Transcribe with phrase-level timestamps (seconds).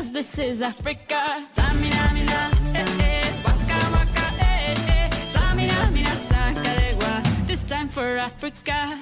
[0.00, 1.44] Cause this is Africa.
[1.52, 3.32] Samina, mina, eh, eh.
[3.44, 5.10] Waka, waka, eh, eh.
[5.26, 7.46] Samina, mina, sakalegua.
[7.46, 8.96] This time for Africa.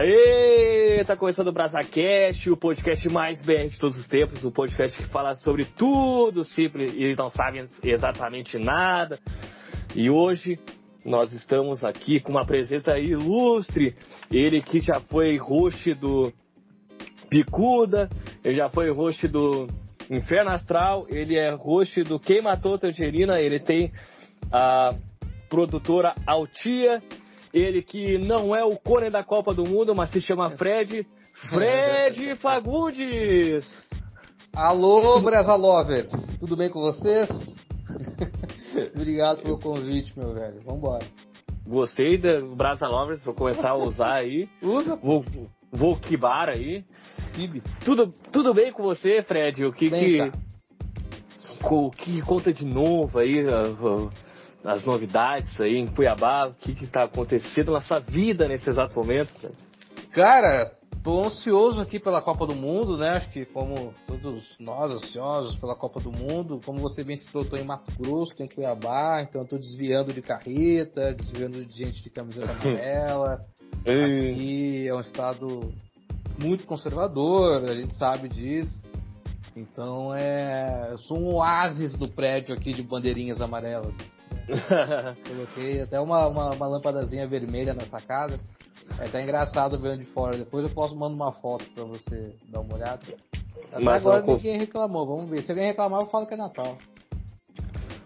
[0.00, 4.96] Aê, tá começando o BrasaCast, o podcast mais bem de todos os tempos, o podcast
[4.96, 9.18] que fala sobre tudo simples e não sabem exatamente nada.
[9.94, 10.58] E hoje
[11.04, 13.94] nós estamos aqui com uma presença ilustre,
[14.32, 16.32] ele que já foi host do
[17.28, 18.08] Picuda,
[18.44, 19.66] ele já foi host do
[20.10, 23.92] Inferno Astral, ele é host do Quem Matou Tangerina, ele tem
[24.52, 24.94] a
[25.48, 27.02] produtora Altia,
[27.52, 31.06] ele que não é o cone da Copa do Mundo, mas se chama Fred,
[31.48, 33.66] Fred Fagundes!
[34.54, 36.10] Alô, Brasa Lovers!
[36.38, 37.28] Tudo bem com vocês?
[38.94, 40.60] Obrigado pelo convite, meu velho.
[40.64, 41.04] Vambora.
[41.66, 44.48] Gostei do Brasa Lovers, vou começar a usar aí.
[44.62, 45.24] Usa, Vou,
[45.70, 46.84] vou quibar aí.
[47.84, 49.64] Tudo, tudo bem com você, Fred?
[49.64, 50.38] O que Bem, que,
[51.62, 53.44] o que conta de novo aí,
[54.64, 56.48] as novidades aí em Cuiabá?
[56.48, 59.28] O que que está acontecendo na sua vida nesse exato momento?
[59.38, 59.56] Fred?
[60.12, 60.72] Cara,
[61.04, 63.10] tô ansioso aqui pela Copa do Mundo, né?
[63.10, 67.48] Acho que como todos nós ansiosos pela Copa do Mundo, como você bem citou, eu
[67.50, 71.84] tô em Mato Grosso, tô em Cuiabá, então eu tô desviando de carreta, desviando de
[71.84, 73.44] gente de camiseta amarela.
[73.82, 75.72] Aqui é um estado
[76.38, 78.74] muito conservador, a gente sabe disso.
[79.56, 80.88] Então é.
[80.90, 83.96] Eu sou um oásis do prédio aqui de bandeirinhas amarelas.
[85.26, 88.38] Coloquei até uma, uma, uma lâmpadazinha vermelha na sacada.
[89.00, 90.36] É até engraçado vendo de fora.
[90.36, 93.00] Depois eu posso mandar uma foto pra você dar uma olhada.
[93.72, 95.42] Até Mas agora ninguém reclamou, vamos ver.
[95.42, 96.76] Se alguém reclamar, eu falo que é Natal.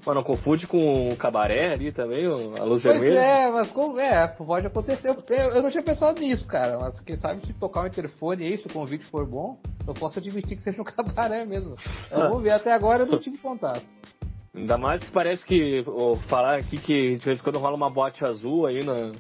[0.05, 3.19] Mas não confunde com o cabaré ali também, a luz Pois vermelha?
[3.19, 5.09] é, mas como é, pode acontecer.
[5.11, 6.79] Eu, eu não tinha pensado nisso, cara.
[6.81, 10.19] Mas quem sabe se tocar o interfone aí, se o convite for bom, eu posso
[10.19, 11.77] admitir que seja um cabaré mesmo.
[12.11, 13.85] Eu vou ver, até agora eu não tive contato.
[14.55, 17.91] Ainda mais que parece que ó, falar aqui que de vez em quando rola uma
[17.91, 19.13] bote azul aí na,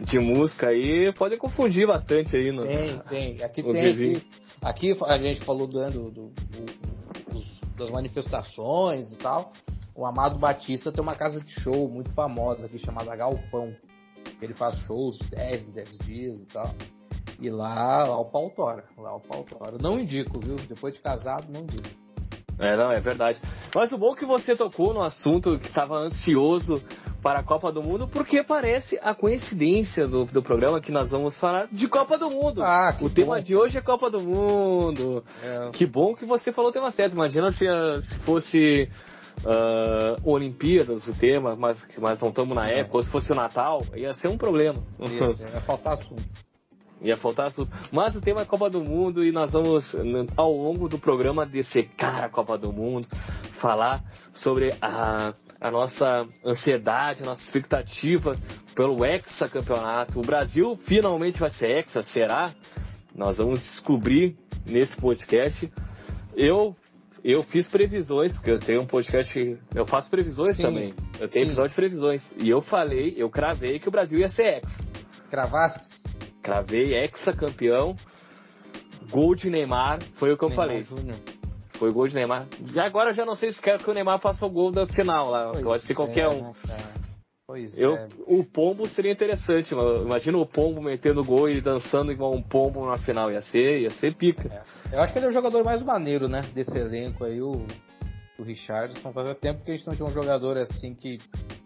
[0.00, 2.52] de música aí, pode confundir bastante aí.
[2.52, 3.42] No, Tem, tem.
[3.42, 4.22] Aqui tem.
[4.62, 9.50] Aqui, aqui a gente falou do, do- do- do- das manifestações e tal.
[9.98, 13.74] O Amado Batista tem uma casa de show muito famosa aqui chamada Galpão.
[14.40, 16.72] Ele faz shows de 10 em 10 dias e tal.
[17.40, 18.84] E lá, lá o pau tora.
[18.96, 19.76] Lá o pau tora.
[19.80, 20.54] Não indico, viu?
[20.68, 21.88] Depois de casado, não indico.
[22.60, 23.40] É, não, é verdade.
[23.74, 26.80] Mas o bom é que você tocou no assunto que estava ansioso
[27.20, 31.36] para a Copa do Mundo, porque parece a coincidência do, do programa que nós vamos
[31.40, 32.62] falar de Copa do Mundo.
[32.62, 33.42] Ah, o tema bom.
[33.42, 35.24] de hoje é Copa do Mundo.
[35.42, 37.14] É, Que bom que você falou o tema certo.
[37.14, 37.64] Imagina se,
[38.02, 38.88] se fosse
[39.46, 43.82] ah, Olimpíadas o tema, mas, mas não estamos na época, ou se fosse o Natal,
[43.94, 44.78] ia ser um problema.
[45.00, 46.48] isso, vai faltar assunto.
[47.00, 47.70] Ia faltar tudo.
[47.92, 49.94] Mas o tema é Copa do Mundo e nós vamos,
[50.36, 53.06] ao longo do programa, dessecar a Copa do Mundo,
[53.60, 58.32] falar sobre a, a nossa ansiedade, a nossa expectativa
[58.74, 60.18] pelo hexacampeonato.
[60.18, 62.50] O Brasil finalmente vai ser hexa, será?
[63.14, 65.70] Nós vamos descobrir nesse podcast.
[66.36, 66.76] Eu
[67.24, 70.94] eu fiz previsões, porque eu tenho um podcast, eu faço previsões Sim, também.
[71.20, 71.50] Eu tenho sim.
[71.50, 72.22] episódio de previsões.
[72.42, 74.76] E eu falei, eu cravei que o Brasil ia ser hexa.
[75.30, 76.02] Cravaste?
[76.42, 77.94] Cravei ex-campeão.
[79.10, 80.82] Gol de Neymar, foi o que eu Neymar falei.
[80.84, 81.16] Júnior.
[81.78, 82.46] Foi gol de Neymar.
[82.74, 84.86] E agora eu já não sei se quero que o Neymar faça o gol da
[84.86, 85.50] final lá.
[85.52, 86.48] Pois Pode ser qualquer é, um.
[86.48, 86.98] né, cara?
[87.46, 88.08] Pois Eu, é.
[88.26, 90.04] o pombo seria interessante, mano.
[90.04, 93.32] Imagina o pombo metendo gol e dançando igual um pombo na final.
[93.32, 94.62] Ia ser, ia ser pica.
[94.90, 96.40] Eu acho que ele é o jogador mais maneiro, né?
[96.54, 97.66] Desse elenco aí, o,
[98.38, 99.12] o Richardson.
[99.12, 101.18] Fazia tempo que a gente não tinha um jogador assim que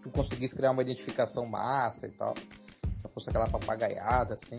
[0.02, 2.34] tu conseguisse criar uma identificação massa e tal.
[3.02, 4.56] Não fosse aquela papagaiada, assim.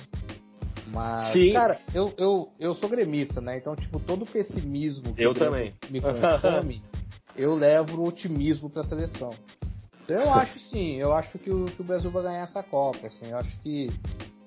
[0.87, 1.53] Mas, Sim.
[1.53, 3.57] cara, eu, eu, eu sou gremista, né?
[3.57, 5.73] Então, tipo, todo o pessimismo que Eu também.
[5.89, 6.81] me consome,
[7.35, 9.31] eu levo o otimismo pra seleção.
[10.03, 13.07] Então, eu acho sim, eu acho que o, que o Brasil vai ganhar essa Copa,
[13.07, 13.25] assim.
[13.29, 13.89] Eu acho que,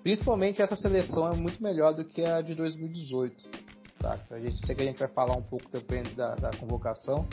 [0.02, 3.65] principalmente, essa seleção é muito melhor do que a de 2018
[3.98, 4.18] tá?
[4.30, 7.26] A gente sei que a gente vai falar um pouco depende da, da convocação.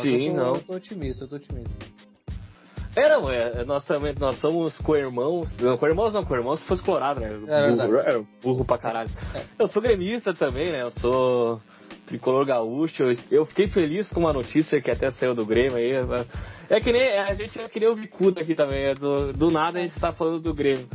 [0.00, 0.54] Sim, eu tô, não.
[0.54, 1.76] Eu tô otimista, eu tô otimista.
[2.94, 7.20] É, não, é, nós também, nós somos co-irmãos, não, co-irmãos não, co-irmãos se fosse colorado,
[7.20, 7.28] né?
[7.28, 7.90] verdade.
[7.90, 9.08] burro, é, burro pra caralho.
[9.34, 9.42] É.
[9.58, 10.82] Eu sou gremista também, né?
[10.82, 11.58] Eu sou
[12.06, 15.92] tricolor gaúcho, eu, eu fiquei feliz com uma notícia que até saiu do Grêmio aí.
[16.68, 19.50] É que nem, a gente é que nem o Bicuda aqui também, é do, do
[19.50, 20.86] nada a gente tá falando do Grêmio.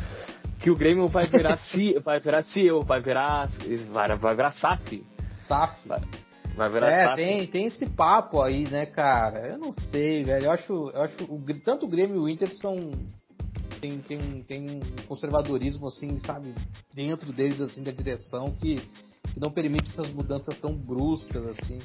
[0.67, 3.47] Que o Grêmio vai virar ci, vai virar CEO, vai virar,
[3.89, 5.01] vai, vai virar SAF.
[5.39, 5.87] SAF.
[5.87, 6.01] Vai,
[6.57, 7.15] vai virar É, SAF.
[7.15, 9.47] tem, tem esse papo aí, né, cara?
[9.47, 10.47] Eu não sei, velho.
[10.47, 12.91] Eu acho, eu acho o, tanto o Grêmio e o Inter são.
[13.79, 16.53] Tem, tem, tem um conservadorismo, assim, sabe,
[16.93, 21.79] dentro deles, assim, da direção, que, que não permite essas mudanças tão bruscas assim.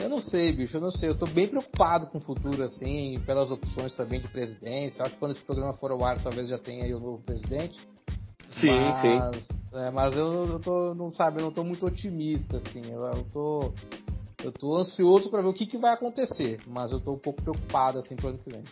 [0.00, 1.10] Eu não sei, bicho, eu não sei.
[1.10, 5.02] Eu tô bem preocupado com o futuro, assim, pelas opções também de presidência.
[5.02, 7.78] Acho que quando esse programa for ao ar, talvez já tenha aí o novo presidente.
[8.50, 9.68] Sim, mas, sim.
[9.74, 12.82] É, mas eu, eu tô, não sabe, eu não tô muito otimista, assim.
[12.90, 13.72] Eu, eu tô.
[14.42, 17.42] Eu tô ansioso para ver o que, que vai acontecer, mas eu tô um pouco
[17.42, 18.62] preocupado, assim, pro ano que vem.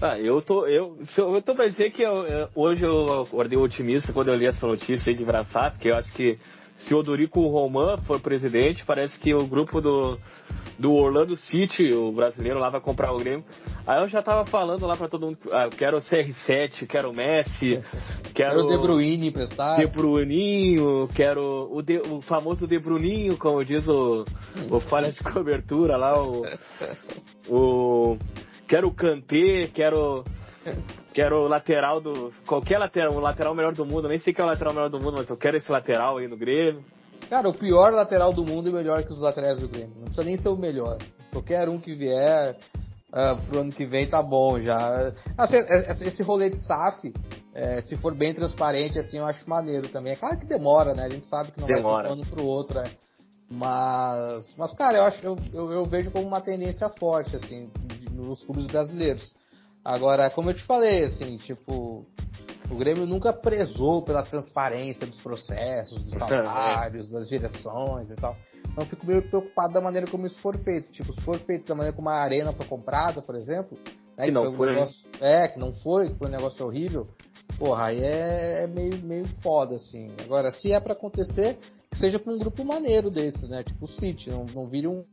[0.00, 4.12] Ah, eu tô, eu, eu tô pra dizer que eu, eu, hoje eu acordei otimista
[4.12, 6.38] quando eu li essa notícia aí de Braçar, porque eu acho que
[6.78, 10.18] se o Dorico Roman for presidente, parece que o grupo do,
[10.78, 13.44] do Orlando City, o brasileiro lá, vai comprar o Grêmio.
[13.86, 17.14] Aí eu já tava falando lá pra todo mundo, ah, quero o CR7, quero o
[17.14, 17.80] Messi,
[18.34, 18.56] quero...
[18.56, 19.76] Quero o De Bruyne emprestado.
[19.76, 24.24] De Bruninho, quero o, de, o famoso De Bruninho, como diz o,
[24.70, 26.42] o falha de cobertura lá, o...
[27.48, 28.18] o
[28.66, 30.24] quero o Kanté, quero...
[31.12, 32.32] Quero o lateral do.
[32.46, 34.08] Qualquer lateral, o lateral melhor do mundo.
[34.08, 36.26] Nem sei que é o lateral melhor do mundo, mas eu quero esse lateral aí
[36.26, 36.82] no Grêmio.
[37.28, 39.94] Cara, o pior lateral do mundo é melhor que os laterais do Grêmio.
[39.96, 40.98] Não precisa nem ser o melhor.
[41.30, 42.56] Qualquer um que vier
[43.12, 45.12] uh, pro ano que vem tá bom já.
[45.36, 47.12] Assim, esse rolê de SAF,
[47.54, 50.12] é, se for bem transparente, assim, eu acho maneiro também.
[50.12, 51.04] É claro que demora, né?
[51.04, 51.94] A gente sabe que não demora.
[51.94, 52.84] vai ser um ano pro outro, é.
[53.50, 58.10] Mas, mas cara, eu acho eu, eu, eu vejo como uma tendência forte, assim, de,
[58.10, 59.34] nos clubes brasileiros.
[59.84, 62.06] Agora, como eu te falei, assim, tipo,
[62.72, 68.34] o Grêmio nunca prezou pela transparência dos processos, dos salários, das direções e tal.
[68.66, 70.90] Então fico meio preocupado da maneira como isso for feito.
[70.90, 73.78] Tipo, se for feito da maneira como a arena foi comprada, por exemplo.
[74.16, 74.72] Né, que, não um foi.
[74.72, 77.06] Negócio, é, que não foi, que foi um negócio horrível.
[77.58, 80.10] Porra, aí é, é meio, meio foda, assim.
[80.24, 81.58] Agora, se é para acontecer,
[81.90, 83.62] que seja pra um grupo maneiro desses, né?
[83.62, 85.04] Tipo o City, não, não vire um.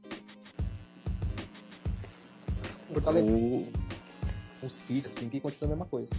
[2.94, 4.66] O...
[4.66, 6.10] Um City, assim, que continua a mesma coisa.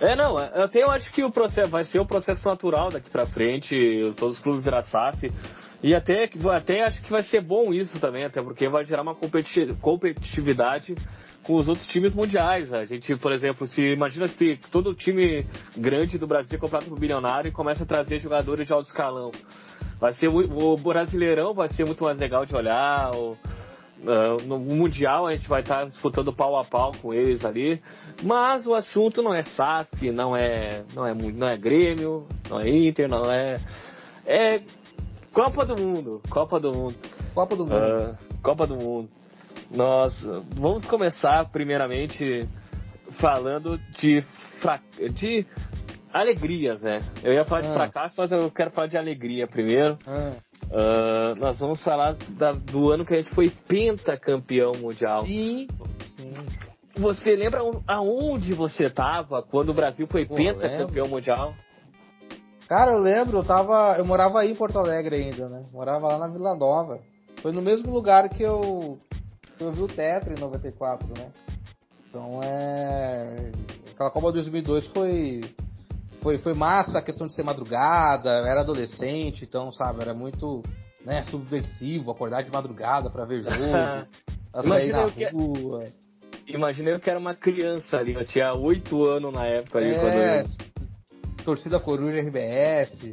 [0.00, 3.08] É, não, eu até eu acho que o processo vai ser o processo natural daqui
[3.08, 3.74] pra frente,
[4.16, 5.30] todos os clubes virar SAF.
[5.82, 9.14] E até, até acho que vai ser bom isso também, até porque vai gerar uma
[9.14, 10.94] competitividade
[11.42, 12.72] com os outros times mundiais.
[12.72, 15.46] A gente, por exemplo, se imagina se todo time
[15.76, 19.30] grande do Brasil é comprado por bilionário e começa a trazer jogadores de alto escalão.
[19.98, 23.14] Vai ser o Brasileirão vai ser muito mais legal de olhar.
[23.14, 23.36] O,
[23.98, 27.80] Uh, no Mundial a gente vai estar disputando pau a pau com eles ali.
[28.22, 32.68] Mas o assunto não é SAF, não é, não é, não é Grêmio, não é
[32.68, 33.56] Inter, não é.
[34.24, 34.60] É
[35.32, 36.20] Copa do Mundo.
[36.30, 36.96] Copa do Mundo.
[37.34, 37.74] Copa do Mundo.
[37.76, 39.08] Uh, Copa do Mundo.
[39.74, 40.14] Nós
[40.54, 42.48] vamos começar primeiramente
[43.20, 44.22] falando de,
[44.60, 44.80] fra...
[45.12, 45.44] de
[46.12, 47.00] alegrias, né?
[47.22, 47.74] Eu ia falar de Ah.
[47.74, 49.98] fracasso, mas eu quero falar de alegria primeiro.
[50.06, 50.32] Ah,
[50.72, 55.24] Ah, nós vamos falar da- do ano que a gente foi pentacampeão mundial.
[55.24, 55.68] sim,
[56.16, 56.32] sim.
[56.98, 61.54] Você lembra aonde você estava quando o Brasil foi Pô, pentacampeão mundial?
[62.68, 63.96] Cara, eu lembro, eu tava.
[63.96, 65.60] Eu morava aí em Porto Alegre ainda, né?
[65.72, 66.98] Morava lá na Vila Nova.
[67.36, 68.98] Foi no mesmo lugar que eu,
[69.60, 71.30] eu vi o Tetra em 94, né?
[72.08, 73.52] Então é.
[73.92, 75.42] Aquela Copa 2002 foi.
[76.20, 80.60] Foi, foi massa a questão de ser madrugada, eu era adolescente, então, sabe, era muito
[81.04, 83.54] né, subversivo acordar de madrugada pra ver jogo,
[84.68, 85.28] sair na eu que-
[86.46, 89.98] Imaginei eu que era uma criança ali, eu tinha 8 anos na época ali, É,
[89.98, 90.76] quando
[91.44, 93.10] torcida Coruja RBS.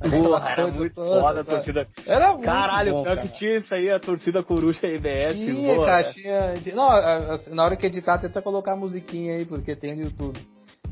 [0.00, 1.88] Porra, era muito toda, foda a torcida.
[2.06, 3.28] Era muito Caralho, bom, pior cara.
[3.28, 5.34] que tinha isso aí, a torcida coruja IBS.
[5.34, 8.76] Tinha, boa, cara, tinha, tinha- Não, a- a- na hora que editar, tenta colocar a
[8.76, 10.38] musiquinha aí, porque tem no YouTube.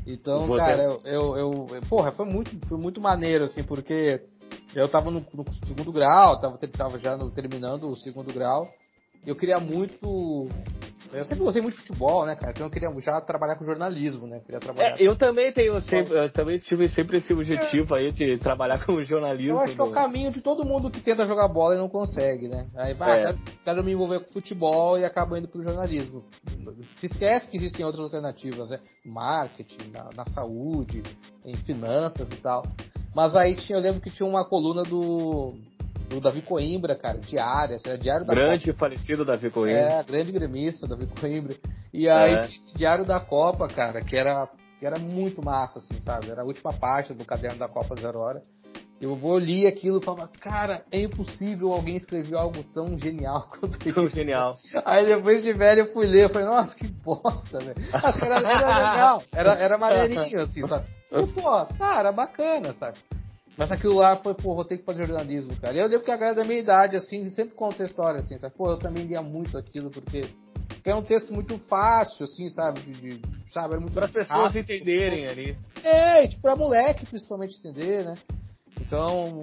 [0.05, 4.21] Então, Vou cara, eu, eu, eu- Porra, foi muito, foi muito maneiro, assim, porque
[4.73, 8.65] eu tava no, no segundo grau, tava, tava já no- terminando o segundo grau.
[9.25, 10.47] Eu queria muito.
[11.13, 12.51] Eu sempre gostei muito de futebol, né, cara?
[12.51, 14.37] Então eu queria já trabalhar com jornalismo, né?
[14.37, 14.89] Eu queria trabalhar.
[14.89, 19.03] É, eu também tenho sempre, eu também tive sempre esse objetivo aí de trabalhar com
[19.03, 19.57] jornalismo.
[19.57, 19.93] Eu acho que é o né?
[19.93, 22.67] caminho de todo mundo que tenta jogar bola e não consegue, né?
[22.75, 23.25] Aí vai, É.
[23.25, 26.23] quero, quero me envolver com futebol e acaba indo pro jornalismo.
[26.93, 28.79] Se esquece que existem outras alternativas, né?
[29.05, 31.03] Marketing, na, na saúde,
[31.45, 32.63] em finanças e tal.
[33.15, 35.55] Mas aí tinha, eu lembro que tinha uma coluna do,
[36.07, 39.61] do Davi Coimbra, cara, diária, era diário da Grande e falecido Davi Copa.
[39.67, 39.77] Corrêa.
[39.99, 41.55] É, grande gremista, Davi Coimbra.
[41.93, 42.47] E aí É.
[42.75, 44.47] diário da Copa, cara, que era,
[44.79, 46.29] que era muito massa, assim, sabe?
[46.29, 48.41] Era a última parte do caderno da Copa Zero Hora.
[48.99, 53.77] Eu vou li aquilo e falava, cara, é impossível alguém escrever algo tão genial quanto
[53.77, 54.15] Tão isso.
[54.15, 54.55] genial.
[54.85, 57.75] Aí depois de velho eu fui ler, eu falei, nossa, que bosta, velho.
[57.93, 60.87] Era, era legal, era, era maneirinho, assim, sabe?
[61.11, 62.97] E, pô, era bacana, sabe?
[63.57, 65.75] Mas aquilo lá foi, pô, vou ter que fazer jornalismo, cara.
[65.75, 68.37] E eu lembro que a galera da minha idade, assim, sempre conta a história, assim,
[68.37, 68.53] sabe?
[68.55, 70.21] Pô, eu também lia muito aquilo, porque,
[70.67, 72.81] porque é um texto muito fácil, assim, sabe?
[72.81, 73.21] De, de-
[73.51, 73.73] sabe?
[73.73, 74.59] Era muito Para as pessoas rápido.
[74.59, 75.57] entenderem ali.
[75.83, 78.15] É, tipo, pra moleque principalmente entender, né?
[78.79, 79.39] Então,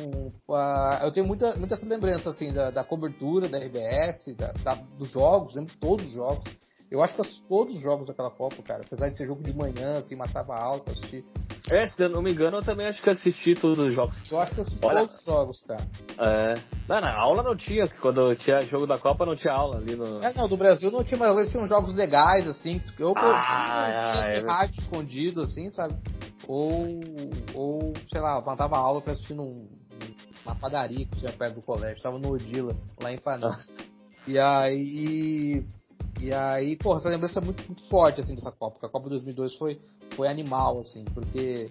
[0.48, 4.74] uh, eu tenho muita, muita essa lembrança, assim, da, da cobertura da RBS, da, da,
[4.96, 6.44] dos jogos, lembro todos os jogos.
[6.90, 9.98] Eu acho que todos os jogos daquela Copa, cara, apesar de ser jogo de manhã,
[9.98, 11.24] assim, matava alto, assistir.
[11.70, 14.14] É, se eu não me engano, eu também acho que assisti todos os jogos.
[14.30, 15.82] Eu acho que assisti Olha, todos os jogos, cara.
[16.18, 16.54] É.
[16.86, 20.22] Não, na aula não tinha, quando tinha jogo da Copa não tinha aula ali no.
[20.22, 23.14] É, não, do Brasil não tinha, mas às vezes tinham jogos legais, assim, que eu,
[23.16, 25.94] ah, eu, é, é, rádio escondido, assim, sabe?
[26.46, 27.00] Ou,
[27.54, 29.66] ou, sei lá, matava aula pra assistir num,
[30.44, 33.58] numa padaria que tinha perto do colégio, tava no Odila, lá em Panamá.
[34.28, 35.64] e aí.
[35.64, 35.83] E
[36.32, 39.54] aí, porra, essa lembrança é muito, muito forte, assim, dessa Copa, porque a Copa 2002
[39.56, 39.78] foi,
[40.14, 41.70] foi animal, assim, porque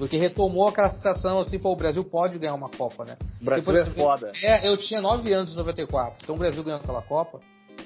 [0.00, 3.18] porque retomou aquela sensação assim, pô, o Brasil pode ganhar uma Copa, né?
[3.38, 4.32] O Brasil é foda.
[4.42, 7.38] É, eu tinha 9 anos em 94, então o Brasil ganhou aquela Copa.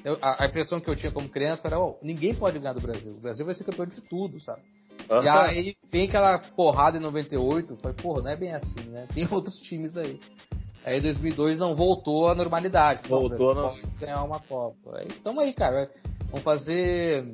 [0.04, 2.80] Eu, a, a, impressão que eu tinha como criança era, oh, ninguém pode ganhar do
[2.80, 3.12] Brasil.
[3.12, 4.60] O Brasil vai ser campeão de tudo, sabe?
[5.10, 5.22] Uhum.
[5.24, 9.08] E aí vem aquela porrada em 98, foi, porra, não é bem assim, né?
[9.12, 10.20] Tem outros times aí.
[10.84, 13.08] Aí 2002 não voltou à normalidade.
[13.08, 13.74] Voltou, não.
[13.98, 14.98] ganhar uma Copa.
[14.98, 15.90] Aí, tamo aí, cara.
[16.26, 17.24] Vamos fazer.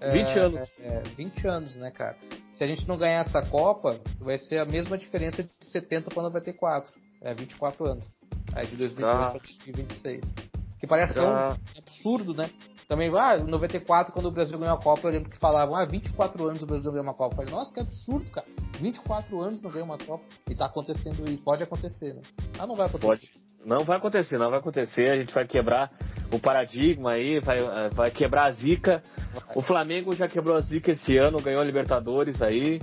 [0.00, 0.68] 20 é, anos.
[0.80, 2.16] É, 20 anos, né, cara?
[2.52, 6.22] Se a gente não ganhar essa Copa, vai ser a mesma diferença de 70 para
[6.24, 6.92] 94.
[7.22, 8.16] É 24 anos.
[8.54, 9.30] Aí de 2002 ah.
[9.30, 10.49] para 2026.
[10.80, 11.56] Que parece ah.
[11.76, 12.48] absurdo, né?
[12.88, 15.84] Também, ah, em 94, quando o Brasil ganhou a Copa, eu lembro que falavam, ah,
[15.84, 17.34] 24 anos o Brasil ganhou uma Copa.
[17.34, 18.46] Eu falei, nossa, que absurdo, cara.
[18.80, 20.24] 24 anos não ganhou uma Copa.
[20.48, 21.40] E tá acontecendo isso.
[21.40, 22.22] Pode acontecer, né?
[22.58, 23.28] Ah, não vai acontecer.
[23.28, 23.30] Pode.
[23.64, 25.08] Não vai acontecer, não vai acontecer.
[25.08, 25.92] A gente vai quebrar
[26.32, 27.58] o paradigma aí, vai,
[27.92, 29.04] vai quebrar a zica.
[29.34, 29.56] Vai.
[29.56, 32.80] O Flamengo já quebrou a zica esse ano, ganhou a Libertadores aí.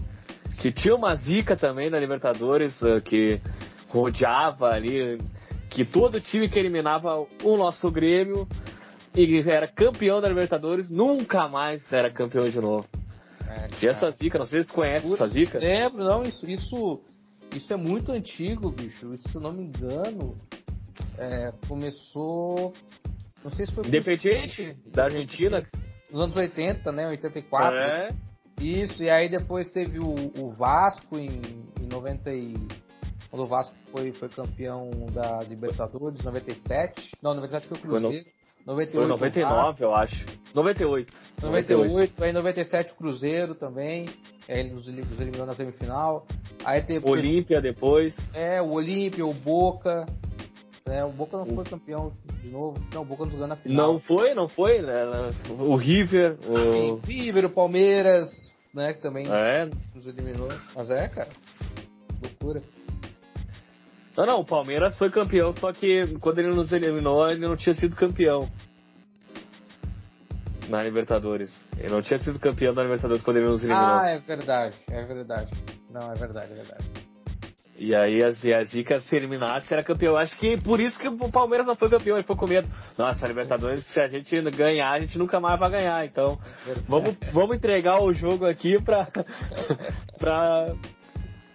[0.57, 3.41] Que tinha uma zica também na Libertadores, eh, que
[3.89, 5.17] rodeava ali,
[5.77, 8.47] que todo time que eliminava o nosso Grêmio
[9.15, 12.87] e era campeão da Libertadores, nunca mais era campeão de novo.
[13.47, 15.59] É, e essa zica, não sei se você conhece essa zica.
[15.59, 16.99] Lembro, não, isso, isso,
[17.55, 19.13] isso é muito antigo, bicho.
[19.13, 20.35] Isso, se eu não me engano,
[21.19, 22.73] é, começou.
[23.43, 23.85] Não sei se foi.
[23.85, 25.63] Independiente da Argentina.
[26.11, 27.07] Nos anos 80, né?
[27.07, 27.77] 84.
[27.77, 28.09] É.
[28.59, 31.27] Isso, e aí depois teve o, o Vasco em,
[31.79, 32.55] em 90 e...
[33.29, 37.11] Quando o Vasco foi, foi campeão da Libertadores, 97.
[37.21, 38.23] Não, 97 foi o Cruzeiro.
[38.23, 38.99] Foi 98.
[38.99, 40.25] Foi 99, eu acho.
[40.53, 41.13] 98.
[41.41, 41.41] 98.
[41.41, 42.23] 98.
[42.23, 44.05] Aí 97 Cruzeiro também.
[44.47, 46.25] Ele nos, nos eliminou na semifinal.
[46.65, 47.09] Aí teve.
[47.09, 48.13] Olímpia depois.
[48.33, 50.05] É, o Olímpia, o Boca.
[50.85, 52.77] É, o Boca não foi campeão de novo.
[52.93, 53.93] Não, o Boca nos ganhou na final.
[53.93, 55.03] Não foi, não foi, né?
[55.49, 56.37] O River.
[56.45, 58.93] O, o River, o Palmeiras, né?
[58.93, 59.69] Que também é.
[59.93, 60.49] nos eliminou.
[60.75, 61.29] Mas é, cara.
[62.21, 62.61] Loucura.
[64.17, 67.75] Não, não, o Palmeiras foi campeão, só que quando ele nos eliminou, ele não tinha
[67.75, 68.49] sido campeão.
[70.69, 71.55] Na Libertadores.
[71.77, 73.87] Ele não tinha sido campeão da Libertadores quando ele nos eliminou.
[73.87, 75.53] Ah, é verdade, é verdade.
[75.91, 77.07] Não, é verdade, é verdade.
[77.79, 80.17] E aí a, a Zica se eliminasse era campeão.
[80.17, 82.67] Acho que por isso que o Palmeiras não foi campeão, ele ficou com medo.
[82.97, 86.03] Nossa, a Libertadores, se a gente ganhar, a gente nunca mais vai ganhar.
[86.03, 86.39] Então,
[86.87, 89.07] vamos, vamos entregar o jogo aqui pra,
[90.17, 90.73] pra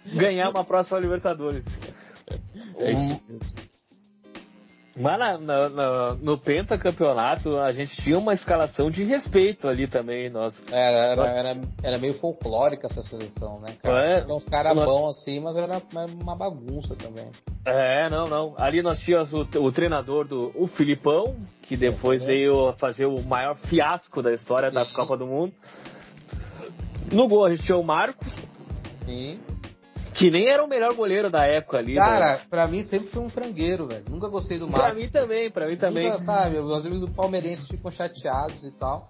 [0.05, 1.65] ganhar uma próxima Libertadores.
[2.79, 3.21] É isso
[4.95, 10.29] Mas na, na, na, no pentacampeonato a gente tinha uma escalação de respeito ali também,
[10.29, 10.59] nossa.
[10.71, 14.19] Era, era, era, era, meio folclórica essa seleção, né, cara?
[14.19, 15.81] É, uns caras bons assim, mas era
[16.21, 17.29] uma bagunça também.
[17.65, 18.55] É, não, não.
[18.57, 23.05] Ali nós tínhamos o, o treinador do o Filipão, que depois é, veio a fazer
[23.05, 25.53] o maior fiasco da história da Copa do Mundo.
[27.11, 28.27] No gol a gente tinha o Marcos.
[29.05, 29.39] Sim.
[30.13, 31.95] Que nem era o melhor goleiro da época ali.
[31.95, 32.41] Cara, né?
[32.49, 34.03] pra mim sempre foi um frangueiro, velho.
[34.09, 34.91] Nunca gostei do Marcos.
[34.91, 36.09] Pra mim também, pra mim também.
[36.09, 39.07] Nunca, sabe, os amigos do Palmeirense ficam chateados e tal.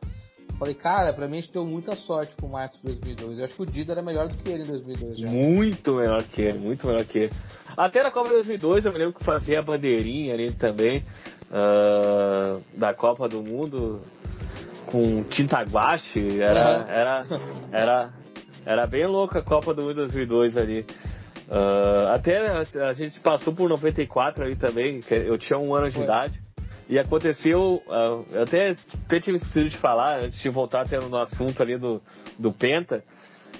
[0.57, 3.39] Falei, cara, pra mim a gente deu muita sorte com o Marcos em 2002.
[3.39, 5.27] Eu acho que o Dida era melhor do que ele em 2002 já.
[5.27, 7.33] Muito melhor que ele, muito melhor que ele.
[7.75, 11.03] Até na Copa de 2002 eu me lembro que fazia a bandeirinha ali também,
[11.50, 14.03] uh, da Copa do Mundo,
[14.86, 16.39] com tinta guache.
[16.39, 16.88] Era, uhum.
[16.88, 17.25] era,
[17.72, 18.13] era,
[18.65, 20.86] era bem louca a Copa do Mundo 2002 ali.
[21.50, 22.48] Uh, até
[22.82, 26.03] a, gente passou por 94 ali também, que eu tinha um ano de Foi.
[26.03, 26.41] idade.
[26.89, 31.17] E aconteceu, uh, eu até, até tive esquecido de falar, antes de voltar até no
[31.17, 32.01] assunto ali do,
[32.38, 33.03] do Penta,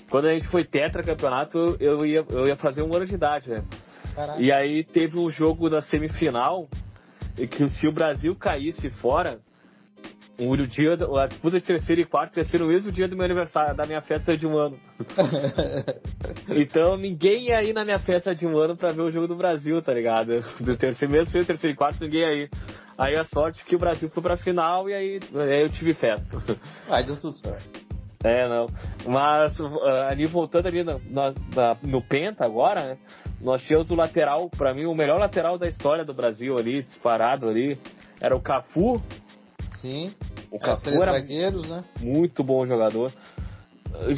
[0.10, 3.64] quando a gente foi tetracampeonato, eu ia, eu ia fazer um ano de idade, né?
[4.16, 4.42] Caraca.
[4.42, 6.68] E aí teve um jogo da semifinal,
[7.50, 9.40] que se o Brasil caísse fora,
[10.40, 13.26] o dia, a disputa de terceiro e quarto ia ser no mesmo dia do meu
[13.26, 14.80] aniversário, da minha festa de um ano.
[16.50, 19.36] então ninguém ia ir na minha festa de um ano pra ver o jogo do
[19.36, 20.42] Brasil, tá ligado?
[20.60, 22.50] Do terceiro, mesmo terceiro e quarto, ninguém ia ir.
[22.98, 26.38] Aí a sorte que o Brasil foi pra final e aí, aí eu tive festa.
[26.90, 27.84] Aí deu tudo certo.
[28.24, 28.68] É, não.
[29.06, 31.34] Mas uh, ali voltando ali no, no,
[31.84, 32.98] no Penta agora, né?
[33.44, 37.50] nós tínhamos o lateral, pra mim, o melhor lateral da história do Brasil ali, disparado
[37.50, 37.78] ali,
[38.22, 39.02] era o Cafu.
[39.78, 40.14] Sim.
[40.52, 41.84] O três zagueiros, né?
[42.02, 43.12] muito bom jogador.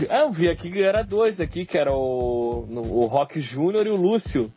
[0.09, 3.89] Ah, Eu vi aqui que era dois aqui, que era o, o Rock Júnior e
[3.89, 4.51] o Lúcio.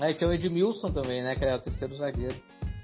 [0.00, 1.34] É, tinha o Edmilson também, né?
[1.34, 2.34] Que era o terceiro zagueiro.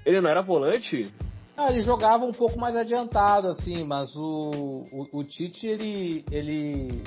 [0.05, 1.09] Ele não era volante?
[1.57, 7.01] Ah, ele jogava um pouco mais adiantado, assim, mas o, o, o Tite, ele, ele.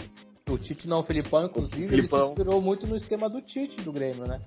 [0.49, 2.23] O Tite não, o Filipão, inclusive, ele Filipão.
[2.23, 4.41] se inspirou muito no esquema do Tite do Grêmio, né?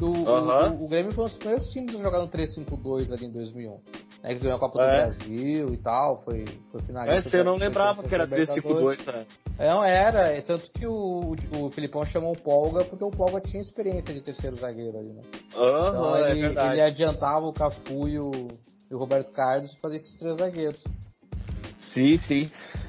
[0.00, 0.28] O, o-
[0.70, 3.80] o, o Grêmio foi um dos primeiros times a jogar no 3-5-2 ali em 2001.
[4.22, 4.96] Né, que ganhou a Copa do É.
[5.02, 7.28] Brasil e tal, foi, foi finalista.
[7.28, 9.04] Essa eu não lembrava que era Libertadores.
[9.04, 9.26] 352, né?
[9.58, 13.40] É, Não, era, é tanto que o, o, Filipão chamou o Polga porque o Polga
[13.40, 15.22] tinha experiência de terceiro zagueiro ali, né?
[15.56, 16.72] Aham, Então é ele, verdade.
[16.72, 18.30] ele adiantava o Cafu e o,
[18.90, 20.82] e o Roberto Carlos fazia esses três zagueiros.
[21.94, 22.42] Sim, sim.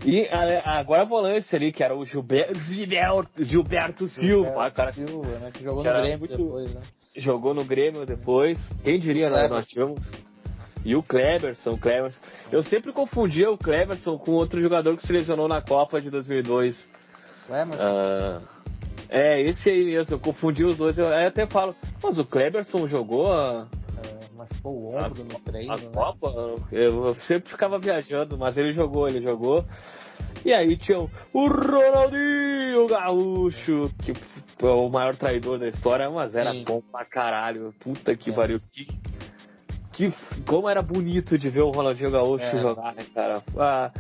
[0.06, 0.28] E
[0.64, 5.52] agora a volante ali, que era o Gilberto, Gilberto, Gilberto Silva, Gilberto cara, Silva, né,
[5.52, 6.82] que jogou que no Grêmio muito- depois, né?
[7.18, 8.58] jogou no Grêmio depois.
[8.84, 9.38] Quem diria, né?
[9.40, 9.50] Kleber.
[9.58, 10.00] Nós tivemos.
[10.86, 12.20] E o Kleberson, o Kleberson.
[12.52, 16.88] Eu sempre confundia o Kleberson com outro jogador que se lesionou na Copa de 2002.
[17.50, 18.42] Ué, mas Ah,
[19.10, 20.98] é, esse aí mesmo, eu confundi os dois.
[20.98, 23.68] Eu até falo, mas o Kleberson jogou a,
[23.98, 25.90] é, machucou o ombro no treino, a né?
[25.94, 26.30] Copa?
[26.72, 29.66] Eu, eu sempre ficava viajando, mas ele jogou, ele jogou.
[30.46, 34.14] E aí tinha o, o Ronaldinho Gaúcho, que
[34.66, 36.64] é o maior traidor da história, mas era Sim.
[36.66, 37.74] bom pra caralho.
[37.82, 38.34] Puta que É.
[38.34, 38.60] pariu.
[38.72, 38.86] Que,
[40.08, 40.14] que,
[40.48, 42.58] como era bonito de ver o Ronaldinho Gaúcho É.
[42.62, 43.44] jogar, né, cara?
[43.58, 43.92] Ah,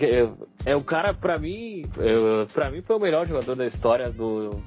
[0.00, 4.10] é, é o cara, pra mim, é, pra mim foi o melhor jogador da história
[4.10, 4.62] do,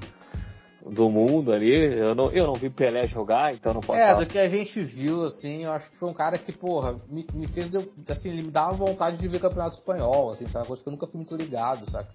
[0.86, 1.72] do mundo ali.
[1.98, 4.20] Eu não, eu não vi Pelé jogar, então não posso É, falar.
[4.20, 7.26] do que a gente viu, assim, eu acho que foi um cara que, porra, me,
[7.34, 7.68] me fez,
[8.08, 10.66] assim, ele me dava vontade de ver campeonato espanhol, assim, sabe?
[10.68, 12.08] Coisa que eu nunca fui muito ligado, saca?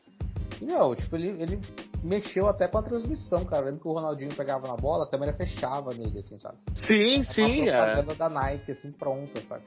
[0.61, 1.59] Meu, tipo, ele, ele
[2.03, 3.63] mexeu até com a transmissão, cara.
[3.63, 6.57] Eu lembro que o Ronaldinho pegava na bola, a câmera fechava nele, assim, sabe?
[6.77, 7.77] Sim, sim, uma é.
[7.77, 9.63] propaganda da Nike, assim, pronta, sabe?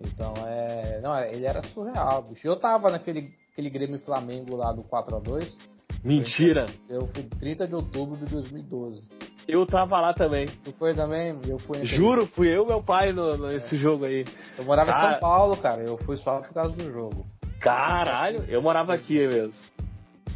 [0.00, 1.00] Então, é...
[1.00, 2.46] Não, ele era surreal, bicho.
[2.46, 5.58] Eu tava naquele aquele Grêmio Flamengo lá do 4x2,
[6.04, 6.66] Mentira.
[6.88, 9.08] eu fui 30 de outubro de 2012.
[9.48, 10.46] Eu tava lá também.
[10.62, 11.34] Tu foi também?
[11.48, 14.24] Eu fui Juro, fui eu e meu pai no, nesse jogo aí.
[14.56, 15.10] Eu morava em Cara.
[15.12, 15.82] São Paulo, cara.
[15.82, 17.26] Eu fui só por causa do jogo.
[17.58, 19.54] Caralho, eu morava aqui mesmo.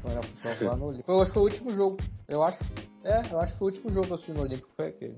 [0.03, 1.11] Só lá no Olímpico.
[1.11, 1.97] Eu acho que foi o último jogo.
[2.29, 2.59] Eu acho.
[3.05, 5.17] É, eu acho que foi o último jogo que eu assisti no Olímpico foi aquele.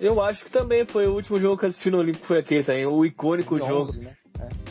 [0.00, 2.62] Eu acho que também foi o último jogo que eu assisti no Olímpico, foi aquele
[2.62, 4.04] também, o icônico 2011, jogo.
[4.04, 4.16] né?
[4.40, 4.68] É.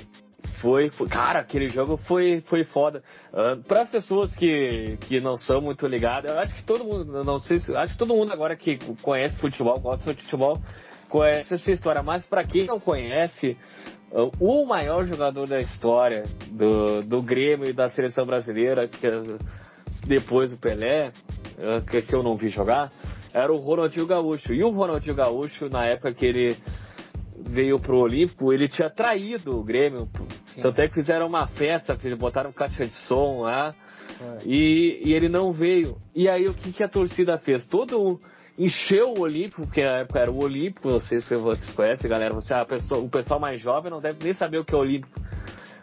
[0.62, 3.04] Foi, foi, cara, aquele jogo foi, foi foda.
[3.68, 7.40] Para as pessoas que, que não são muito ligadas, eu acho que todo mundo, não
[7.40, 10.60] sei se, acho que todo mundo agora que conhece futebol, gosta de futebol,
[11.10, 12.02] conhece essa história.
[12.02, 13.97] Mas para quem não conhece, ah,
[14.40, 19.08] o maior jogador da história do, do Grêmio e da seleção brasileira, que
[20.08, 21.12] depois do Pelé,
[21.60, 22.92] ah, que, que eu não vi jogar,
[23.34, 24.54] era o Ronaldinho Gaúcho.
[24.54, 26.56] E o Ronaldinho Gaúcho, na época que ele
[27.40, 30.08] veio pro Olímpico, ele tinha traído o Grêmio.
[30.54, 30.62] Sim.
[30.62, 33.76] Tanto é que fizeram uma festa, botaram caixa de som lá,
[34.20, 34.38] É.
[34.46, 35.98] e, e ele não veio.
[36.16, 37.64] E aí o que, que a torcida fez?
[37.66, 38.18] Todo
[38.58, 42.34] encheu o Olímpico, que na época era o Olímpico, não sei se vocês conhecem, galera.
[42.34, 45.20] Você, a pessoa, o pessoal mais jovem não deve nem saber o que é Olímpico.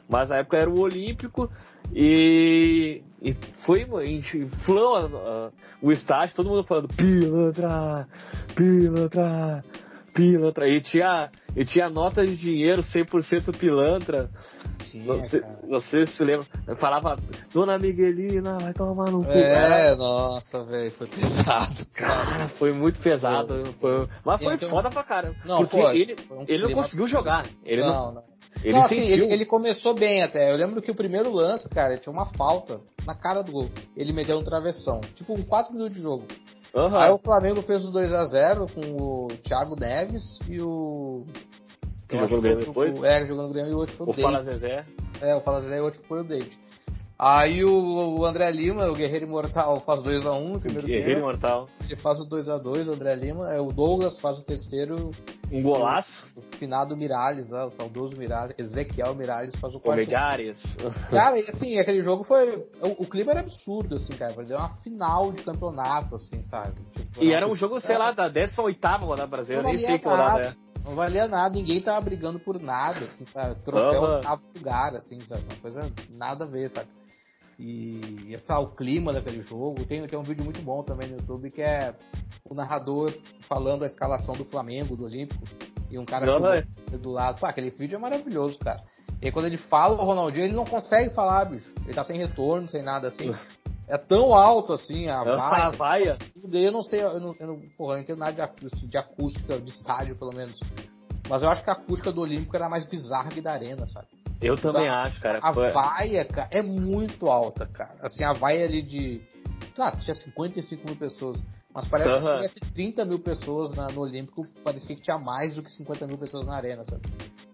[0.08, 1.48] Mas na época era o Olímpico
[1.94, 3.32] e, e
[3.64, 3.87] foi
[4.34, 8.06] inflou a- o estádio, todo mundo falando pilantra,
[8.54, 9.64] pilantra,
[10.14, 10.68] pilantra.
[10.68, 14.30] E tinha, e tinha notas de dinheiro 100% pilantra.
[14.94, 15.59] Tinha, Não sei, cara.
[15.66, 16.46] não sei se você lembra.
[16.68, 17.16] Eu falava,
[17.52, 19.30] Dona Miguelina, vai tomar no cu.
[19.30, 22.24] É, nossa, velho, foi pesado, cara.
[22.24, 23.64] Cara, foi muito pesado.
[23.80, 25.37] foi- mas foi Então- foda pra caramba.
[25.44, 27.44] Não, porque pô, ele, foi um ele não conseguiu jogar.
[27.64, 28.22] Ele não, não,
[28.62, 30.52] ele não, assim, ele, ele começou bem até.
[30.52, 33.68] Eu lembro que o primeiro lance, cara, ele tinha uma falta na cara do gol.
[33.96, 35.00] Ele meteu um travessão.
[35.16, 36.24] Tipo, um 4 minutos de jogo.
[36.74, 36.98] Aham.
[37.00, 41.24] Aí o Flamengo fez os 2x0 com o Thiago Neves e o.
[42.14, 42.98] Que jogou no Grêmio depois?
[42.98, 44.42] foi- É, jogando no Grêmio e o outro foi o, O Fala.
[44.42, 44.83] Zezé.
[45.20, 46.59] É, o Fala Zé e o outro foi o David.
[47.16, 51.20] Aí o, o André Lima, o Guerreiro Imortal, faz 2x1 no primeiro Guerreiro tempo.
[51.20, 51.68] Imortal.
[51.85, 53.55] Ele faz o 2x2, o André Lima.
[53.55, 55.12] É, o Douglas faz o terceiro.
[55.53, 56.27] Um golaço.
[56.35, 58.55] O finado Miralles, lá, o saudoso Miralles.
[58.59, 60.00] Ezequiel Miralles faz o O quarto.
[60.00, 60.59] Megares.
[61.09, 62.57] Cara, e assim, aquele jogo foi.
[62.83, 64.33] O, o clima era absurdo, assim, cara.
[64.35, 66.72] Parecia uma final de campeonato, assim, sabe?
[66.92, 69.62] Tipo, E era um jogo, sei lá, da 18 rodada brasileira.
[69.62, 70.63] Nem sei que rodada é.
[70.85, 73.55] Não valia nada, ninguém tava brigando por nada, assim, sabe?
[73.62, 75.42] Troféu oitavo lugar, assim, sabe?
[75.44, 76.88] Uma coisa nada a ver, sabe?
[77.59, 79.85] E essa, o clima daquele jogo.
[79.85, 81.94] Tem, tem um vídeo muito bom também no YouTube que é
[82.44, 85.42] o narrador falando a escalação do Flamengo, do Olímpico,
[85.90, 86.66] e um cara filmando
[86.99, 87.40] do lado.
[87.40, 88.83] Pá, aquele vídeo é maravilhoso, cara.
[89.23, 91.73] E aí quando ele fala o Ronaldinho, ele não consegue falar, bicho.
[91.85, 93.35] Ele tá sem retorno, sem nada assim.
[93.88, 95.70] é tão alto assim, a vaia.
[95.70, 96.18] vaia.
[96.44, 98.87] Daí eu não sei, eu não, eu não, porra, eu não entendo nada de acústica,
[98.87, 100.59] de acústica, de estádio pelo menos.
[101.29, 104.09] Mas eu acho que a acústica do Olímpico era mais bizarra que da Arena, sabe?
[104.40, 105.03] Eu também Tá.
[105.05, 105.38] acho, cara.
[105.42, 107.94] A Foi- vaia, cara, é muito alta, cara.
[108.03, 109.23] Assim, a vaia ali de.
[109.75, 111.42] Tá, tinha 55 mil pessoas.
[111.73, 115.55] Mas parece que se tivesse 30 mil pessoas na- no Olímpico, parecia que tinha mais
[115.55, 117.03] do que 50 mil pessoas na arena, sabe?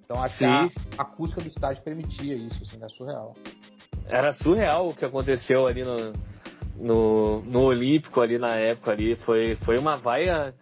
[0.05, 0.71] Então acho que a Sim.
[0.99, 3.35] a acústica do estádio permitia isso, assim, é surreal.
[4.11, 6.13] Era surreal o que aconteceu ali no,
[6.77, 9.15] no, no Olímpico ali na época ali.
[9.17, 10.55] Foi, foi uma vaia.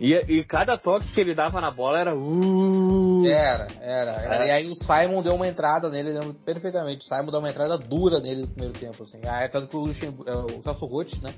[0.00, 2.14] E, e cada toque que ele dava na bola era.
[2.14, 4.44] Uh, Era, era, era.
[4.44, 4.48] É.
[4.48, 7.04] E aí o Simon deu uma entrada nele, lembro perfeitamente.
[7.04, 9.20] O Simon deu uma entrada dura nele no primeiro tempo, assim.
[9.26, 11.32] Ah, tanto que o, Luxemburgo, é, o Celso Roth, né?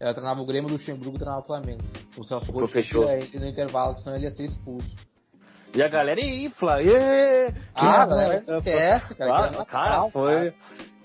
[0.00, 1.82] Ela treinava o Grêmio, o Luxemburgo treinava o Flamengo.
[2.16, 3.04] O Celso Roth fechou.
[3.08, 4.88] ele no intervalo, senão ele ia ser expulso.
[5.72, 6.82] E a galera infla.
[6.82, 9.30] ê, Ah, que- galera, esquece, cara.
[9.30, 10.52] Cara, era cara, foi.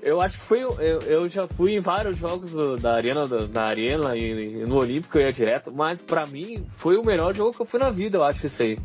[0.05, 0.61] Eu acho que foi.
[0.63, 4.65] Eu, eu já fui em vários jogos do- da Arena, da, da Arena e, e
[4.65, 7.79] no Olímpico eu ia direto, mas pra mim foi o melhor jogo que eu fui
[7.79, 8.77] na vida, eu acho isso aí.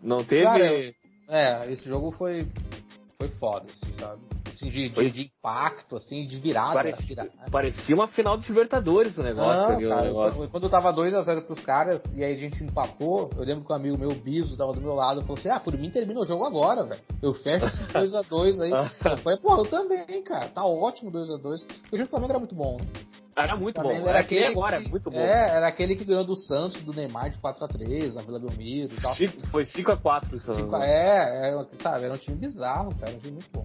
[0.00, 0.44] Não teve.
[0.44, 0.92] Cara, eu-
[1.28, 2.46] É, esse jogo foi,
[3.18, 4.20] foi foda, assim, sabe?
[4.58, 6.74] Assim, de, de, de impacto, assim, de virada.
[6.74, 7.50] parecia, virada.
[7.50, 9.52] parecia uma final de Libertadores o negócio.
[9.52, 10.34] Não, ali, o cara, negócio.
[10.34, 13.76] quando, quando tava 2x0 pros caras e aí a gente empatou, eu lembro que um
[13.76, 16.44] amigo meu, Biso, tava do meu lado, falou assim: Ah, por mim termina o jogo
[16.44, 17.00] agora, velho.
[17.22, 18.70] Eu fecho esses 2x2 aí.
[18.70, 21.64] eu falei, pô, eu também, cara, tá ótimo 2x2.
[21.92, 22.86] O jogo do Flamengo era muito bom, né?
[23.36, 23.88] Era muito bom.
[23.88, 25.16] Flamengo Era aquele agora, que, é muito bom.
[25.16, 29.00] É, era aquele que ganhou do Santos, do Neymar de 4x3, na Vila Belmiro e
[29.00, 29.14] tal.
[29.52, 30.52] Foi 5x4 isso.
[30.52, 33.64] Cinco- é, é, sabe, era um time bizarro, cara, era um time muito bom.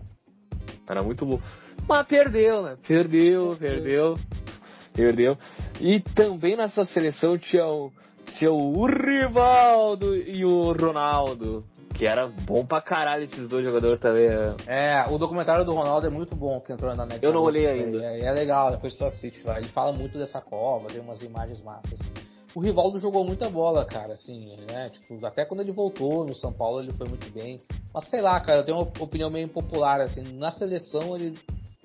[0.87, 1.39] Era muito bom.
[1.87, 2.77] Mas perdeu, né?
[2.87, 4.15] Perdeu, perdeu.
[4.93, 5.37] Perdeu.
[5.81, 7.91] E também nessa seleção tinha o,
[8.37, 11.63] tinha o Rivaldo e o Ronaldo.
[11.93, 14.27] Que era bom pra caralho esses dois jogadores também.
[14.27, 14.55] né?
[14.65, 17.23] É, o documentário do Ronaldo é muito bom que entrou na net.
[17.23, 18.03] Eu não olhei ainda.
[18.03, 19.59] É, é legal, depois tu assiste lá.
[19.59, 21.99] Ele fala muito dessa cova, tem umas imagens massas.
[22.55, 24.89] O Rivaldo jogou muita bola, cara, assim, né?
[24.89, 27.61] Tipo, até quando ele voltou no São Paulo ele foi muito bem.
[27.93, 31.37] Mas sei lá, cara, eu tenho uma opinião meio impopular, assim, na seleção ele.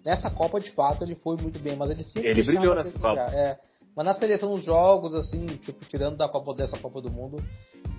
[0.05, 2.29] Nessa Copa de fato ele foi muito bem, mas ele sempre.
[2.29, 3.35] Ele brilhou nessa a desejar.
[3.35, 3.59] É.
[3.97, 7.43] Mas na seleção nos jogos, assim, tipo, tirando da Copa dessa Copa do Mundo,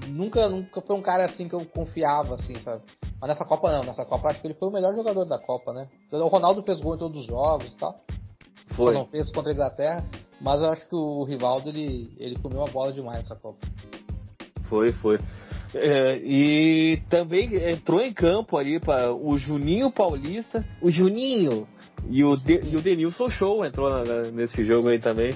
[0.07, 2.83] nunca, nunca foi um cara assim que eu confiava, assim, sabe?
[3.19, 5.73] Mas nessa Copa não, nessa Copa acho que ele foi o melhor jogador da Copa,
[5.73, 5.87] né?
[6.11, 7.99] O Ronaldo fez gol em todos os jogos e tal.
[8.69, 8.93] Só Foi.
[8.93, 10.05] não fez contra a Inglaterra,
[10.41, 13.59] mas eu acho que o Rivaldo ele, ele comeu a bola demais nessa Copa.
[14.65, 15.19] Foi, foi.
[15.73, 21.67] É, e também entrou em campo ali para o Juninho Paulista, o Juninho
[22.09, 25.31] e o, De, e o Denilson Show entrou na- na- nesse jogo aí também.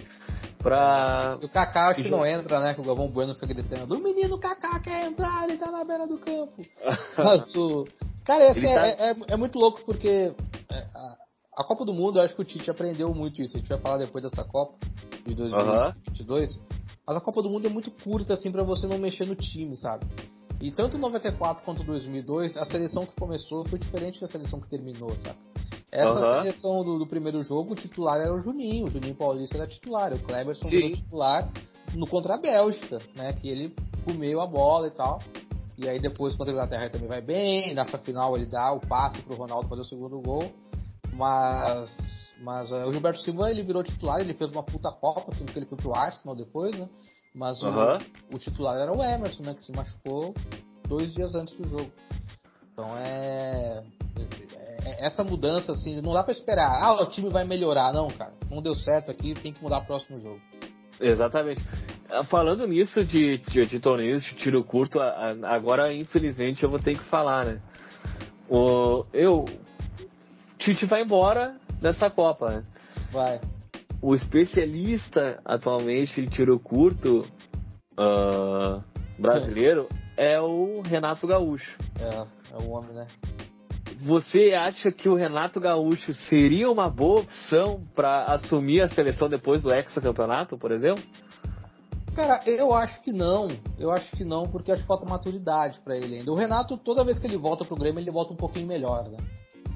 [0.58, 1.38] Pra.
[1.42, 2.74] E o Kaká acho Que não entra, né?
[2.74, 6.08] Que o Galvão Bueno fica gritando: o menino Kaká quer entrar, ele tá na beira
[6.08, 6.54] do campo.
[7.18, 7.86] Mas o.
[8.24, 10.34] Cara, assim, tá- é, é, é muito louco porque
[10.72, 10.88] é,
[11.58, 13.56] a, Copa do Mundo, eu acho que o Tite aprendeu muito isso.
[13.56, 14.78] A gente vai falar depois dessa Copa
[15.26, 16.60] de 2022.
[17.06, 19.76] Mas a Copa do Mundo é muito curta, assim, pra você não mexer no time,
[19.76, 20.06] sabe?
[20.62, 25.12] E tanto 94 quanto 2002, a seleção que começou foi diferente da seleção que terminou,
[25.18, 25.38] sabe?
[25.92, 26.42] Essa Aham.
[26.42, 28.86] seleção do, do primeiro jogo, o titular era o Juninho.
[28.86, 30.12] O Juninho Paulista era titular.
[30.14, 30.76] O Kleberson Sim.
[30.76, 31.52] virou titular
[31.94, 33.32] no contra a Bélgica, né?
[33.34, 35.20] Que ele comeu a bola e tal.
[35.78, 37.74] E aí depois contra a Inglaterra também vai bem.
[37.76, 40.52] Nessa final ele dá o passe pro Ronaldo fazer o segundo gol.
[41.16, 45.52] Mas, mas eh, o Gilberto Silva ele virou titular, ele fez uma puta Copa, tanto
[45.52, 46.88] que ele foi pro Arsenal depois, né?
[47.36, 47.70] Mas o-
[48.32, 49.54] o, titular era o Emerson, né?
[49.54, 50.34] Que se machucou
[50.88, 51.92] dois dias antes do jogo.
[52.72, 53.84] Então é,
[54.86, 56.82] é- Essa mudança, assim, não dá pra esperar.
[56.84, 57.92] Ah, o time vai melhorar.
[57.94, 58.34] Não, cara.
[58.50, 60.40] Não deu certo aqui, tem que mudar o próximo jogo.
[61.00, 61.62] Exatamente.
[62.10, 66.94] Ah, Falando nisso de, de, de torneios de tiro curto, agora infelizmente eu vou ter
[66.98, 67.62] que falar, né?
[68.50, 69.46] O, eu.
[70.64, 72.64] Tite vai embora dessa Copa, né?
[73.12, 73.42] Vai.
[74.02, 77.26] O especialista atualmente em tiro curto
[77.98, 78.82] ah,
[79.20, 81.78] brasileiro é o Renato Gaúcho.
[82.00, 82.16] É,
[82.54, 83.06] é o homem, né?
[84.00, 89.62] Você acha que o Renato Gaúcho seria uma boa opção para assumir a seleção depois
[89.62, 91.04] do hexacampeonato, por exemplo?
[92.16, 93.50] Cara, eu acho que não.
[93.78, 96.32] Eu acho que não, porque acho que falta maturidade pra ele ainda.
[96.32, 99.18] O Renato, toda vez que ele volta pro Grêmio, ele volta um pouquinho melhor, né?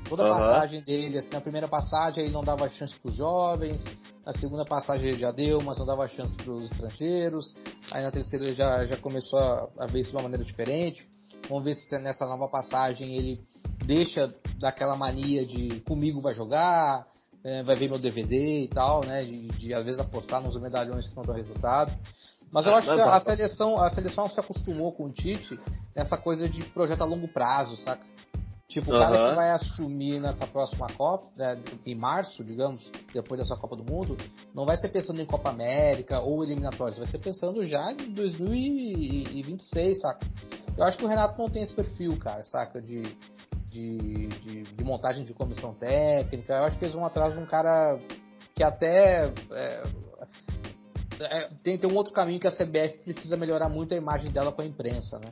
[0.09, 0.29] Toda Aham.
[0.29, 3.83] passagem dele, assim, a primeira passagem ele não dava chance pros jovens,
[4.25, 7.53] na segunda passagem ele já deu, mas não dava chance pros estrangeiros,
[7.91, 11.07] aí na terceira ele já, já começou a, a ver isso de uma maneira diferente.
[11.49, 13.39] Vamos ver se nessa nova passagem ele
[13.85, 17.05] deixa daquela mania de comigo vai jogar,
[17.43, 19.23] é, vai ver meu DVD e tal, né?
[19.23, 21.93] De, de às vezes apostar nos medalhões que não dão resultado.
[22.51, 23.19] Mas eu Ah, acho mas que a dá.
[23.21, 25.59] seleção, a seleção se acostumou com o Tite
[25.95, 28.05] nessa coisa de projeto a longo prazo, saca?
[28.79, 33.59] Tipo, o cara que vai assumir nessa próxima Copa, né, em março, digamos, depois dessa
[33.59, 34.15] Copa do Mundo,
[34.53, 39.99] não vai ser pensando em Copa América ou eliminatórias, vai ser pensando já em 2026,
[39.99, 40.27] saca?
[40.77, 42.79] Eu acho que o Renato não tem esse perfil, cara, saca?
[42.79, 43.01] De,
[43.65, 46.53] de, de, de montagem de comissão técnica.
[46.53, 47.99] Eu acho que eles vão atrás de um cara
[48.53, 49.33] que até.
[49.51, 49.83] é,
[51.19, 54.51] é, tem, tem um outro caminho que a CBF precisa melhorar muito a imagem dela
[54.51, 55.31] com a imprensa, né?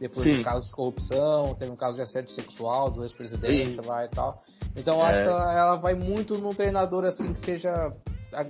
[0.00, 0.32] Depois Sim.
[0.32, 4.42] dos casos de corrupção, teve um caso de assédio sexual do ex-presidente lá e tal.
[4.76, 5.22] Então eu acho É.
[5.22, 7.72] que ela, ela vai muito num treinador assim que seja.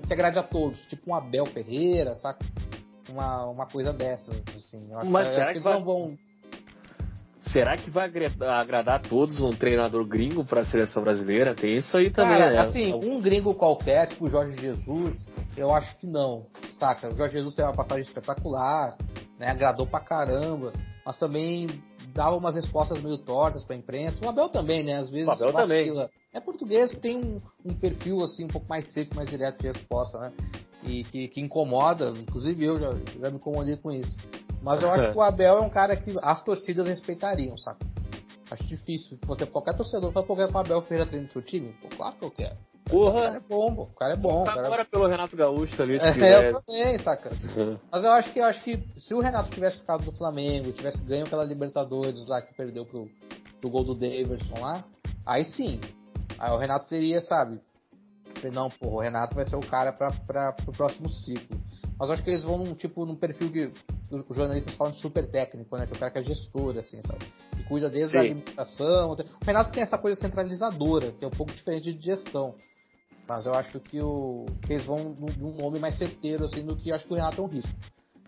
[0.07, 2.45] que agrade a todos, tipo um Abel Ferreira, saca?
[3.11, 4.91] Uma, uma coisa dessas, assim.
[4.91, 6.15] Eu acho Mas que, será acho que eles vai- não vão.
[7.53, 8.11] Será que vai
[8.59, 11.55] agradar a todos um treinador gringo pra seleção brasileira?
[11.55, 12.59] Tem isso aí também, Cara, né?
[12.61, 16.47] assim, um gringo qualquer, tipo Jorge Jesus, eu acho que não,
[16.79, 17.11] saca?
[17.11, 18.97] O Jorge Jesus tem uma passagem espetacular,
[19.39, 19.49] né?
[19.49, 20.73] Agradou pra caramba,
[21.05, 21.67] mas também
[22.13, 24.25] dava umas respostas meio tortas pra imprensa.
[24.25, 24.97] O Abel também, né?
[24.97, 26.11] Às vezes O Abel vacila.
[26.33, 30.19] É português, tem um, um perfil assim um pouco mais seco, mais direto de resposta,
[30.19, 30.33] né?
[30.83, 32.91] E que, que incomoda, inclusive eu já,
[33.21, 34.15] já me incomodei com isso.
[34.63, 37.87] Mas eu acho que o Abel é um cara que as torcidas respeitariam, saca?
[38.51, 39.17] Acho difícil.
[39.27, 41.75] Você, qualquer torcedor fala, pô, quer que o Abel Ferreira treine seu time?
[41.81, 42.57] Pô, claro que eu quero.
[42.91, 43.83] O cara Porra, é bom, pô.
[43.83, 44.43] O cara é bom.
[44.43, 44.67] O cara...
[44.67, 46.53] agora pelo Renato Gaúcho ali, se É, quiser.
[46.53, 47.31] eu também, saca?
[47.91, 51.03] Mas eu acho que eu acho que se o Renato tivesse ficado do Flamengo, tivesse
[51.03, 53.09] ganho aquela Libertadores lá que perdeu pro,
[53.61, 54.85] pro gol do Davidson lá,
[55.25, 55.81] aí sim.
[56.39, 57.61] Aí o Renato teria, sabe?
[58.53, 61.59] Não, pô, o Renato vai ser o cara pra, pra, pro próximo ciclo.
[61.99, 63.71] Mas eu acho que eles vão num tipo num perfil que
[64.11, 65.87] os os jornalistas falam de super técnico, né?
[65.87, 67.25] Que é o cara que é gestor, assim, sabe?
[67.57, 68.17] Que cuida desde Sim.
[68.19, 69.13] a alimentação.
[69.13, 72.55] O Renato tem essa coisa centralizadora, que é um pouco diferente de gestão.
[73.27, 76.77] Mas eu acho que, o, que eles vão num, num nome mais certeiro, assim, do
[76.77, 77.73] que acho que o Renato é um risco.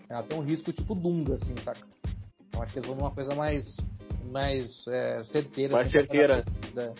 [0.05, 1.87] O Renato é um risco tipo Dunga, assim, saca?
[2.49, 3.77] Então acho que eles vão numa coisa mais,
[4.31, 5.75] mais é, certeira.
[5.75, 6.45] Mais assim, certeira.
[6.75, 6.95] né?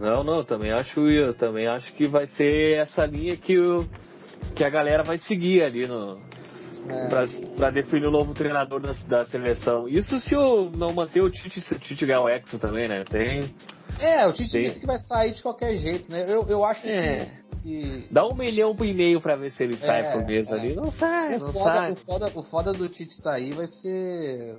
[0.00, 3.88] Não, não, também acho eu também acho que vai ser essa linha que, o,
[4.54, 6.14] que a galera vai seguir ali no,
[6.88, 7.08] É.
[7.08, 7.24] pra,
[7.56, 9.88] pra definir o novo treinador da, da seleção.
[9.88, 13.04] Isso se eu não manter o Tite, se o Tite ganhar o Hexa também, né?
[13.04, 13.40] Tem.
[14.00, 14.62] É, o Tite Sim.
[14.62, 16.24] disse que vai sair de qualquer jeito, né?
[16.28, 17.26] Eu, eu acho É.
[17.62, 20.48] que, que Dá um milhão e meio pra ver se ele sai É, por mês
[20.48, 20.52] é.
[20.54, 20.74] ali.
[20.74, 21.92] Não sai, o não foda, sai.
[21.92, 24.56] o, foda, o foda do Tite sair vai ser.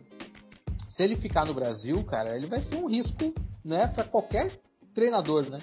[0.89, 4.51] Se ele ficar no Brasil, cara, ele vai ser um risco, né, pra qualquer
[4.93, 5.60] treinador, né?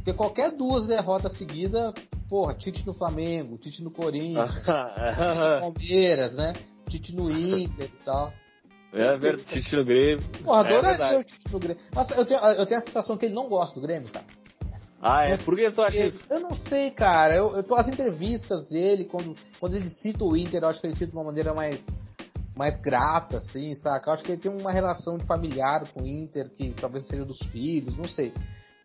[0.00, 1.92] Porque qualquer duas derrotas seguidas,
[2.28, 6.52] porra, Tite no Flamengo, Tite no Corinthians, Tite no Palmeiras, né?
[6.88, 8.32] Tite no Inter e tal.
[8.94, 10.22] é verdade, Tite no Grêmio.
[10.42, 11.16] Porra, É adoraria verdade.
[11.16, 11.82] o Tite no Grêmio.
[11.94, 14.24] Nossa, eu tenho, eu tenho a sensação que ele não gosta do Grêmio, cara.
[15.02, 15.36] Ah, é?
[15.38, 16.18] Por que tu acha isso?
[16.28, 17.34] Eu não sei, cara.
[17.34, 20.86] Eu, eu tô as entrevistas dele, quando, quando ele cita o Inter, eu acho que
[20.86, 21.86] ele cita de uma maneira mais,
[22.54, 24.10] mais grata, assim, saca?
[24.10, 27.24] Eu acho que ele tem uma relação de familiar com o Inter, que talvez seja
[27.24, 28.30] dos filhos, não sei.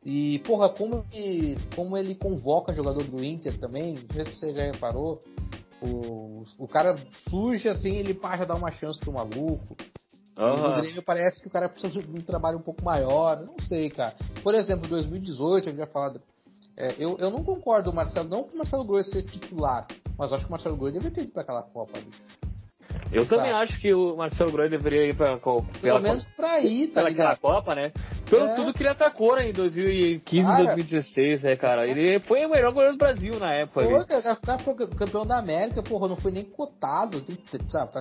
[0.05, 4.53] E, porra, como ele, como ele convoca jogador do Inter também, não sei se você
[4.53, 5.19] já reparou,
[5.81, 6.95] o, o cara
[7.27, 9.75] surge assim, ele pá, já dá uma chance pro maluco.
[10.37, 10.75] E No.
[10.75, 13.41] Grêmio parece que o cara precisa de um trabalho um pouco maior.
[13.41, 14.13] Não sei, cara.
[14.43, 16.21] Por exemplo, 2018, a gente já falado.
[16.77, 19.87] é, eu, eu não concordo, Marcelo, não que o Marcelo Groi ser titular,
[20.17, 21.97] mas acho que o Marcelo Groi deveria ter ido pra aquela Copa.
[21.99, 22.44] bicho.
[23.11, 23.59] Eu também Tá.
[23.59, 27.35] acho que o Marcelo Groi deveria ir pra, qual- Pelo menos pra ir, tá pela?
[27.37, 27.91] Copa, né?
[28.29, 28.55] Pelo É.
[28.55, 30.63] tudo que ele atacou né, em 2015 Cara.
[30.75, 31.87] 2016, né, cara?
[31.87, 33.85] Ele foi o melhor goleiro do Brasil na época.
[33.87, 37.21] Pô, cara, o cara foi campeão da América, porra, não foi nem cotado.
[37.21, 37.37] Tem,
[37.69, 37.91] sabe,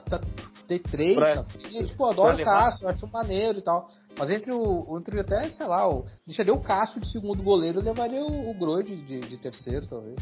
[0.66, 1.94] ter três Pra- na frente.
[1.94, 2.44] Pô, adoro o.
[2.44, 3.88] Cássio, acho maneiro e tal.
[4.18, 4.96] Mas entre o.
[4.98, 8.82] Entre até, sei lá, o, deixaria o Cássio de segundo goleiro, levaria o, o Groi
[8.82, 10.16] de, de, de terceiro, talvez.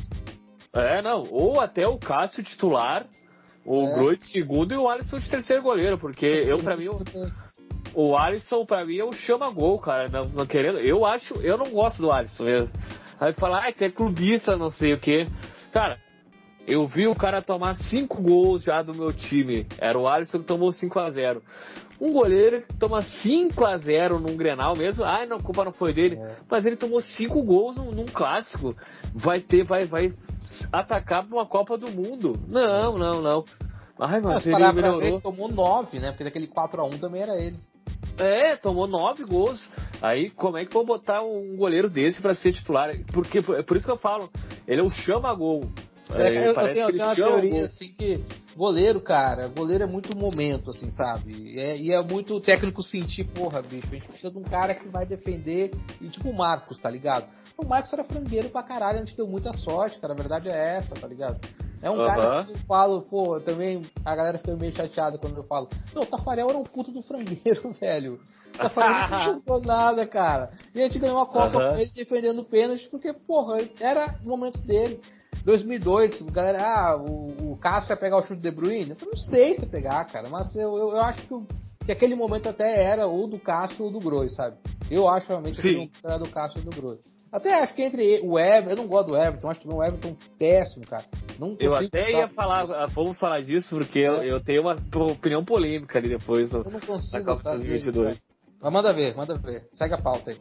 [0.75, 1.23] É, não.
[1.31, 3.07] Ou até o Cássio titular,
[3.65, 3.95] o É.
[3.95, 6.99] Groi de segundo e o Alisson de terceiro goleiro, porque eu, pra mim, o,
[7.95, 10.09] o Alisson, pra mim, é o chama-gol, cara.
[10.09, 10.79] Não, não querendo.
[10.79, 12.71] Eu acho, eu não gosto do Alisson mesmo.
[13.21, 15.27] Aí fala, ah, que é clubista, não sei o quê.
[15.73, 15.99] Cara,
[16.67, 19.67] eu vi o cara tomar cinco gols já do meu time.
[19.79, 21.43] Era o Alisson que tomou 5 a 0
[22.01, 25.05] Um goleiro que toma 5 a 0 num Grenal mesmo.
[25.05, 26.17] Ai, não, a culpa não foi dele.
[26.17, 26.37] É.
[26.49, 28.77] Mas ele tomou cinco gols num, num clássico.
[29.15, 30.13] Vai ter, vai, vai
[30.73, 32.39] atacar pra uma Copa do Mundo.
[32.49, 33.45] Não, não, não.
[33.99, 35.09] Ai, mas Mas ele parar pra ver, melhorou.
[35.09, 36.11] ele tomou nove, né?
[36.11, 37.59] Porque daquele 4x1 também era ele.
[38.19, 39.61] É, tomou nove gols.
[40.01, 42.91] Aí, como é que vão botar um goleiro desse pra ser titular?
[43.13, 44.29] Porque, é por isso que eu falo,
[44.67, 45.63] ele é o chama-gol.
[46.15, 48.21] É, É, eu, eu parece tenho, eu tenho uma teoria assim que
[48.57, 51.59] goleiro, cara, goleiro é muito momento, assim, sabe?
[51.59, 54.89] É, e é muito técnico sentir, porra, bicho, a gente precisa de um cara que
[54.89, 55.71] vai defender,
[56.01, 57.27] e tipo o Marcos, tá ligado?
[57.59, 60.75] O Marcos era frangueiro pra caralho, a gente deu muita sorte, cara, a verdade é
[60.77, 61.39] essa, tá ligado?
[61.81, 62.07] É um Aham.
[62.07, 65.69] cara que eu falo, pô, também a galera fica meio chateada quando eu falo.
[65.95, 68.21] Não, o Tafarel era um puto do frangueiro, velho.
[68.55, 70.51] O Tafarel não jogou nada, cara.
[70.75, 71.71] E a gente ganhou a Copa Aham.
[71.73, 75.01] com ele defendendo o pênalti, porque, porra, era o momento dele.
[75.45, 78.95] 2002, galera, ah, o, o Cássio ia pegar o chute de Bruyne?
[79.01, 81.47] Eu não sei se pegar, cara, mas eu, eu, eu acho que, o-
[81.85, 84.57] que aquele momento até era ou do Cássio ou do Grois, sabe?
[84.91, 85.75] Eu acho realmente que Sim.
[85.75, 87.01] momento era do Cássio ou do Grois.
[87.33, 90.17] Até acho que entre o Everton, eu não gosto do Everton, acho que o Everton
[90.39, 91.05] péssimo, cara.
[91.39, 94.31] Não Eu até ia falar, vamos falar disso, porque eu, É.
[94.31, 94.77] eu tenho uma
[95.11, 97.69] opinião polêmica ali depois Eu não consigo na Copa gostar dele.
[97.69, 98.15] 2022.
[98.19, 98.33] cara.
[98.63, 99.67] Mas manda ver, manda ver.
[99.73, 100.37] Segue a pauta aí.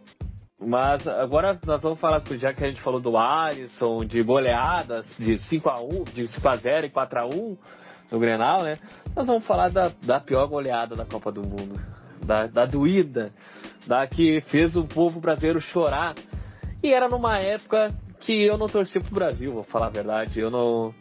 [0.64, 5.40] Mas agora nós vamos falar, já que a gente falou do Alisson, de goleadas, de
[5.50, 7.58] 5x1, de 5x0 e 4x1
[8.12, 8.78] no Grenal, né?
[9.16, 11.80] Nós vamos falar da, da pior goleada da Copa do Mundo.
[12.24, 13.32] Da, da doída,
[13.88, 16.14] da que fez o povo brasileiro chorar.
[16.84, 20.40] E era numa época que eu não torcia pro Brasil, vou falar a verdade.
[20.40, 20.94] Eu não,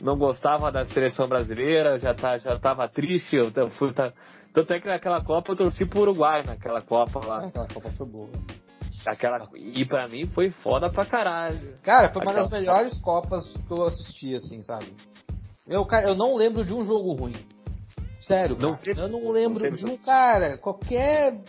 [0.00, 4.10] não gostava da seleção brasileira, já, tá, já tava triste, eu fui, tá,
[4.54, 7.40] tanto é que naquela Copa eu torci pro Uruguai, naquela Copa lá.
[7.42, 8.30] Ah, Aquela Copa foi boa.
[9.04, 11.58] Aquela, e pra mim foi foda pra caralho.
[11.82, 14.86] Cara, foi uma Aquela- das melhores Copas que eu assisti, assim, sabe?
[15.66, 17.34] Eu, cara, eu não lembro de um jogo ruim.
[18.20, 18.82] Sério, Não cara.
[18.82, 20.56] teve- eu não não lembro teve- de um cara.
[20.58, 21.40] Qualquer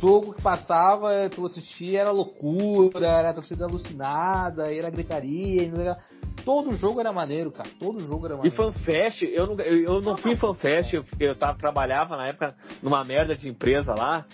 [0.00, 5.70] jogo que passava, que eu assistia era loucura, era torcida alucinada, era gritaria.
[5.76, 5.96] era-
[6.44, 7.68] Todo jogo era maneiro, cara.
[7.78, 8.56] Todo jogo era E maneiro.
[8.56, 12.54] FanFest, eu não, eu, eu não fui em FanFest, eu, eu tava, trabalhava na época
[12.82, 14.24] numa merda de empresa lá,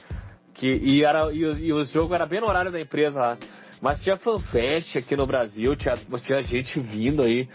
[0.54, 3.38] que, e, era, e, e o jogo era bem no horário da empresa lá.
[3.80, 7.48] Mas tinha FanFest aqui no Brasil, tinha, tinha gente vindo aí.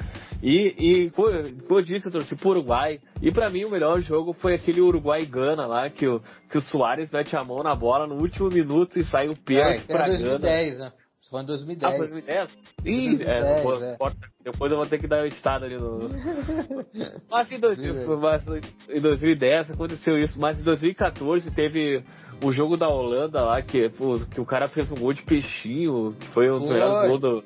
[0.44, 3.00] E, e como disse, eu torci pro Uruguai.
[3.22, 7.12] E pra mim o melhor jogo foi aquele Uruguai-Gana lá, que o, que o Soares
[7.12, 10.08] mete a mão na bola no último minuto e sai o É, pênalti era pra
[10.08, 10.18] Gana.
[10.40, 10.92] 2010, né?
[11.22, 11.94] Isso foi em 2010.
[11.94, 12.58] Ah, foi 2010?
[12.84, 13.98] Ih, 2010, é, depois, é.
[14.44, 16.10] depois eu vou ter que dar uma editada ali no.
[17.30, 18.20] mas em, dois- 2010.
[18.20, 18.44] mas
[18.90, 22.04] em 2010 aconteceu isso, mas em 2014 teve
[22.44, 23.90] o jogo da Holanda lá, que,
[24.32, 26.74] que o cara fez um gol de peixinho, que foi um dos Foi.
[26.74, 27.44] melhores gols do-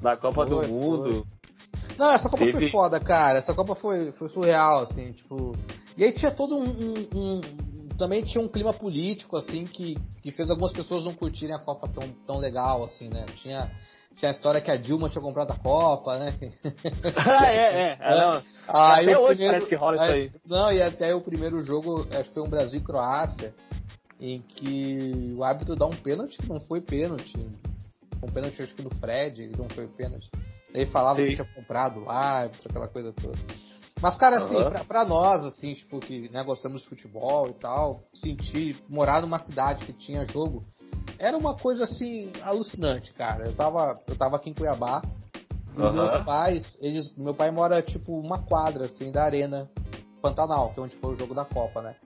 [0.00, 1.26] da Copa Foi, do Mundo.
[1.98, 3.38] Não, essa Copa foi Teve- foda, cara.
[3.38, 5.54] Essa Copa foi, foi surreal, assim, tipo.
[5.96, 6.64] E aí tinha todo um.
[6.64, 7.40] um- um-
[7.98, 11.86] também tinha um clima político, assim, que, que fez algumas pessoas não curtirem a Copa
[11.86, 13.26] tão, tão legal, assim, né?
[13.36, 13.70] Tinha,
[14.14, 16.32] tinha a história que a Dilma tinha comprado a Copa, né?
[17.16, 17.98] ah, é, é.
[18.00, 18.16] Ah,
[18.66, 18.74] não.
[18.74, 20.32] Aí Até o hoje primeiro- parece que rola isso aí.
[20.46, 23.52] Não, e até o primeiro jogo, acho que foi um Brasil e Croácia,
[24.20, 27.38] em que o árbitro dá um pênalti que não foi pênalti.
[28.22, 30.30] Um pênalti, acho que do Fred, e não foi pênalti.
[30.74, 31.28] Ele falava Sim.
[31.28, 33.38] que tinha comprado o árbitro, aquela coisa toda.
[34.00, 34.70] Mas, cara, assim, Aham.
[34.70, 39.38] pra, pra nós, assim, tipo, que né, gostamos de futebol e tal, sentir, morar numa
[39.38, 40.64] cidade que tinha jogo,
[41.18, 43.44] era uma coisa, assim, alucinante, cara.
[43.44, 45.02] Eu tava, eu tava aqui em Cuiabá,
[45.76, 49.70] e meus pais, eles, meu pai mora, tipo, uma quadra, assim, da arena
[50.22, 51.96] Pantanal, que é onde foi o jogo da Copa, né?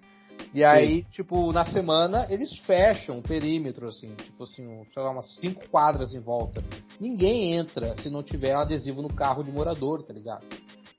[0.53, 5.35] E aí, tipo, na semana, eles fecham o perímetro, assim, tipo assim, sei lá, umas
[5.37, 6.63] cinco quadras em volta.
[7.01, 10.45] Ninguém entra se não tiver um adesivo no carro de morador, tá ligado?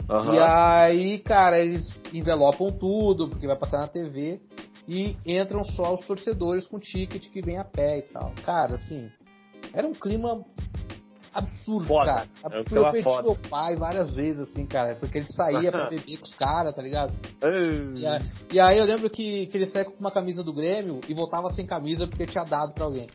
[0.09, 0.35] Aham.
[0.35, 4.41] E aí, cara, eles envelopam tudo, porque vai passar na TV,
[4.87, 8.33] e entram só os torcedores com ticket que vem a pé e tal.
[8.43, 9.09] Cara, assim,
[9.73, 10.45] era um clima
[11.37, 12.05] absurdo, Foda.
[12.05, 12.21] cara.
[12.43, 12.65] É Absurdo.
[12.69, 13.23] clima Eu perdi foda.
[13.23, 16.81] meu pai várias vezes, assim, cara, porque ele saía pra beber com os caras, tá
[16.81, 17.13] ligado?
[17.95, 18.21] E aí,
[18.53, 21.49] e aí eu lembro que, que ele saía com uma camisa do Grêmio e voltava
[21.53, 23.07] sem camisa porque tinha dado pra alguém.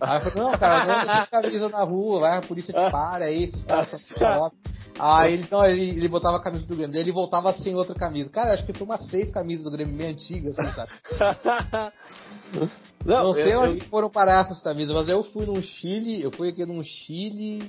[0.00, 2.90] Aí eu falei, não, cara, não anda sem camisa na rua, vai, a polícia te
[2.90, 4.56] para, aí esses caras são xarope.
[4.98, 7.94] Aí ele, então, ele, ele botava a camisa do Grêmio, daí ele voltava sem outra
[7.94, 8.30] camisa.
[8.30, 10.90] Cara, acho que foi umas seis camisas do Grêmio meio antigas, assim, sabe?
[13.04, 16.22] não, Não sei eu- onde eu- foram parar essas camisas, mas eu fui num Chile,
[16.22, 17.59] eu fui aqui num Chile.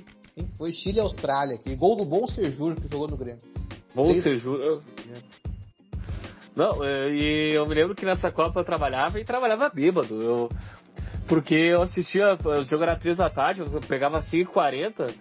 [0.56, 0.72] Foi?
[0.72, 1.74] Chile e Austrália aqui.
[1.74, 3.40] Gol do Bom Sejur que jogou no Grêmio.
[3.94, 4.80] Bom, jura?
[6.54, 10.20] Não, é, e eu me lembro que nessa Copa eu trabalhava e trabalhava bêbado.
[10.20, 10.48] Eu,
[11.26, 15.14] porque eu assistia, o jogo era 3 da tarde, eu pegava 5h40.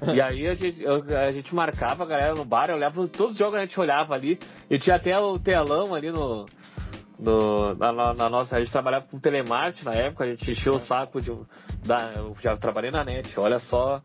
[0.14, 3.32] e aí a gente, eu- a gente marcava a galera no bar, eu olhava, todos
[3.32, 4.38] os jogos a gente olhava ali.
[4.70, 6.46] E tinha até o telão ali no.
[7.18, 10.80] No na, na- nossa, a gente trabalhava com telemarketing na época, a gente encheu o
[10.80, 11.32] saco de.
[11.84, 14.00] Da, eu já trabalhei na net, olha só.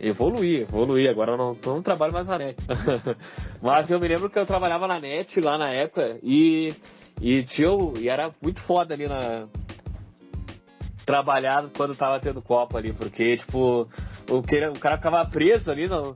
[0.00, 1.08] Evoluí, evoluí.
[1.08, 2.56] Agora eu não, eu não trabalho mais na net.
[3.60, 6.72] Mas eu me lembro que eu trabalhava na net lá na época e,
[7.20, 7.68] e, tinha,
[7.98, 9.46] e era muito foda ali na.
[11.04, 13.88] Trabalhar quando tava tendo Copa ali, porque, tipo,
[14.30, 16.14] o, que, o cara ficava preso ali no,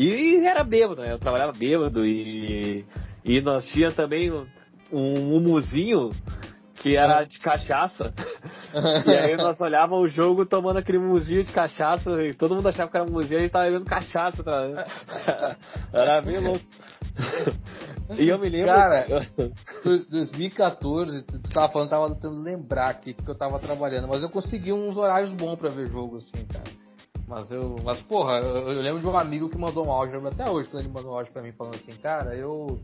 [0.00, 1.12] e era bêbado, né?
[1.12, 2.84] Eu trabalhava bêbado e,
[3.24, 4.30] e nós tinha também
[4.92, 6.10] um, um humuzinho
[6.74, 8.12] que era de cachaça.
[9.06, 12.90] E aí nós olhávamos o jogo tomando aquele muzinho de cachaça e todo mundo achava
[12.90, 14.44] que era muzinho, a gente tava bebendo cachaça.
[14.44, 14.86] Tá?
[15.92, 16.60] Era bem louco.
[18.16, 18.66] E eu me lembro.
[18.66, 19.06] Cara,
[19.84, 24.72] 2014, tu tava falando, tava tentando lembrar aqui que eu tava trabalhando, mas eu consegui
[24.72, 26.64] uns horários bons pra ver jogo, assim, cara.
[27.26, 27.76] Mas eu.
[27.84, 30.84] Mas, porra, eu, eu lembro de um amigo que mandou um áudio, até hoje, quando
[30.84, 32.80] ele mandou um áudio pra mim falando assim, cara, eu.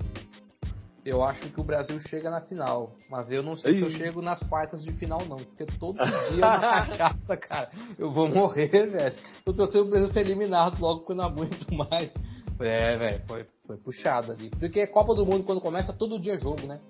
[1.04, 3.74] Eu acho que o Brasil chega na final, mas eu não sei Ih.
[3.78, 5.98] se eu chego nas quartas de final, não, porque todo
[6.32, 7.70] dia é uma cachaça, cara.
[7.98, 9.14] Eu vou morrer, velho.
[9.44, 12.10] Eu torcendo o Brasil ser eliminado logo que eu não aguento mais.
[12.58, 14.48] É, velho, foi, foi puxado ali.
[14.50, 16.80] Porque é Copa do Mundo, quando começa, todo dia é jogo, né?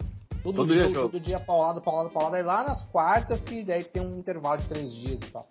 [0.45, 1.09] Todo, Todo dia, é jogo.
[1.09, 2.39] todo dia paulada, paulada, paulada.
[2.39, 5.45] E lá nas quartas, que daí tem um intervalo de três dias e tal.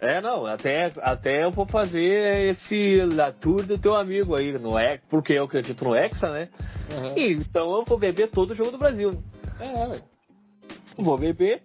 [0.00, 4.78] É, não, até, até eu vou fazer esse La Tour do teu amigo aí no
[4.78, 6.48] Hexa, porque eu acredito no Hexa, né?
[6.94, 7.18] Uhum.
[7.18, 9.10] E, então eu vou beber todo o jogo do Brasil.
[9.58, 10.02] É, velho.
[10.98, 11.62] Vou beber.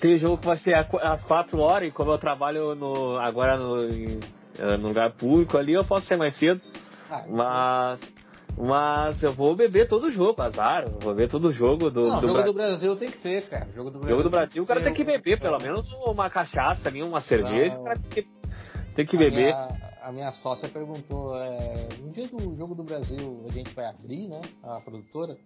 [0.00, 3.84] Tem jogo que vai ser às 4 horas, e como eu trabalho no, agora no,
[3.84, 6.60] eh, no lugar público ali, eu posso ser mais cedo.
[7.10, 8.00] Ah, Mas.
[8.58, 10.88] Mas eu vou beber todo o jogo, azar.
[10.88, 12.52] Vou beber todo o jogo do, Não, do jogo Brasil.
[12.52, 13.68] do Brasil tem que ser, cara.
[13.74, 16.88] Jogo do Brasil, jogo do Brasil, o cara tem que beber, pelo menos uma cachaça
[16.88, 17.82] ali, uma cerveja, Não.
[17.82, 18.30] o cara tem que,
[18.94, 19.54] tem que a beber.
[19.54, 19.68] Minha,
[20.02, 24.28] a minha sócia perguntou, é, no dia do jogo do Brasil, a gente vai abrir,
[24.28, 24.40] né?
[24.62, 25.36] A produtora.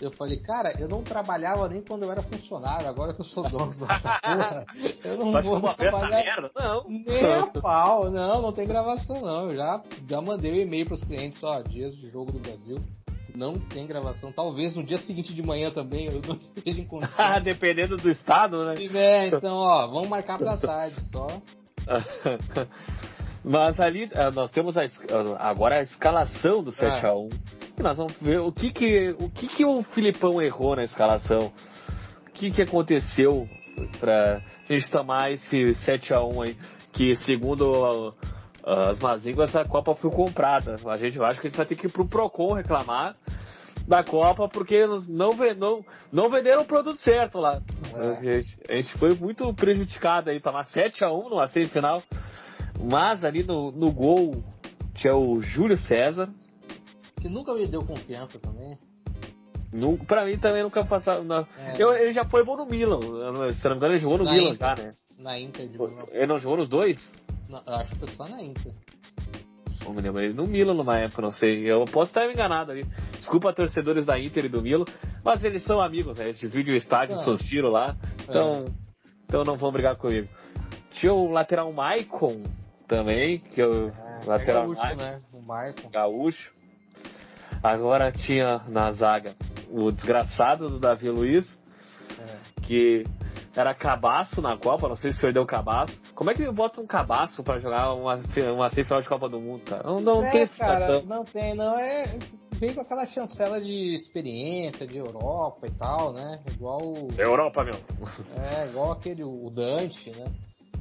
[0.00, 3.48] Eu falei, cara, eu não trabalhava nem quando eu era funcionário, agora que eu sou
[3.48, 4.66] dono dessa porra,
[5.04, 6.50] eu não Vai vou trabalhar merda?
[6.54, 6.84] Não.
[6.88, 8.10] nem a pau.
[8.10, 9.50] Não, não tem gravação não.
[9.50, 12.76] Eu já, já mandei um e-mail pros clientes, ó, dias de jogo do Brasil.
[13.34, 14.32] Não tem gravação.
[14.32, 17.42] Talvez no dia seguinte de manhã também eu não esteja em condições.
[17.44, 18.76] Dependendo do estado, né?
[18.76, 21.26] Se tiver, então, ó, vamos marcar pra tarde só.
[23.48, 24.98] Mas ali eh, nós temos a es-
[25.38, 26.72] agora a escalação do É.
[26.72, 27.30] 7x1.
[27.78, 31.52] E nós vamos ver o que que o, que que o Filipão errou na escalação.
[32.26, 33.48] O que que aconteceu
[34.00, 36.56] pra gente tomar esse 7x1 aí.
[36.92, 38.14] Que segundo
[38.64, 40.74] ah, as Mazingas, a Copa foi comprada.
[40.84, 43.14] A gente acho que a gente vai ter que ir pro Procon reclamar
[43.86, 47.60] da Copa porque não, não, não venderam o produto certo lá.
[47.94, 48.08] É.
[48.08, 52.02] A, gente, a gente foi muito prejudicado aí, tomar 7x1 numa semifinal.
[52.82, 54.42] Mas ali no, no gol
[54.94, 56.28] tinha o Júlio César.
[57.20, 58.78] Que nunca me deu confiança também.
[59.72, 61.24] Nu- Pra mim também nunca passaram.
[61.24, 61.46] Não.
[61.58, 61.74] É.
[61.78, 63.00] Eu, ele já foi bom no Milan.
[63.02, 64.68] Eu Se eu não me engano, ele jogou no Na Milan Inter.
[64.76, 64.90] já, né?
[65.18, 66.08] Na Inter de Milão.
[66.12, 66.98] Ele não jogou nos dois?
[67.50, 68.72] Não, eu acho que foi só na Inter.
[69.88, 70.20] Me lembro.
[70.20, 71.70] Ele no Milan numa época, não sei.
[71.70, 72.84] Eu posso estar enganado ali.
[73.12, 74.84] Desculpa torcedores da Inter e do Milan.
[75.24, 76.24] Mas eles são amigos, né?
[76.24, 77.22] Eles dividem o estádio, Ah.
[77.22, 77.94] seus tiros lá.
[78.24, 78.64] Então,
[79.24, 80.28] então não vão brigar comigo.
[80.90, 82.42] Tinha o lateral Maicon
[82.86, 83.92] também, que é o
[84.26, 85.02] lateral é gaúcho, Maicon.
[85.02, 85.20] né?
[85.34, 85.88] O Maicon.
[85.90, 86.52] gaúcho.
[87.62, 89.34] Agora tinha na zaga
[89.70, 91.44] o desgraçado do Davi Luiz,
[92.18, 92.60] É.
[92.62, 93.04] que
[93.56, 95.96] era cabaço na Copa, não sei se perdeu o cabaço.
[96.14, 98.20] Como é que bota um cabaço pra jogar uma,
[98.54, 99.82] uma semifinal de Copa do Mundo, cara?
[99.82, 101.02] Não, não É, tem cara, explicação.
[101.06, 101.78] não tem, não.
[101.78, 102.18] É,
[102.52, 106.38] veio com aquela chancela de experiência, de Europa e tal, né?
[106.52, 106.78] Igual.
[106.82, 107.74] o- Europa, meu.
[108.36, 110.26] É, igual aquele, o Dante, né?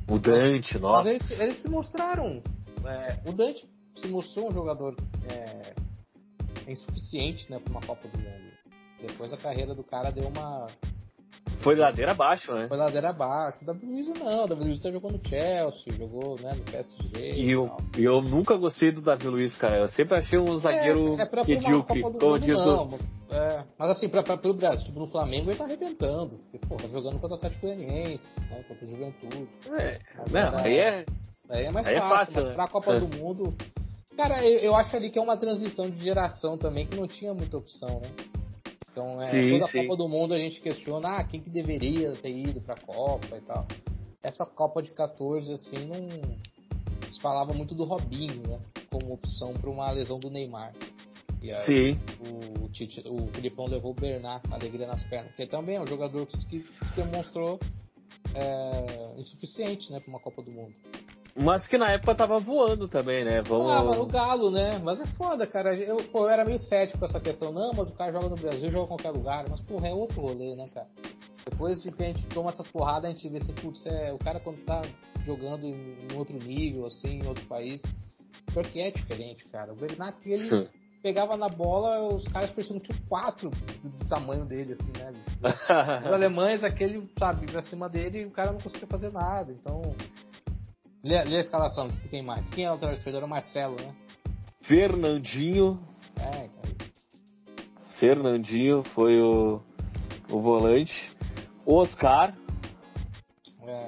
[0.08, 1.10] O Dante, Mas nossa.
[1.10, 2.41] eles, eles se mostraram.
[2.86, 4.95] é, o Dante se mostrou um jogador
[5.32, 5.74] é,
[6.72, 8.45] insuficiente, né, pra uma Copa do Mundo.
[9.01, 10.68] Depois a carreira do cara deu uma.
[11.60, 12.68] Foi ladeira abaixo, né?
[12.68, 13.60] Foi ladeira abaixo.
[13.62, 17.34] O David Luiz não, o David Luiz tá jogando no Chelsea, jogou né, no PSG.
[17.34, 19.80] E eu, e eu nunca gostei do Davi Luiz, cara.
[19.80, 22.01] Eu sempre achei um zagueiro é, é medíocre.
[22.01, 22.97] Como diz o-.
[23.32, 26.38] É, mas assim, pra, pra, pro Brasil, no Flamengo ele tá arrebentando.
[26.38, 29.49] Porque, pô, tá jogando contra o Atlético Goianiense, né, contra o Juventude.
[29.71, 29.99] É,
[30.32, 31.05] não, aí é.
[31.49, 32.53] Aí é mais Aí é fácil, fácil, mas né?
[32.53, 32.99] pra Copa É.
[32.99, 33.55] do Mundo.
[34.15, 37.34] Cara, eu, eu acho ali que é uma transição de geração também que não tinha
[37.34, 38.09] muita opção, né?
[38.91, 39.71] Então, é, Sim, toda a.
[39.71, 43.41] Copa do Mundo a gente questiona, ah, quem que deveria ter ido pra Copa e
[43.41, 43.65] tal.
[44.23, 46.07] Essa Copa de 14, assim, não.
[47.11, 48.59] Se falava muito do Robinho, né?
[48.89, 50.71] Como opção pra uma lesão do Neymar.
[51.46, 52.00] E aí Sim.
[52.60, 55.32] o, Tite, o Filipão levou o Bernard, alegria nas pernas.
[55.36, 56.66] Que também é um jogador que, se
[56.96, 57.60] demonstrou
[58.34, 60.74] é, insuficiente, né, pra uma Copa do Mundo.
[61.36, 63.41] Mas que na época tava voando também, né?
[63.43, 63.70] Vamos.
[63.70, 64.80] Ah, mas o Galo, né?
[64.80, 65.76] Mas é foda, cara.
[65.76, 67.52] Eu, pô, eu era meio cético com essa questão.
[67.52, 69.46] Não, mas o cara joga no Brasil, joga em qualquer lugar.
[69.50, 70.88] Mas, porra, é outro rolê, né, cara?
[71.48, 74.18] Depois de que a gente toma essas porradas, a gente vê se, putz, é, o
[74.18, 74.82] cara quando tá
[75.26, 77.82] jogando em, em outro nível, assim, em outro país,
[78.54, 79.74] porque é diferente, cara.
[79.74, 80.70] O Bernat, ele
[81.06, 85.14] pegava na bola, os caras pareciam que tinha quatro do, do tamanho dele, assim, né?
[86.03, 89.51] Os alemães, aquele, sabe, pra cima dele, e o cara não conseguia fazer nada.
[89.51, 89.95] Então.
[91.03, 92.49] Lê, lê a escalação, que tem mais?
[92.49, 93.18] Quem é o lateral esquerdo?
[93.18, 93.93] Era o Marcelo, né?
[94.68, 95.80] Fernandinho.
[96.18, 96.76] É, cara.
[97.89, 99.62] Fernandinho foi o.
[100.32, 101.16] o volante.
[101.68, 102.34] Oscar.
[103.62, 103.88] É,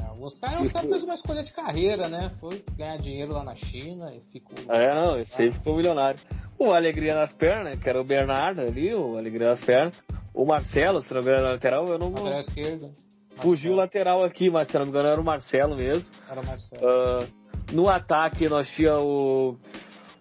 [0.00, 2.32] é, o Oscar, o Oscar fez uma escolha de carreira, né?
[2.40, 4.56] Foi ganhar dinheiro lá na China e ficou.
[4.68, 6.18] É, não, esse aí ficou milionário.
[6.58, 10.02] O Alegria nas pernas, que era o Bernardo ali, o Alegria nas pernas.
[10.34, 12.10] O Marcelo, se não me engano, na lateral, eu não.
[12.10, 12.90] Lateral esquerda.
[13.36, 16.06] Fugiu o lateral aqui, mas se não me engano era o Marcelo mesmo.
[16.30, 16.88] Era o Marcelo.
[16.88, 17.26] Ah,
[17.72, 19.56] no ataque nós tinha o,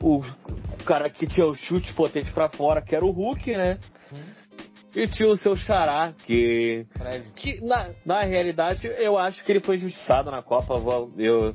[0.01, 0.21] o
[0.85, 3.77] cara que tinha o chute potente pra fora, que era o Hulk, né?
[4.11, 4.17] Hum,
[4.95, 6.85] E tinha o seu Xará, que,
[7.35, 10.75] que na, na realidade eu acho que ele foi injustiçado na Copa.
[11.17, 11.53] Eu,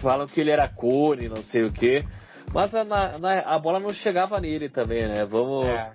[0.00, 2.04] falam que ele era cone, não sei o que.
[2.52, 5.24] Mas a, na- a bola não chegava nele também, né?
[5.24, 5.66] Vamos.
[5.66, 5.92] É.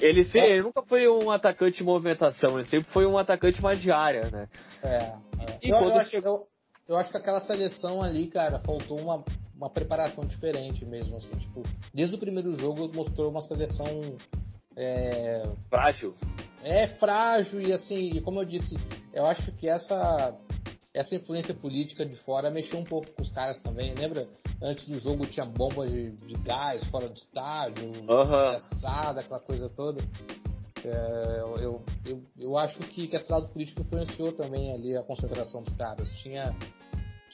[0.00, 3.78] Ele, se- ele nunca foi um atacante de movimentação, ele sempre foi um atacante mais
[3.80, 4.48] de área, né?
[4.82, 5.14] É, é.
[5.62, 6.46] E eu, quando eu acho, eu,
[6.88, 9.22] eu acho que aquela seleção ali, cara, faltou uma,
[9.54, 13.84] uma preparação diferente mesmo, assim, tipo, desde o primeiro jogo mostrou uma seleção
[14.76, 16.14] é, Frágil.
[16.62, 18.76] é frágil e assim, e como eu disse,
[19.12, 20.34] eu acho que essa
[20.92, 24.26] essa influência política de fora mexeu um pouco com os caras também, lembra?
[24.62, 30.02] Antes do jogo tinha bomba de, de gás fora do estádio, engraçada, aquela coisa toda.
[30.84, 35.62] É, eu, eu, eu, acho que, que esse lado político influenciou também ali a concentração
[35.62, 36.10] dos caras.
[36.22, 36.54] Tinha,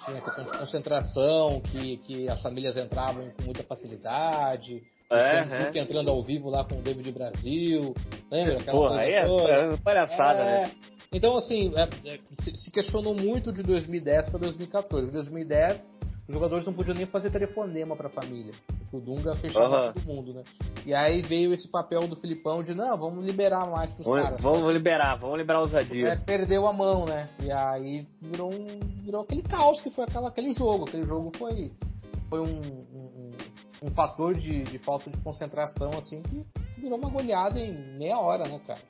[0.04, 4.82] tinha questão de concentração, que, que as famílias entravam com muita facilidade.
[5.10, 5.78] É, é.
[5.78, 7.94] Entrando ao vivo lá com o David Brasil.
[8.30, 8.56] Lembra?
[8.56, 10.72] Aquela Porra, aí é, é palhaçada, É, né?
[11.12, 15.06] Então, assim, é, é, se, se questionou muito de 2010 para 2014.
[15.06, 15.90] Em 2010,
[16.28, 18.52] os jogadores não podiam nem fazer telefonema para a família.
[18.92, 19.92] O Dunga fechava Aham.
[19.92, 20.42] todo mundo, né?
[20.84, 24.40] E aí veio esse papel do Filipão de, não, vamos liberar mais pros Vamos, caras.
[24.40, 26.08] vamos liberar, vamos liberar a ousadia.
[26.08, 27.28] É, perdeu a mão, né?
[27.42, 28.66] E aí virou, um,
[29.04, 30.84] virou aquele caos que foi aquela, aquele jogo.
[30.88, 31.72] Aquele jogo foi,
[32.28, 33.32] foi um, um,
[33.82, 36.44] um- fator de, de falta de concentração, assim, que
[36.78, 38.80] virou uma goleada em meia hora, né, cara?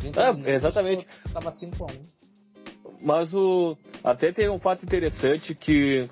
[0.00, 1.06] 30 É, exatamente.
[1.32, 2.28] Tava 5x1.
[3.02, 3.76] Mas o.
[4.02, 6.08] Até tem um fato interessante que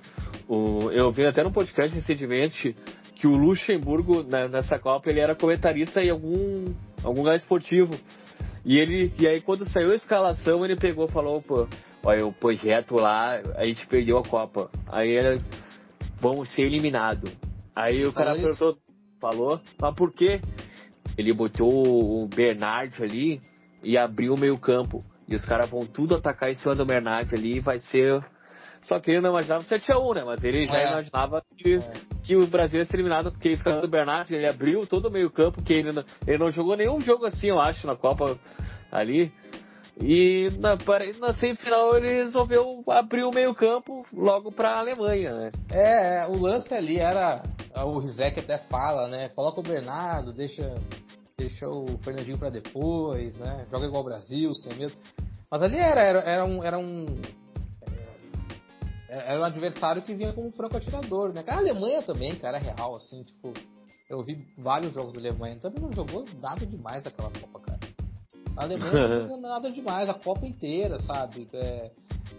[0.49, 2.77] o, eu vi até no podcast recentemente
[3.17, 6.65] que o Luxemburgo, né, nessa Copa, ele era comentarista em algum,
[7.03, 7.99] algum lugar esportivo.
[8.65, 9.13] E ele.
[9.19, 11.67] E aí quando saiu a escalação, ele pegou e falou, pô,
[12.05, 14.71] olha, o projeto lá, a gente perdeu a Copa.
[14.93, 15.41] Aí ele.
[16.21, 17.31] Vamos ser eliminados.
[17.75, 18.79] Aí o cara perguntou,
[19.21, 20.41] falou, mas por quê?
[21.17, 23.39] Ele botou o Bernard ali
[23.83, 25.03] e abriu o meio campo.
[25.29, 28.25] E os caras vão tudo atacar em cima do Bernard ali e vai ser.
[28.87, 30.23] Só que ele não imaginava 7x1, né?
[30.25, 30.93] Mas ele já É.
[30.93, 31.93] imaginava que, É.
[32.23, 35.13] que o Brasil ia ser eliminado porque esse cara do Bernard, ele abriu todo o
[35.13, 38.39] meio campo, que ele não, ele não jogou nenhum jogo assim, eu acho, na Copa
[38.93, 39.33] ali.
[40.01, 40.77] E na,
[41.19, 45.49] na semifinal ele resolveu abrir o meio campo logo pra Alemanha, né?
[45.73, 47.43] É, é, o lance ali era.
[47.75, 49.31] O Rizek até fala, né?
[49.31, 50.75] Coloca o Bernardo, deixa,
[51.37, 53.67] deixa o Fernandinho pra depois, né?
[53.71, 54.93] Joga igual o Brasil, sem medo.
[55.51, 56.63] Mas ali era, era, era um.
[56.63, 57.07] Era um
[59.23, 61.43] era um adversário que vinha como um franco atirador, né?
[61.47, 63.53] A Alemanha também, cara, é real, assim, tipo.
[64.09, 67.81] Eu vi vários jogos da Alemanha, também não jogou nada demais aquela Copa, cara.
[68.57, 71.49] A Alemanha não jogou nada demais, a Copa inteira, sabe?
[71.53, 71.91] É,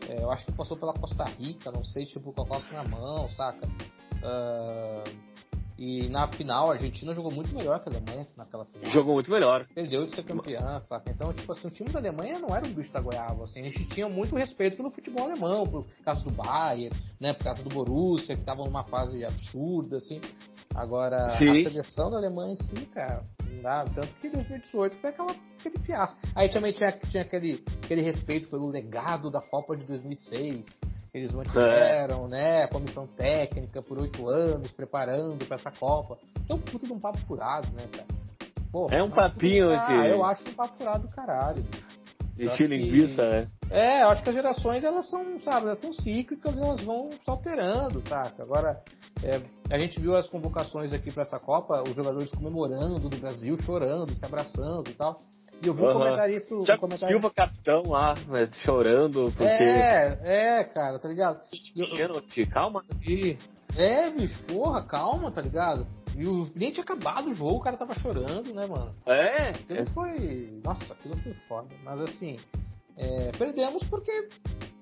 [0.10, 2.84] é, eu acho que passou pela Costa Rica, não sei, tipo, com a Costa na
[2.86, 3.68] mão, saca?
[4.24, 5.04] Ah,
[5.78, 8.92] e na final, a Argentina jogou muito melhor que a Alemanha naquela final.
[8.92, 9.66] Jogou muito melhor.
[9.76, 11.12] Perdeu de ser campeã, saca?
[11.12, 13.60] Então, tipo assim, o time da Alemanha não era um bicho da goiaba, assim.
[13.60, 17.34] A gente tinha muito respeito pelo futebol alemão, por causa do Bayern, né?
[17.34, 20.20] Por causa do Borussia, que tava numa fase absurda, assim.
[20.74, 21.48] Agora, Sim.
[21.48, 23.86] a seleção da Alemanha em si, cara, não dá.
[23.86, 26.18] Tanto que 2018 foi aquela, aquele fiasco.
[26.36, 30.80] Aí também tinha, tinha aquele, aquele respeito pelo legado da Copa de 2006.
[31.14, 32.64] Eles mantiveram, né?
[32.64, 36.18] A comissão técnica por oito anos, preparando pra essa Copa.
[36.50, 38.08] É um puta de um papo furado, né, cara?
[38.72, 41.64] Pô, É um papinho ah, de- eu acho um papo furado do caralho.
[42.36, 43.48] De Eu acho que- linguiça, né?
[43.72, 47.30] É, eu acho que as gerações, elas são, sabe, elas são cíclicas, elas vão se
[47.30, 48.44] alterando, saca?
[48.44, 48.82] Agora,
[49.24, 49.42] é,
[49.74, 54.14] a gente viu as convocações aqui pra essa Copa, os jogadores comemorando do Brasil, chorando,
[54.14, 55.16] se abraçando e tal.
[55.62, 56.00] E eu vi um Aham.
[56.00, 56.56] comentarista...
[56.56, 59.44] Um Já comentarista Silva capitão lá, né, chorando, porque.
[59.44, 61.42] é, é, cara, tá ligado?
[61.76, 63.38] Eu- Pênalti, calma aí.
[63.76, 65.86] É, bicho, porra, calma, tá ligado?
[66.16, 68.94] E o, nem tinha acabado o jogo, o cara tava chorando, né, mano?
[69.06, 70.60] É, Ele foi.
[70.64, 71.68] Nossa, aquilo foi foda.
[71.84, 72.38] Mas assim,
[72.98, 74.30] é, perdemos porque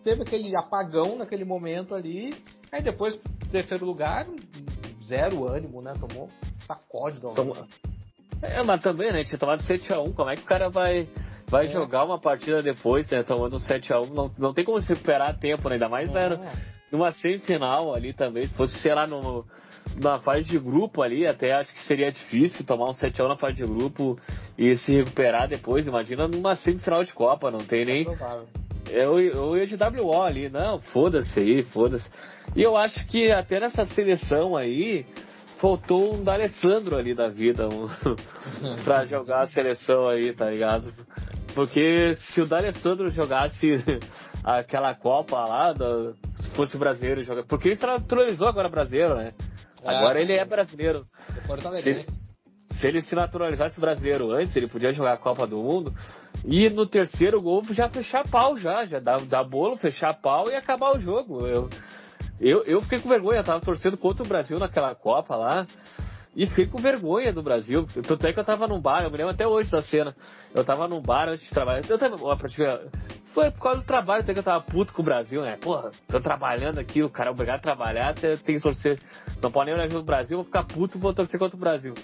[0.03, 2.33] teve aquele apagão naquele momento ali.
[2.71, 3.19] Aí depois,
[3.51, 4.25] terceiro lugar,
[5.03, 5.93] zero ânimo, né?
[5.99, 6.29] Tomou
[6.65, 7.65] sacode da Holanda.
[8.41, 9.23] É, mas também, né?
[9.23, 10.13] Tinha tomado 7x1.
[10.13, 11.07] Como é que o cara vai,
[11.47, 11.67] vai É.
[11.67, 13.23] jogar uma partida depois, né?
[13.23, 14.09] Tomando um 7x1.
[14.13, 15.75] Não, não tem como se recuperar tempo, né?
[15.75, 16.37] Ainda mais É.
[16.91, 19.45] numa semifinal ali também, se fosse, sei lá, no,
[20.01, 23.55] na fase de grupo ali, até acho que seria difícil tomar um 7x1 na fase
[23.55, 24.17] de grupo
[24.57, 25.85] e se recuperar depois.
[25.87, 28.07] Imagina numa semifinal de Copa, não tem nem.
[28.91, 32.07] Eu, eu ia de WO ali, não, foda-se aí, foda-se.
[32.55, 35.05] E eu acho que até nessa seleção aí,
[35.59, 37.87] faltou um D'Alessandro ali da vida um,
[38.83, 40.91] pra jogar a seleção aí, tá ligado?
[41.53, 43.67] Porque se o D'Alessandro jogasse
[44.43, 47.43] aquela Copa lá, do, se fosse brasileiro jogar.
[47.43, 49.33] Porque ele se naturalizou agora brasileiro, né?
[49.81, 51.05] É, agora ele é brasileiro.
[51.81, 52.03] Se ele,
[52.71, 55.93] se ele se naturalizasse brasileiro antes, ele podia jogar a Copa do Mundo.
[56.43, 60.55] E no terceiro gol já fechar pau, já, já dar, dar bolo, fechar pau e
[60.55, 61.47] acabar o jogo.
[61.47, 61.69] Eu,
[62.39, 65.65] eu, eu fiquei com vergonha, eu tava torcendo contra o Brasil naquela Copa lá.
[66.35, 67.87] E fiquei com vergonha do Brasil.
[68.05, 70.13] Tanto é que eu tava num bar, eu me lembro até hoje da cena.
[70.53, 71.81] Eu tava num bar antes de trabalhar.
[71.87, 72.89] Eu tava, ó, pra te ver,
[73.35, 75.57] foi por causa do trabalho, até que eu tava puto com o Brasil, né?
[75.57, 78.97] Porra, tô trabalhando aqui, o cara é obrigado a trabalhar, tem que torcer.
[79.41, 81.93] Não pode nem olhar o Brasil, vou ficar puto, vou torcer contra o Brasil.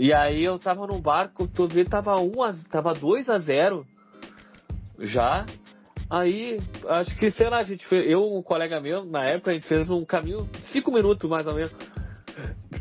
[0.00, 3.86] E aí eu tava num bar, todo dia tava 1 a, tava 2 a 0
[4.98, 5.46] já.
[6.08, 9.54] Aí, acho que, sei lá, a gente fez, eu um colega meu, na época, a
[9.54, 11.74] gente fez um caminho, cinco minutos mais ou menos.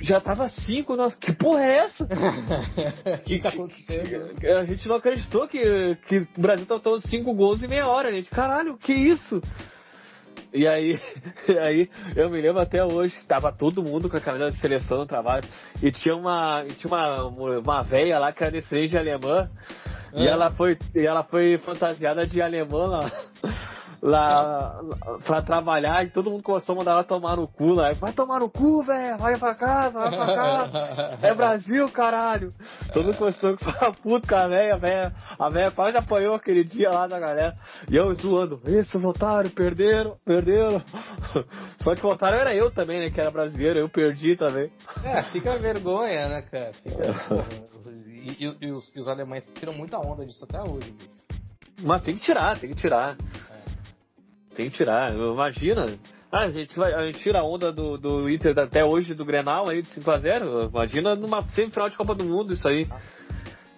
[0.01, 2.05] Já tava cinco, nossa, que porra é essa?
[3.15, 4.35] O que tá acontecendo?
[4.35, 7.87] Que, a gente não acreditou que, que o Brasil tava tomando cinco gols em meia
[7.87, 8.29] hora, gente.
[8.29, 9.41] Caralho, que isso?
[10.53, 10.99] E aí,
[11.61, 15.05] aí eu me lembro até hoje, tava todo mundo com a camisa de seleção no
[15.05, 15.43] trabalho,
[15.81, 17.25] e tinha uma, tinha uma,
[17.59, 19.94] uma véia lá que era descendente alemã, é.
[20.15, 23.11] E ela foi, e ela foi fantasiada de alemã lá
[24.01, 24.81] lá
[25.23, 27.93] pra trabalhar e todo mundo começou a mandar ela tomar no cu lá.
[27.93, 31.17] Vai tomar no cu, velho, vai pra casa, vai pra casa.
[31.21, 32.49] É Brasil, caralho.
[32.93, 35.13] Todo mundo começou a ficar puto com a velha, velha.
[35.39, 37.55] A velha quase apanhou aquele dia lá da galera.
[37.89, 40.81] E eu zoando, esses otários perderam, perderam.
[41.83, 44.71] Só que o otário era eu também, né, que era brasileiro, eu perdi também.
[45.03, 46.71] É, fica vergonha, né, cara?
[46.73, 47.03] Fica...
[48.07, 51.25] e, e, e, os, e os alemães tiram muita onda disso até hoje, bicho.
[51.83, 53.17] Mas tem que tirar, tem que tirar.
[54.55, 55.13] Tem que tirar.
[55.13, 55.85] Imagina.
[56.31, 59.23] Ah, a gente, vai, a gente tira a onda do, do Inter até hoje do
[59.23, 60.69] Grenal aí de 5x0.
[60.69, 62.87] Imagina numa semifinal de Copa do Mundo isso aí.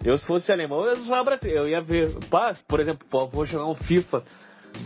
[0.04, 1.62] Eu, se fosse alemão, eu ia brasileiro.
[1.62, 4.22] Eu ia ver, pá, por exemplo, pô, vou jogar um FIFA.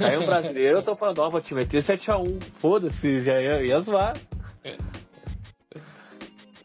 [0.01, 2.43] Aí um brasileiro, eu tô falando, ó, vou te meter 7x1.
[2.59, 4.15] Foda-se, já ia, ia zoar.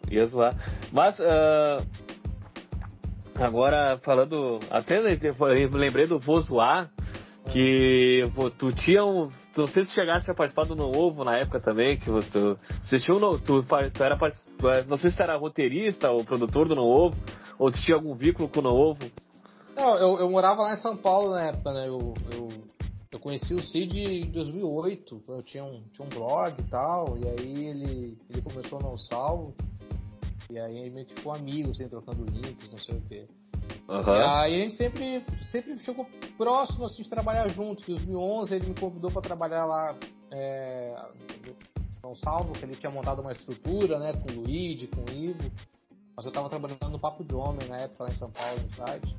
[0.10, 0.56] Ia zoar.
[0.92, 1.86] Mas, uh,
[3.36, 4.60] agora, falando.
[4.70, 6.90] Até lembrei do Vou Zoar.
[7.58, 9.32] Que pô, tu tinha um.
[9.58, 12.60] Não sei se chegasse a participar do No Ovo na época também, que tu.
[12.84, 14.16] Você tinha um, tu, tu era
[14.88, 17.18] Não sei se tu era roteirista ou produtor do No Ovo,
[17.58, 19.00] ou tu tinha algum vínculo com o No Ovo.
[19.76, 21.88] Não, eu, eu morava lá em São Paulo na época, né?
[21.88, 22.48] Eu, eu,
[23.12, 25.24] eu conheci o Cid em 2008.
[25.28, 29.56] Eu tinha um, tinha um blog e tal, e aí ele, ele começou no Salvo.
[30.48, 33.28] E aí meio que ficou amigo, assim, trocando links, não sei o quê.
[33.88, 34.16] Uhum.
[34.16, 36.06] E aí a gente sempre, sempre chegou
[36.38, 37.84] próximo assim, de trabalhar junto.
[37.84, 39.96] Em 2011 ele me convidou para trabalhar lá
[40.32, 40.96] é,
[42.02, 45.52] São Salvo, que ele tinha montado uma estrutura né, com o Luigi, com o Ivo.
[46.16, 48.70] Mas eu estava trabalhando no Papo de Homem na época lá em São Paulo, no
[48.70, 49.16] site.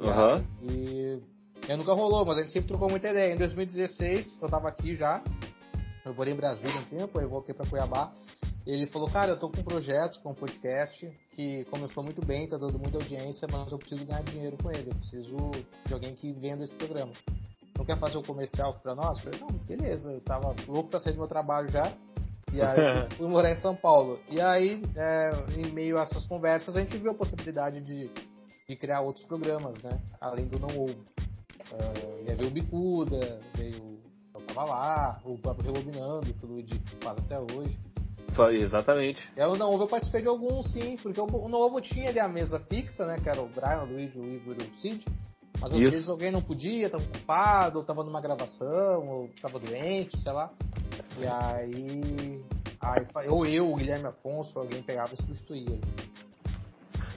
[0.00, 0.44] Uhum.
[0.62, 1.20] E,
[1.68, 3.32] e nunca rolou, mas a gente sempre trocou muita ideia.
[3.32, 5.22] Em 2016 eu estava aqui já.
[6.04, 8.10] Eu morei em Brasília um tempo, aí voltei para Cuiabá.
[8.66, 12.46] Ele falou, cara, eu tô com um projeto, com um podcast, que começou muito bem,
[12.46, 15.36] tá dando muita audiência, mas eu preciso ganhar dinheiro com ele, eu preciso
[15.86, 17.12] de alguém que venda esse programa.
[17.76, 19.24] Não quer fazer o um comercial pra nós?
[19.24, 21.90] Eu falei, não, beleza, eu tava louco pra sair do meu trabalho já.
[22.52, 24.20] E aí fui morar em São Paulo.
[24.28, 28.10] E aí, é, em meio a essas conversas, a gente viu a possibilidade de,
[28.68, 29.98] de criar outros programas, né?
[30.20, 30.96] Além do Não Ovo.
[31.72, 33.98] Uh, e aí veio o Bicuda, veio
[34.34, 37.78] Eu Tava Lá, o próprio Rebobinando, que o Luigi faz até hoje.
[38.52, 39.20] Exatamente.
[39.36, 42.60] O Não eu participei de alguns sim, porque o Não Ovo tinha ali a mesa
[42.60, 43.16] fixa, né?
[43.22, 45.04] Que era o Brian, o Luigi, o Igor e o Cid.
[45.60, 45.90] Mas às Isso.
[45.90, 50.50] vezes alguém não podia, estava ocupado, ou tava numa gravação, ou tava doente, sei lá.
[51.18, 52.42] E aí.
[52.80, 55.78] aí ou eu, o Guilherme Afonso, alguém pegava e substituía.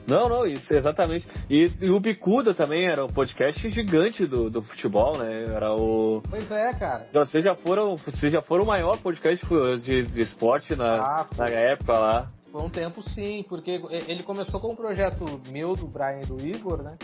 [0.06, 1.26] Não, não, isso, exatamente.
[1.48, 5.44] E, e, o Bicuda também era um podcast gigante do, do futebol, né?
[5.44, 6.22] Era o.
[6.28, 7.08] Pois é, cara.
[7.12, 9.44] Vocês já foram, vocês já foram o maior podcast
[9.80, 12.30] de, de esporte na, ah, na época lá.
[12.52, 16.40] Foi um tempo sim, porque ele começou com um projeto meu, do Brian e do
[16.46, 16.96] Igor, né?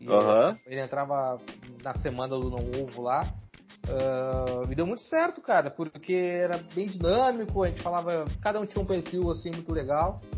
[0.00, 0.50] E uhum.
[0.66, 1.40] Ele entrava
[1.82, 3.20] na semana do Não Ovo lá.
[3.88, 8.66] Uh, e deu muito certo, cara, porque era bem dinâmico, a gente falava, cada um
[8.66, 10.20] tinha um perfil assim muito legal.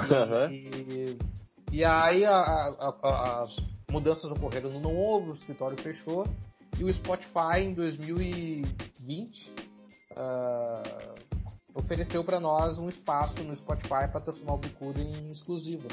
[0.00, 0.50] Uhum.
[0.52, 1.18] E,
[1.70, 3.56] e aí a, a, a, as
[3.90, 6.26] mudanças ocorreram no novo, o escritório fechou.
[6.78, 9.52] E o Spotify em 2020
[10.12, 11.14] uh,
[11.74, 15.88] ofereceu para nós um espaço no Spotify para transformar o Bicuda em exclusivo.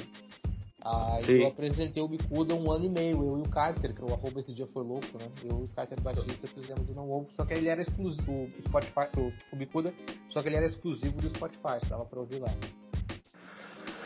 [0.83, 1.33] Aí Sim.
[1.33, 4.39] eu apresentei o Bicuda um ano e meio, eu e o Carter, que o arroba
[4.39, 5.25] esse dia foi louco, né?
[5.43, 8.61] Eu e o Carter Batista fizemos de não ovo, só que ele era exclusivo, o
[8.61, 9.93] Spotify, o, o Bicuda,
[10.29, 12.49] só que ele era exclusivo do Spotify, dava pra ouvir lá.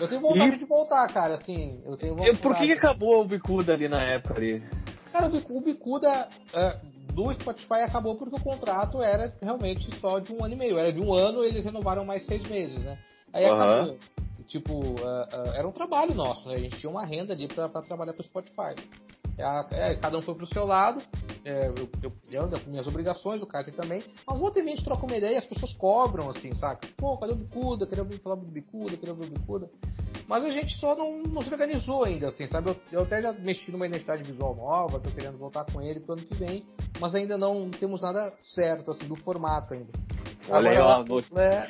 [0.01, 0.57] Eu tenho vontade e...
[0.57, 2.37] de voltar, cara, assim, eu tenho vontade.
[2.39, 4.63] Por que, que acabou o Bicuda ali na época ali?
[5.13, 10.43] Cara, o Bicuda uh, do Spotify acabou porque o contrato era realmente só de um
[10.43, 10.79] ano e meio.
[10.79, 12.97] Era de um ano, eles renovaram mais seis meses, né?
[13.31, 13.61] Aí uhum.
[13.61, 13.97] acabou.
[14.47, 16.55] Tipo, uh, uh, era um trabalho nosso, né?
[16.55, 18.73] A gente tinha uma renda ali pra, pra trabalhar pro Spotify.
[19.37, 21.01] É, é, cada um foi pro seu lado,
[21.43, 24.03] é, eu, eu, eu com minhas obrigações, o Carter também.
[24.27, 26.87] Mas ontem a gente troca uma ideia e as pessoas cobram, assim, saca?
[26.95, 27.87] Pô, cadê o Bicuda?
[27.87, 29.69] Queria ouvir falar do Bicuda, queria ouvir o Bicuda.
[30.27, 32.75] Mas a gente só não, não se organizou ainda, assim, sabe?
[32.91, 36.21] Eu, até já mexi numa identidade visual nova, tô querendo voltar com ele pro ano
[36.21, 36.65] que vem,
[36.99, 39.91] mas ainda não temos nada certo, assim, do formato ainda.
[40.49, 41.69] Olha Agora, aí, ó, é,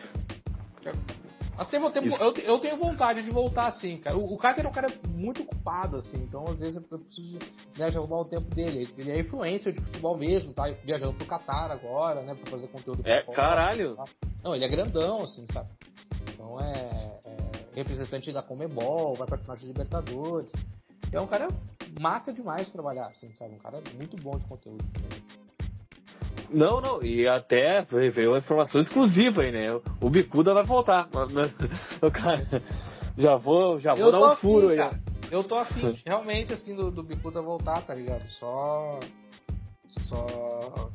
[1.58, 4.18] Assim, eu, tenho, eu, eu, tenho vontade de voltar, assim, cara.
[4.18, 7.38] O, o Carter é um cara muito ocupado, assim, então às vezes eu preciso
[7.78, 8.90] né, já arrumar o tempo dele.
[8.98, 13.04] Ele é influencer de futebol mesmo, tá viajando pro Qatar agora, né, pra fazer conteúdo.
[13.06, 13.96] É, caralho!
[13.96, 14.06] Tá?
[14.44, 15.70] Não, ele é grandão, assim, sabe?
[16.34, 20.52] Então é, é representante da Comebol, vai participar de Libertadores.
[21.12, 21.48] É um cara
[22.00, 23.56] massa demais de trabalhar, assim, sabe?
[23.56, 25.41] Um cara muito bom de conteúdo também.
[26.52, 29.80] Não, não, e até veio uma informação exclusiva aí, né?
[30.02, 31.08] O Bicuda vai voltar.
[32.02, 32.46] O cara,
[33.18, 34.92] já vou, já vou dar um afim, furo aí.
[35.32, 38.28] Eu tô afim, realmente, assim, do, do Bicuda voltar, tá ligado?
[38.30, 39.00] Só.
[39.88, 40.92] Só.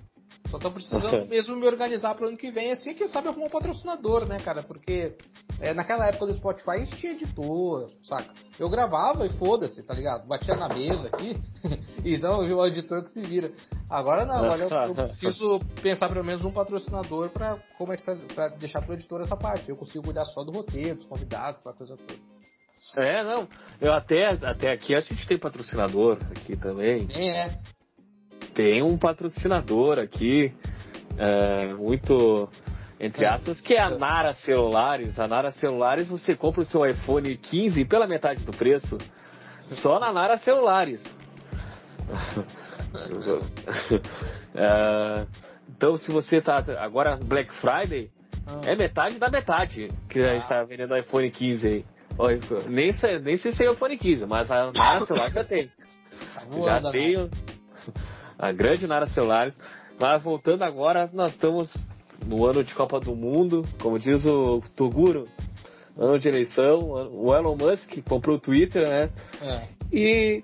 [0.51, 3.51] Só tô precisando mesmo me organizar pro ano que vem, assim, quem sabe arrumar um
[3.51, 4.62] patrocinador, né, cara?
[4.62, 5.16] Porque
[5.61, 8.32] é, naquela época do Spotify a gente tinha editor, saca?
[8.59, 10.26] Eu gravava e foda-se, tá ligado?
[10.26, 11.36] Batia na mesa aqui,
[12.05, 13.51] então o editor que se vira.
[13.90, 18.82] Agora não, agora eu, eu preciso pensar pelo menos um patrocinador pra, começar, pra deixar
[18.82, 19.68] pro editor essa parte.
[19.68, 22.36] Eu consigo cuidar só do roteiro, dos convidados, aquela coisa toda.
[22.97, 23.47] É, não.
[23.80, 27.07] Eu até, até aqui a gente tem patrocinador aqui também.
[27.14, 27.76] É.
[28.57, 30.50] Tem um patrocinador aqui,
[31.18, 32.48] é, muito
[32.98, 33.28] entre é.
[33.28, 35.18] aspas, que é a Nara Celulares.
[35.18, 38.96] A Nara Celulares você compra o seu iPhone 15 pela metade do preço.
[39.72, 41.02] Só na Nara Celulares.
[44.57, 45.26] é,
[45.68, 46.64] então se você tá.
[46.78, 48.11] Agora Black Friday
[48.46, 48.62] ah.
[48.64, 50.48] é metade da metade que a gente ah.
[50.48, 51.84] tá vendendo o iPhone 15 aí.
[52.70, 55.70] Nem sei, nem sei se é o iPhone 15, mas a Nara Celulares já tem.
[56.34, 57.28] Tá já tenho
[58.39, 59.61] a grande Nara Celulares.
[60.01, 61.72] Mas voltando agora, nós estamos
[62.26, 65.28] no ano de Copa do Mundo, como diz o Toguro,
[65.97, 66.78] ano de eleição,
[67.12, 69.11] o Elon Musk comprou o Twitter, né?
[69.41, 69.68] É.
[69.93, 70.43] E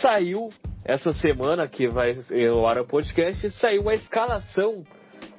[0.00, 0.50] saiu
[0.84, 2.18] essa semana que vai
[2.52, 4.84] o Ara Podcast, saiu a escalação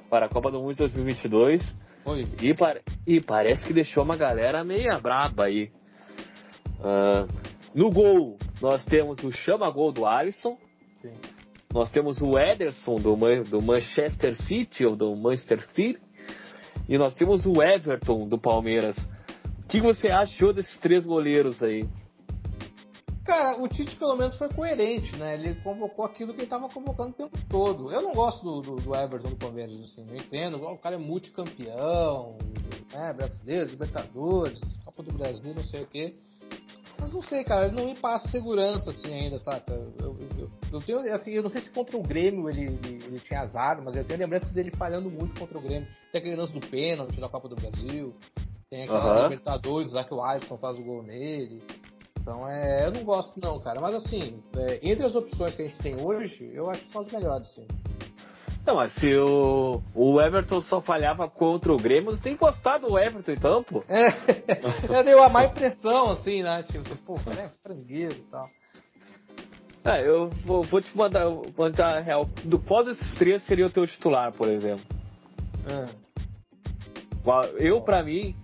[0.08, 1.62] para a Copa do Mundo 2022.
[2.02, 2.36] Pois.
[2.42, 2.54] E,
[3.06, 5.70] e parece que deixou uma galera meia braba aí.
[6.78, 7.26] Uh,
[7.74, 10.56] no gol, nós temos o chama-gol do Alisson.
[10.96, 11.12] Sim.
[11.76, 16.00] Nós temos o Ederson do, do Manchester City ou do Manchester City.
[16.88, 18.96] E nós temos o Everton do Palmeiras.
[18.96, 21.86] O que você achou desses três goleiros aí?
[23.26, 25.34] Cara, o Tite pelo menos foi coerente, né?
[25.34, 27.92] Ele convocou aquilo que ele estava convocando o tempo todo.
[27.92, 30.56] Eu não gosto do, do, do, Everton do Palmeiras, assim, eu entendo.
[30.56, 32.38] O cara é multicampeão,
[32.90, 33.12] né?
[33.12, 36.14] Brasileiro, Libertadores, Copa do Brasil, não sei o quê.
[36.98, 39.72] Mas não sei, cara, ele não me passa segurança assim ainda, saca?
[39.72, 43.18] Eu, eu, eu, tenho, assim, eu não sei se contra o Grêmio ele, ele, ele
[43.20, 45.88] tinha azar, mas eu tenho lembranças dele falhando muito contra o Grêmio.
[46.10, 48.14] Tem aquele lance do pênalti da Copa do Brasil,
[48.70, 49.22] tem aquela uhum.
[49.24, 51.62] Libertadores lá que o Alisson faz o gol nele.
[52.20, 53.80] Então é, eu não gosto não, cara.
[53.80, 57.02] Mas assim, é, entre as opções que a gente tem hoje, eu acho que são
[57.02, 57.66] as melhores, sim.
[58.66, 62.98] Não, mas se o, o Everton só falhava contra o Grêmio, você tem gostado do
[62.98, 63.84] Everton então, pô?
[63.88, 64.08] É,
[64.92, 66.64] eu dei uma má impressão, assim, né?
[66.64, 68.44] Tipo, pô, cara é frangueiro e tal.
[69.84, 72.28] É, eu vou, vou te mandar, mandar a real.
[72.44, 74.84] Do qual desses três seria o teu titular, por exemplo?
[75.70, 76.06] É.
[77.58, 78.34] Eu, pra mim,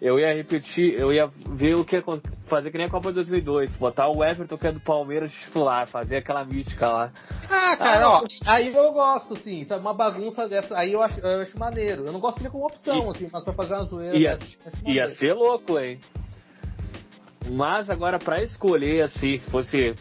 [0.00, 2.02] eu ia repetir, eu ia ver o que
[2.48, 5.86] fazer que nem a Copa de 2002, botar o Everton que é do Palmeiras titular,
[5.86, 7.12] fazer aquela mística lá.
[7.48, 11.20] Ah, cara, ah, ó, aí eu gosto, sim, sabe, uma bagunça dessa, aí eu acho,
[11.20, 12.06] eu acho maneiro.
[12.06, 14.18] Eu não gosto de como opção, e, assim, mas pra fazer uma zoeira.
[14.18, 14.38] Ia,
[14.86, 16.00] ia ser louco, hein?
[17.50, 19.94] Mas agora pra escolher, assim, se fosse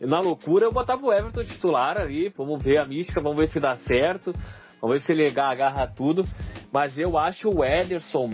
[0.00, 3.60] na loucura, eu botava o Everton titular ali, vamos ver a mística, vamos ver se
[3.60, 4.32] dá certo.
[4.80, 6.24] Vamos ver se ele agarra tudo.
[6.72, 8.28] Mas eu acho o Ederson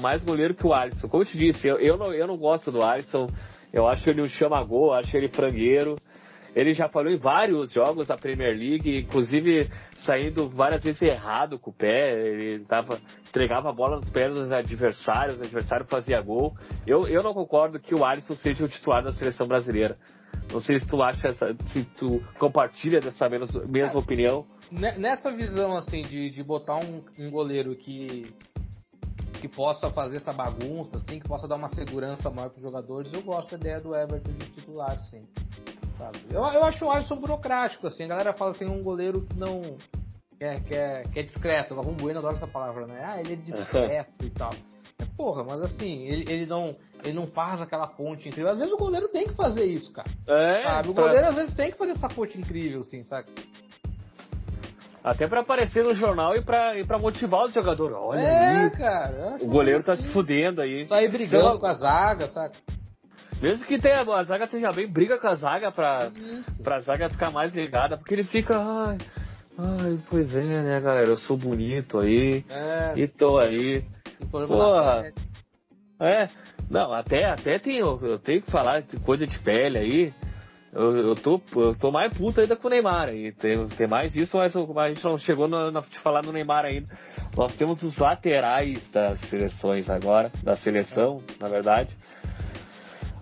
[0.00, 1.08] mais goleiro que o Alisson.
[1.08, 3.28] Como eu te disse, eu, eu, não, eu não gosto do Alisson.
[3.72, 5.94] Eu acho ele um chama-gol, acho ele frangueiro.
[6.54, 9.68] Ele já falou em vários jogos da Premier League, inclusive
[10.06, 14.50] saindo várias vezes errado com o pé, ele tava, entregava a bola nos pés dos
[14.50, 16.56] adversários, o adversário fazia gol.
[16.86, 19.98] Eu, eu não concordo que o Alisson seja o titular da seleção brasileira.
[20.52, 24.46] Não sei se tu acha essa, se tu compartilha dessa mesma, mesma opinião.
[24.70, 28.32] Nessa visão assim de, de botar um, um goleiro que
[29.36, 33.12] que possa fazer essa bagunça, assim, que possa dar uma segurança maior para os jogadores,
[33.12, 35.26] eu gosto da ideia do Everton de titular, sim.
[35.98, 36.18] Sabe?
[36.30, 39.60] Eu, eu acho o Alisson burocrático, assim, a galera fala assim, um goleiro que não.
[40.38, 43.00] que é, que é, que é discreto, o Bueno adora essa palavra, né?
[43.02, 44.52] Ah, ele é discreto e tal.
[44.98, 46.72] É, porra, mas assim, ele, ele não.
[47.04, 48.50] Ele não faz aquela ponte incrível.
[48.50, 50.08] Às vezes o goleiro tem que fazer isso, cara.
[50.26, 50.88] É, sabe?
[50.88, 53.28] O pra- goleiro às vezes tem que fazer essa ponte incrível, assim, sabe?
[55.04, 57.96] Até pra aparecer no jornal e pra, e pra motivar os jogadores.
[57.96, 59.36] Olha é, aí, cara.
[59.40, 60.02] o goleiro tá assim.
[60.02, 60.82] se fudendo aí.
[60.84, 62.56] Sair brigando com a zaga, sabe?
[63.40, 66.58] Mesmo que tenha, a zaga esteja bem, briga com a zaga pra, Isso.
[66.62, 68.96] pra zaga ficar mais ligada, porque ele fica, ai,
[69.58, 73.84] ai, pois é, né, galera, eu sou bonito aí, É, e tô aí.
[74.30, 75.12] Porra.
[75.98, 76.26] É,
[76.68, 80.14] não, até, até tem, eu, eu tenho que falar de coisa de pele aí.
[80.72, 83.32] Eu, eu, tô, eu tô mais puto ainda com o Neymar aí.
[83.32, 86.94] Tem, tem mais isso, mas a gente não chegou na, de falar no Neymar ainda.
[87.34, 91.96] Nós temos os laterais das seleções agora, da seleção, na verdade.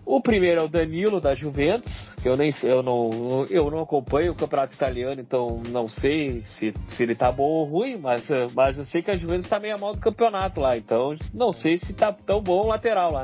[0.04, 1.92] O primeiro é o Danilo da Juventus,
[2.28, 6.72] eu nem sei- eu não, eu não acompanho o campeonato italiano, então não sei se,
[6.88, 9.78] se ele tá bom ou ruim, mas, mas eu sei que a Juventus tá meio
[9.78, 13.22] mal do campeonato lá, então não sei se tá tão bom o lateral lá.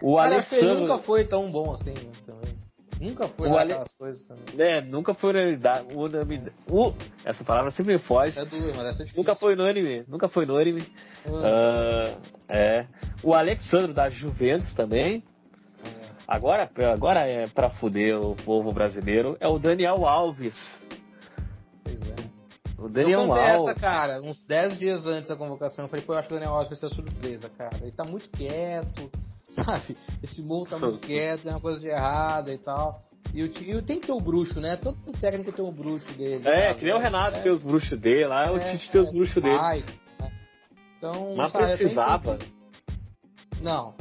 [0.00, 2.52] O Cara, Alexandre, nunca foi tão bom assim, né, também.
[3.00, 4.44] Nunca foi O lá Ale- coisas também.
[4.54, 5.86] né, nunca foi unanimidade.
[5.94, 8.38] unanimidade- uh, essa palavra sempre me foge.
[8.38, 9.16] É duro, mas essa é difícil.
[9.16, 10.82] Nunca foi unânime, nunca foi unânime.
[11.26, 12.04] Ah,
[12.48, 12.86] Ah, é.
[13.22, 15.22] O Alexandre da Juventus também.
[15.84, 16.11] é.
[16.34, 19.36] Agora, agora é pra fuder o povo brasileiro.
[19.38, 20.54] É o Daniel Alves.
[21.84, 22.14] Pois é.
[22.78, 23.78] O Eu Daniel essa, Alves.
[23.80, 25.84] cara, uns 10 dias antes da convocação.
[25.84, 27.76] Eu falei, pô, eu acho que o Daniel Alves vai ser surpresa, cara.
[27.82, 29.10] Ele tá muito quieto,
[29.50, 29.94] sabe?
[30.22, 33.00] Esse mundo tá muito quieto, tem uma coisa de errada e tal.
[33.34, 34.76] E, o ti- e tem que ter o bruxo, né?
[34.76, 36.48] Todo técnico tem o bruxo dele.
[36.48, 36.78] É, sabe?
[36.80, 39.10] que nem o Renato É, tem os bruxos dele lá, o é, Tite tem os
[39.12, 39.56] bruxos dele.
[39.56, 39.80] vai,
[40.18, 40.32] né?
[40.96, 42.38] Então, Mas sabe, precisava.
[43.60, 43.94] Não.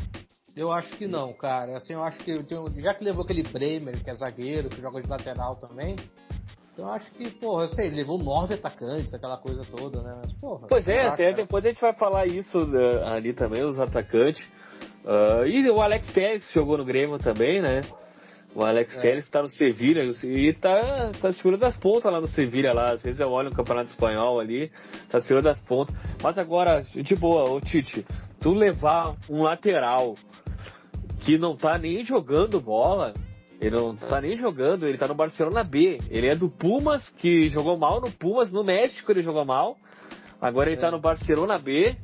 [0.55, 1.77] Eu acho que não, cara.
[1.77, 4.81] Assim, eu acho que eu tenho- já que levou aquele Bremer, que é zagueiro, que
[4.81, 5.95] joga de lateral também.
[6.73, 10.17] Então eu acho que, porra, eu sei, levou nove atacantes, aquela coisa toda, né?
[10.21, 10.67] Mas, porra.
[10.67, 11.35] Pois é, até cara.
[11.35, 14.45] depois a gente vai falar isso né, ali também, os atacantes.
[15.05, 17.81] Ah, e o Alex que jogou no Grêmio também, né?
[18.53, 19.01] O Alex É.
[19.01, 22.91] Telles tá no Sevilha e tá, tá segurando as pontas lá no Sevilha lá.
[22.91, 24.69] Às vezes eu olho no Campeonato Espanhol ali,
[25.09, 25.95] tá segurando as pontas.
[26.21, 28.05] Mas agora, de boa, ô Tite,
[28.41, 30.15] tu levar um lateral
[31.21, 33.13] que não tá nem jogando bola,
[33.61, 35.99] ele não tá nem jogando, ele tá no Barcelona B.
[36.09, 39.77] Ele é do Pumas, que jogou mal no Pumas, no México ele jogou mal.
[40.41, 40.81] Agora ele É.
[40.81, 41.95] tá no Barcelona B.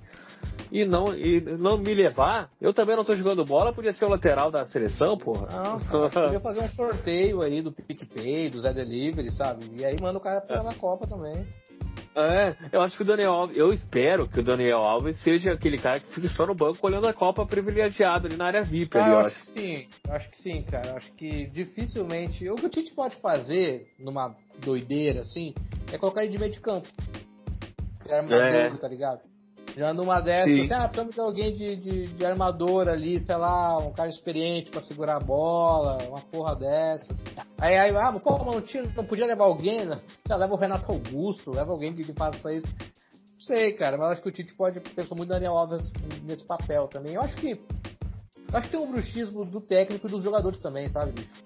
[0.72, 4.10] E não, e não me levar, eu também não tô jogando bola, podia ser o
[4.10, 5.48] lateral da seleção, porra.
[5.52, 9.66] Não, cara, podia fazer um sorteio aí do PicPay, do Zé Delivery, sabe?
[9.80, 11.48] E aí manda o cara pra na Copa também.
[12.20, 15.78] É, eu acho que o Daniel Alves, eu espero que o Daniel Alves seja aquele
[15.78, 19.04] cara que fique só no banco olhando a Copa privilegiado ali na área VIP, Ah,
[19.04, 19.46] ali, eu acho acho.
[19.54, 20.88] que sim, eu acho que sim, cara.
[20.90, 22.50] Eu acho que dificilmente.
[22.50, 25.54] O que o Tite pode fazer numa doideira assim
[25.94, 26.88] é colocar ele de meio de campo.
[28.04, 28.78] De armador, É.
[28.78, 29.20] tá ligado?
[29.78, 30.62] Já numa dessas, Sim.
[30.62, 34.72] assim, ah, precisamos de alguém de, de, de armador ali, sei lá, um cara experiente
[34.72, 37.22] pra segurar a bola, uma porra dessas.
[37.60, 40.02] Aí, aí ah, pô, mas não, tinha, não podia levar alguém, né?
[40.28, 42.68] Já leva o Renato Augusto, leva alguém que, que faça isso.
[42.68, 45.92] Não sei, cara, mas acho que o Tite pode pensar muito Daniel Alves
[46.24, 47.14] nesse papel também.
[47.14, 50.90] Eu acho que eu acho que tem um bruxismo do técnico e dos jogadores também,
[50.90, 51.46] sabe, bicho?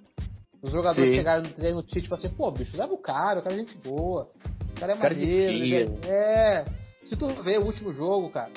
[0.62, 1.18] Os jogadores Sim.
[1.18, 3.56] chegaram no treino no Tite e falaram assim, pô, bicho, leva o cara, o cara
[3.56, 4.30] é gente boa,
[4.70, 6.10] o cara é Cara de maneiro, é...
[6.10, 6.66] é.
[7.04, 8.52] Se tu vê o último jogo, cara,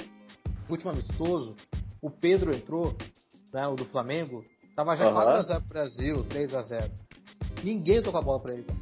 [0.68, 1.54] o último amistoso,
[2.00, 2.94] o Pedro entrou,
[3.52, 4.44] né, o do Flamengo,
[4.76, 5.42] tava já Aham.
[5.42, 6.90] 4x0 pro Brasil, 3x0.
[7.62, 8.78] Ninguém tocou a bola pra ele, cara.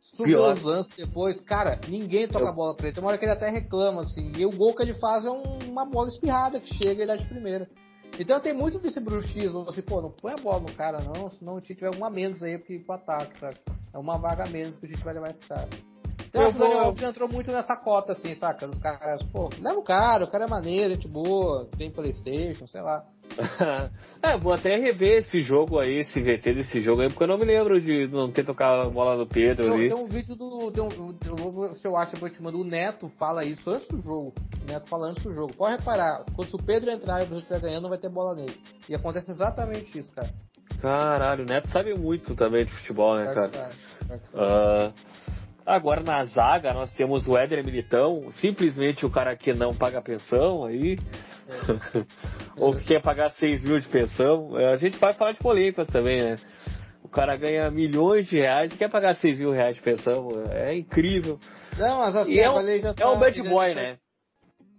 [0.00, 2.94] Subiu os lances depois, cara, ninguém toca Eu- a bola pra ele.
[2.94, 4.32] Tem uma hora que ele até reclama, assim.
[4.36, 7.06] E o gol que ele faz é um- uma bola espirrada que chega e ele
[7.06, 7.70] dá de primeira.
[8.18, 11.54] Então tem muito desse bruxismo, assim, pô, não põe a bola no cara não, senão
[11.54, 13.56] o Tite vai uma menos aí pro, pro ataque, sabe?
[13.94, 15.68] É uma vaga a menos que o Tite vai levar esse cara.
[16.30, 18.66] Então Eu acho que o Daniel Alves entrou muito nessa cota, assim, saca?
[18.66, 22.80] Dos caras, pô, leva o cara, o cara é maneiro, gente boa, tem Playstation, sei
[22.80, 23.04] lá.
[24.22, 27.38] é, vou até rever esse jogo aí, esse VT desse jogo aí, porque eu não
[27.38, 29.88] me lembro de não ter tocado a bola no Pedro Tem, ali.
[29.88, 30.70] tem um vídeo do.
[30.70, 32.58] Tem um, eu vou se eu acho, eu vou te mandar.
[32.58, 34.32] O Neto fala isso antes do jogo.
[34.62, 35.54] O Neto fala antes do jogo.
[35.54, 38.08] Pode reparar, quando se o Pedro entrar e o Brasil estiver ganhando, não vai ter
[38.08, 38.56] bola nele.
[38.88, 40.30] E acontece exatamente isso, cara.
[40.80, 43.48] Caralho, o Neto sabe muito também de futebol, né, cara?
[43.48, 43.74] sabe,
[44.08, 44.22] sabe.
[44.34, 44.92] Ah,
[45.66, 50.64] Agora na zaga nós temos o Éder Militão, simplesmente o cara que não paga pensão
[50.64, 50.96] aí,
[52.56, 54.58] ou que quer pagar 6 mil de pensão.
[54.58, 56.36] É, A gente vai falar de polêmicas também, né?
[57.02, 60.28] O cara ganha milhões de reais e quer pagar 6 mil reais de pensão.
[60.50, 61.38] É incrível.
[61.76, 63.96] Não, mas assim, E é, um, já é tá- um bad ele boy, tá- né?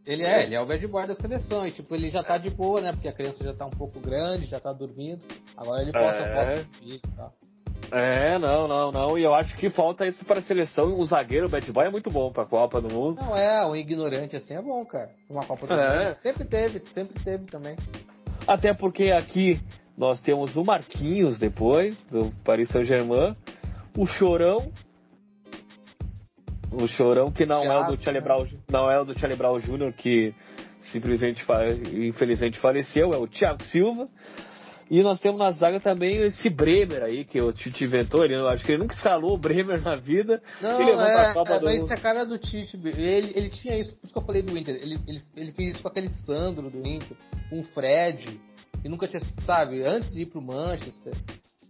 [0.05, 1.65] Ele é, ele é o bad boy da seleção.
[1.67, 2.91] E tipo, ele já tá de boa, né?
[2.91, 5.23] Porque a criança já tá um pouco grande, já tá dormindo.
[5.55, 6.55] Agora ele posta É.
[6.55, 7.33] foto do filho e tal.
[7.91, 9.17] É, não, não, não.
[9.17, 10.97] E eu acho que falta isso para a seleção.
[10.99, 13.21] O zagueiro, o bad boy, é muito bom para a Copa do Mundo.
[13.21, 15.09] Não, é, um ignorante assim é bom, cara.
[15.29, 16.05] Uma Copa do É.
[16.05, 16.17] Mundo.
[16.21, 17.75] Sempre teve, sempre teve também.
[18.47, 19.59] Até porque aqui
[19.97, 23.35] nós temos o Marquinhos depois, do Paris Saint-Germain,
[23.97, 24.71] o Chorão.
[26.71, 28.27] O Chorão que não é o do Chato, Charlie né?
[28.27, 29.91] Brown, não é o do Charlie Brown Jr.
[29.93, 30.33] que
[30.91, 31.45] simplesmente
[31.93, 34.05] infelizmente faleceu, é o Thiago Silva.
[34.91, 38.25] E nós temos na zaga também esse Bremer aí, que o Tite inventou.
[38.25, 40.43] Ele, eu acho que ele nunca escalou o Bremer na vida.
[40.61, 42.77] Não, e levou é, pra Copa é, do mas isso é a cara do Tite.
[42.83, 44.75] Ele, ele tinha isso, por isso que eu falei do Inter.
[44.75, 47.15] Ele, ele, ele fez isso com aquele Sandro do Inter,
[47.49, 48.37] com o Fred,
[48.83, 51.13] e nunca tinha, sabe, antes de ir pro Manchester.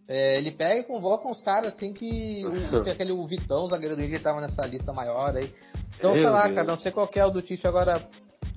[0.09, 2.43] é, ele pega e convoca uns caras assim que.
[2.75, 5.47] Assim, aquele o Vitão, o zagueiro do Inter, tava nessa lista maior aí.
[5.95, 6.55] Então, sei Meu lá, Deus.
[6.55, 8.01] cara, não sei qual que é o do Tite agora.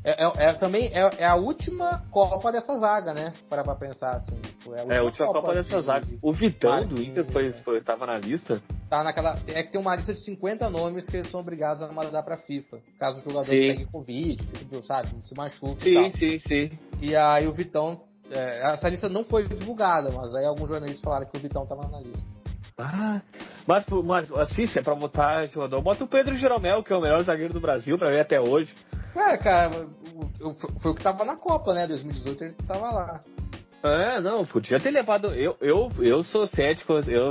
[0.05, 3.31] É, é- é também é, é a última Copa dessa zaga, né?
[3.33, 4.39] Se parar pra pensar assim.
[4.39, 6.07] Tipo, É, a última Copa dessa de- zaga.
[6.21, 7.53] O Vitão do Marquinhos, Inter foi, né?
[7.65, 8.61] foi, tava na lista.
[8.91, 9.37] tá naquela.
[9.49, 12.37] É que tem uma lista de 50 nomes que eles são obrigados a mandar pra
[12.37, 12.79] FIFA.
[13.01, 13.61] Caso o jogador Sim.
[13.63, 14.45] pegue Covid,
[14.87, 16.11] sabe, se machuque e Sim, tal.
[16.11, 16.71] sim, sim.
[17.01, 18.01] E aí o Vitão.
[18.31, 21.87] é, essa lista não foi divulgada, mas aí alguns jornalistas falaram que o Vitão tava
[21.89, 22.27] na lista.
[22.79, 23.21] Ah,
[23.67, 27.01] mas, mas assim, se é pra botar jogador, bota o Pedro Jeromel, que é o
[27.01, 28.73] melhor zagueiro do Brasil, pra ver até hoje.
[29.13, 29.71] Cara, cara,
[30.83, 31.87] foi o que tava na Copa, né?
[31.87, 33.21] 2018 ele tava lá.
[33.83, 35.29] É, não, podia ter levado.
[35.35, 37.31] Eu, eu, eu sou cético, eu.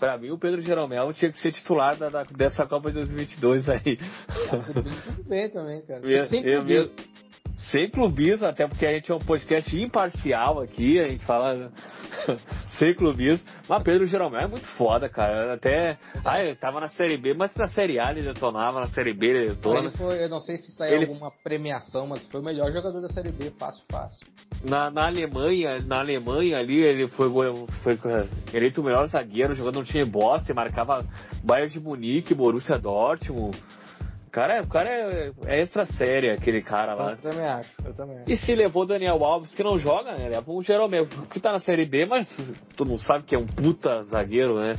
[0.00, 3.68] Pra mim, o Pedro Jeromel tinha que ser titular da, da- dessa Copa de 2022
[3.68, 3.96] aí.
[4.66, 6.00] Tudo bem, tudo bem também, cara.
[6.10, 6.64] Eu- Sem eu
[7.70, 11.70] Sem clubismo, até porque a gente é um podcast imparcial aqui, a gente fala
[12.78, 13.40] sem clubismo.
[13.68, 15.54] Mas Pedro Jeromel é muito foda, cara.
[15.54, 15.96] Até.
[16.24, 19.26] Ah, ele tava na Série B, mas na Série A ele detonava, na Série B
[19.26, 19.90] ele Ele detona.
[19.90, 22.70] foi, eu não sei se isso aí é Ele- alguma premiação, mas foi o melhor
[22.72, 24.26] jogador da Série B, fácil, fácil.
[24.68, 27.28] Na, na Alemanha, na Alemanha ali, ele foi,
[27.82, 27.98] foi
[28.52, 31.04] eleito o melhor zagueiro, jogando no time Boston, marcava
[31.42, 33.56] Bayern de Munique, Borussia Dortmund.
[34.32, 37.10] O cara, é- o cara é, é extra sério, aquele cara lá.
[37.10, 38.30] Eu também acho, eu também acho.
[38.32, 40.26] E se levou o Daniel Alves, que não joga, né?
[40.26, 42.26] Leva o Jeromel, que tá na Série B, mas
[42.74, 44.72] tu não sabe que é um puta zagueiro, né?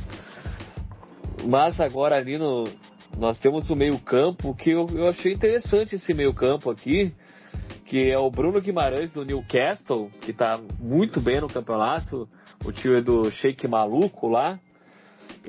[1.44, 2.64] Mas agora ali no.
[3.16, 7.14] Nós temos o meio-campo, que eu, eu achei interessante esse meio-campo aqui,
[7.86, 12.28] que é o Bruno Guimarães do Newcastle, que tá muito bem no campeonato,
[12.64, 14.58] o time do Sheik Maluco lá.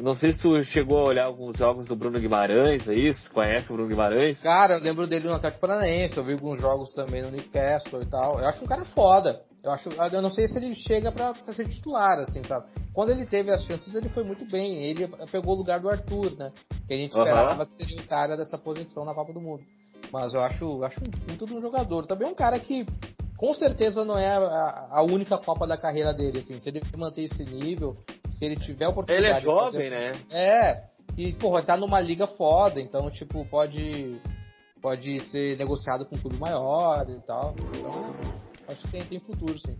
[0.01, 3.65] Não sei se tu chegou a olhar alguns jogos do Bruno Guimarães se tu conhece
[3.71, 4.39] o Bruno Guimarães.
[4.39, 8.05] Cara, eu lembro dele no Atlético Paranaense, eu vi alguns jogos também no Newcastle e
[8.05, 8.39] tal.
[8.39, 9.41] Eu acho um cara foda.
[9.63, 12.67] Eu acho, eu não sei se ele chega pra, pra ser titular, assim, sabe?
[12.93, 14.83] Quando ele teve as chances, ele foi muito bem.
[14.83, 16.51] Ele pegou o lugar do Arthur, né?
[16.87, 17.23] Que a gente Aham.
[17.23, 19.63] esperava que seria o cara dessa posição na Copa do Mundo.
[20.13, 22.05] Mas eu acho, acho um puta de um jogador.
[22.05, 22.85] Também um cara que
[23.37, 26.59] com certeza não é a, a única Copa da carreira dele, assim.
[26.59, 27.97] Se ele manter esse nível,
[28.31, 30.11] se ele tiver a Ele oportunidade é de fazer jovem, né?
[30.31, 30.83] é,
[31.17, 34.19] e, porra, tá numa liga foda, então, tipo, pode
[34.81, 37.55] pode ser negociado com um clube maior e tal.
[37.75, 38.15] Então,
[38.67, 39.75] acho que tem, tem futuro, sim.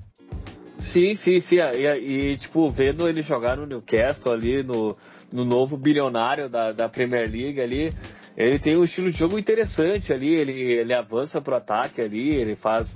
[0.92, 1.58] Sim, sim, sim.
[1.58, 4.98] E, e, tipo, vendo ele jogar no Newcastle ali, no,
[5.32, 7.94] no novo bilionário da, da Premier League ali,
[8.36, 12.56] ele tem um estilo de jogo interessante ali, ele, ele avança pro ataque ali, ele
[12.56, 12.88] faz,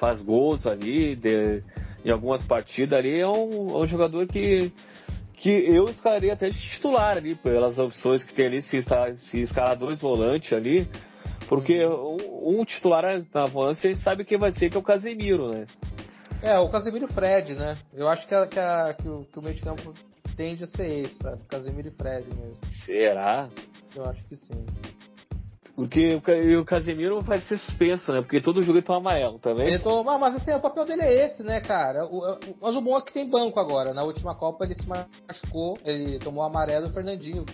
[0.00, 1.62] faz gols ali, de-
[2.04, 4.72] em algumas partidas ali, é um, é um jogador que,
[5.34, 9.42] que eu escalaria até de titular ali, pelas opções que tem ali, se, está, se
[9.42, 10.88] escalar dois volantes ali,
[11.46, 15.50] porque um, um titular na volância, gente sabe quem vai ser, que é o Casemiro,
[15.50, 15.66] né?
[16.42, 17.76] É, o Casemiro e o Fred, né?
[17.92, 19.92] Eu acho que, a- que, a- que o, que o meio de campo
[20.36, 21.42] tende a ser esse, sabe?
[21.46, 22.56] Casemiro e Fred mesmo.
[22.86, 23.50] Será?
[23.94, 24.64] Eu acho que sim.
[25.80, 28.20] Porque o Ca- o Casemiro vai ser suspenso, né?
[28.20, 29.68] Porque todo jogo ele toma amarelo também.
[29.68, 32.04] Ele to- ah, mas assim, o papel dele é esse, né, cara?
[32.04, 33.94] O, o- mas o bom é que tem banco agora.
[33.94, 37.44] Na última Copa ele se machucou, ele tomou amarelo o Fernandinho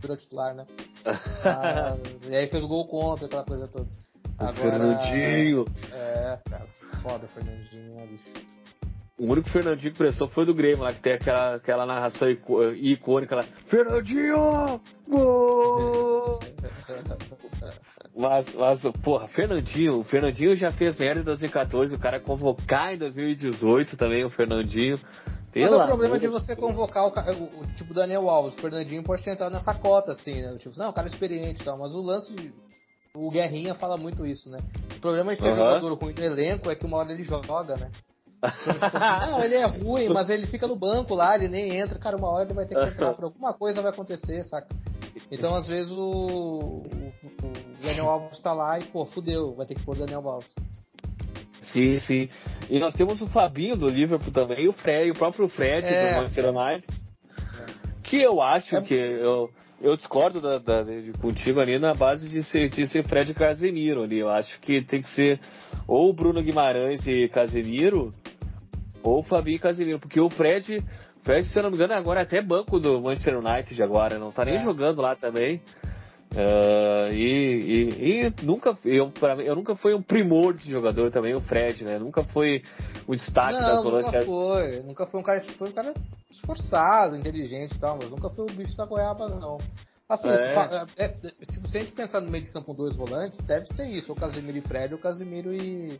[0.00, 0.66] virou titular, né?
[1.44, 3.86] Mas- e aí fez o gol contra, aquela coisa toda.
[4.40, 5.64] O Fernandinho.
[5.92, 6.66] É, cara,
[7.02, 8.24] foda o Fernandinho, né, bicho?
[9.16, 12.28] O único Fernandinho que prestou foi do Grêmio, lá que tem aquela, aquela narração
[12.74, 13.42] icônica lá.
[13.68, 14.80] Fernandinho!
[15.08, 16.40] Gol!
[18.16, 22.98] Mas, mas, porra, Fernandinho, o Fernandinho já fez merda em 2014, o cara convocar em
[22.98, 24.96] 2018 também o Fernandinho.
[24.96, 28.60] Mas Pelo é o problema de você convocar o, o, o tipo Daniel Alves, o
[28.60, 30.56] Fernandinho pode ter entrado nessa cota, assim, né?
[30.58, 32.52] Tipo, não, o cara é experiente e tal, mas o lance de.
[33.16, 34.58] O Guerrinha fala muito isso, né?
[34.96, 35.56] O problema de ter Aham.
[35.56, 37.90] jogador ruim no elenco é que uma hora ele joga, né?
[38.42, 41.76] Então, tipo assim, não, ele é ruim, mas ele fica no banco lá, ele nem
[41.76, 41.98] entra.
[41.98, 44.74] Cara, uma hora ele vai ter que entrar por alguma coisa vai acontecer, saca?
[45.34, 46.82] Então, às vezes, o, o,
[47.42, 50.54] o Daniel Alves tá lá e, pô, fudeu, vai ter que pôr o Daniel Alves.
[51.72, 52.28] Sim, sim.
[52.70, 56.10] E nós temos o Fabinho do Liverpool também, e o Fred, o próprio Fred É.
[56.10, 56.86] do Manchester United.
[58.02, 58.82] Que eu acho É.
[58.82, 63.02] que eu, eu discordo da, da- de, contigo ali na base de ser, de ser
[63.08, 64.18] Fred e Casemiro ali.
[64.20, 65.40] Eu acho que tem que ser
[65.88, 68.14] ou Bruno Guimarães e Casemiro,
[69.02, 69.98] ou Fabinho e Casemiro.
[69.98, 70.78] Porque o Fred,
[71.24, 74.30] Fred, se eu não me engano, agora é até banco do Manchester United agora, não
[74.30, 74.62] tá nem É.
[74.62, 75.60] jogando lá também.
[76.36, 81.32] Ah, e, e, e nunca eu, pra eu nunca fui um primor de jogador também,
[81.34, 81.98] o Fred, né?
[81.98, 82.62] Nunca foi
[83.06, 84.06] o destaque da Não, colônia.
[84.06, 84.80] nunca foi.
[84.80, 85.94] Nunca foi um cara, foi um cara
[86.30, 89.58] esforçado, inteligente e tal, mas nunca foi o bicho da goiaba, não.
[90.08, 90.54] Assim, É.
[90.98, 91.08] é, é,
[91.44, 94.12] se você a gente pensar no meio de campo com dois volantes, deve ser isso,
[94.12, 95.98] ou Casimiro e Fred, ou Casimiro e,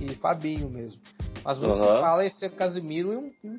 [0.00, 1.00] e Fabinho mesmo.
[1.42, 3.58] Mas o que você fala é ser Casimiro e um, um-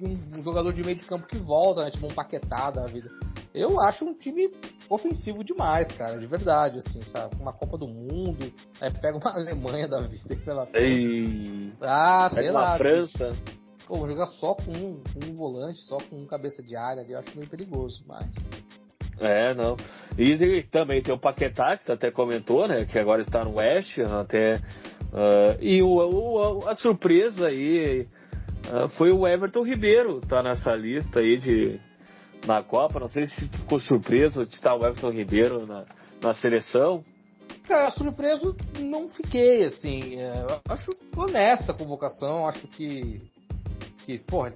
[0.00, 1.90] um- um jogador de meio de campo que volta, né?
[1.90, 3.10] Tipo um paquetá da vida.
[3.54, 4.50] Eu acho um time
[4.88, 7.34] ofensivo demais, cara, de verdade, assim, sabe?
[7.40, 10.84] Uma Copa do Mundo, aí pega uma Alemanha da vida pela frente.
[10.86, 12.68] Ei, Ah, sei pega lá.
[12.72, 13.36] uma França.
[13.86, 17.02] Pô, vou jogar só com um, com um volante, só com um cabeça de área
[17.02, 18.26] ali, eu acho meio perigoso, mas.
[19.18, 19.76] É, não.
[20.18, 22.84] E, e também tem o Paquetá, que tu até comentou, né?
[22.84, 24.60] Que agora está no West, até.
[25.14, 28.06] ah, e o, o- a surpresa aí
[28.90, 31.80] foi o Everton Ribeiro, tá nessa lista aí de.
[32.46, 35.84] Na Copa, não sei se ficou surpreso de estar o Everton Ribeiro na,
[36.22, 37.02] na seleção.
[37.66, 40.20] Cara, surpreso não fiquei, assim.
[40.20, 43.20] é, acho honesta a convocação, acho que.
[44.04, 44.52] Que, porra,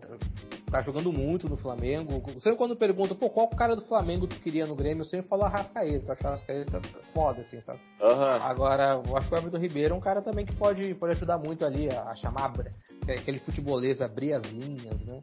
[0.71, 2.23] tá, jogando muito no Flamengo.
[2.41, 5.45] Sempre quando perguntam, pô, qual cara do Flamengo tu queria no Grêmio, eu sempre falo
[5.45, 6.07] Arrascaeta.
[6.07, 6.81] Eu acho Arrascaeta
[7.13, 7.81] foda, assim, sabe?
[8.01, 8.39] Aham.
[8.43, 11.39] Agora, eu acho que o Everton Ribeiro é um cara também que pode, pode ajudar
[11.39, 12.73] muito ali a, a chamar abra-
[13.09, 15.21] aquele futebolês, abrir as linhas, né?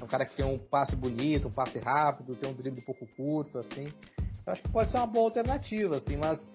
[0.00, 2.84] É um cara que tem um passe bonito, um passe rápido, tem um drible um
[2.84, 3.86] pouco curto, assim.
[4.44, 6.48] Eu acho que pode ser uma boa alternativa, assim, mas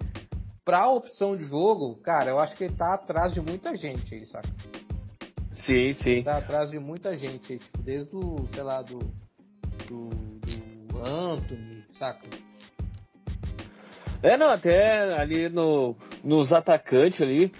[0.66, 4.26] pra opção de jogo, cara, eu acho que ele tá atrás de muita gente aí,
[4.26, 4.50] saca?
[5.68, 6.24] Sim, sim.
[6.24, 9.00] Tá atrás de muita gente aí, tipo, desde o, sei lá, do.
[9.88, 12.26] do, do Anthony, saca?
[14.24, 17.52] É, não, até ali no, nos atacantes ali,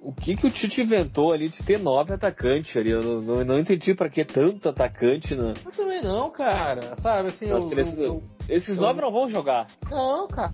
[0.00, 2.90] o que que o Tite inventou ali de ter nove atacantes ali?
[2.90, 7.28] Eu não, não, não entendi pra que tanto atacante na, Eu também não, cara, sabe,
[7.28, 10.52] assim, eu, eu- eu- Esses nove não vão jogar, Não, cara.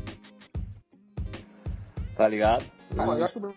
[2.16, 2.64] tá ligado?
[2.98, 3.54] Ah, eu acho que o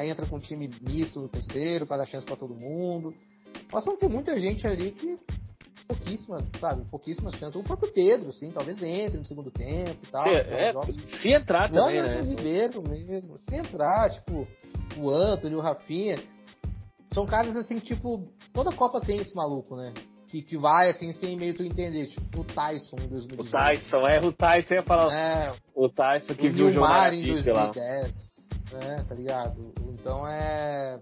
[0.00, 3.14] aí entra com um time misto no terceiro, para dar chance pra todo mundo.
[3.72, 5.18] Mas não tem muita gente ali que
[5.86, 7.56] pouquíssima, sabe, pouquíssimas chances.
[7.56, 10.22] O próprio Pedro, sim, talvez entre no segundo tempo e tal.
[10.22, 12.34] Se, nos é, se entrar O também, Everton né?
[12.34, 13.38] Ribeiro mesmo.
[13.38, 14.46] Se entrar, tipo,
[14.96, 16.16] o Anthony, o Rafinha,
[17.12, 19.92] são caras assim, tipo, toda Copa tem esse maluco, né?
[20.28, 23.50] Que, que vai assim sem meio tu entender, tipo o Tyson em O 2018.
[23.50, 25.12] Tyson, é, o Tyson ia falar.
[25.12, 27.72] É, O Tyson que o viu o na em Fife lá.
[28.70, 29.72] 2010, né, tá ligado?
[29.92, 30.98] Então é.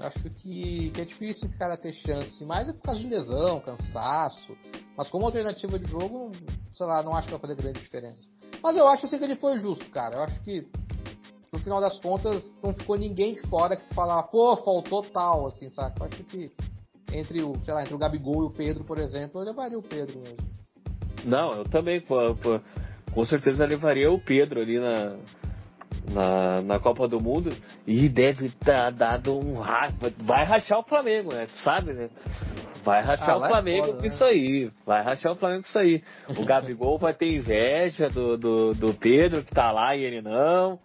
[0.00, 3.60] Acho que, que é difícil esse cara ter chance, mais é por causa de lesão,
[3.60, 4.56] cansaço.
[4.96, 6.32] Mas como alternativa de jogo,
[6.72, 8.28] sei lá, não acho que vai fazer grande diferença.
[8.62, 10.16] Mas eu acho assim que ele foi justo, cara.
[10.16, 10.66] Eu acho que
[11.52, 15.68] no final das contas não ficou ninguém de fora que falava, pô, faltou tal, assim,
[15.70, 16.02] saca?
[16.02, 16.50] Eu acho que
[17.12, 19.82] entre o, sei lá, entre o Gabigol e o Pedro, por exemplo, eu levaria o
[19.82, 20.36] Pedro mesmo.
[21.24, 22.34] Não, eu também, pô,
[23.12, 25.16] com certeza levaria o Pedro ali na,
[26.12, 27.50] na, na Copa do Mundo
[27.86, 29.54] e deve estar dado um
[30.18, 31.46] vai rachar o Flamengo, né?
[31.46, 32.08] Tu sabe, né?
[32.84, 34.08] Vai rachar Ah, o é Flamengo foda, com né?
[34.08, 34.70] isso aí.
[34.84, 36.02] Vai rachar o Flamengo com isso aí.
[36.36, 40.78] O Gabigol vai ter inveja do, do, do Pedro que tá lá e ele não.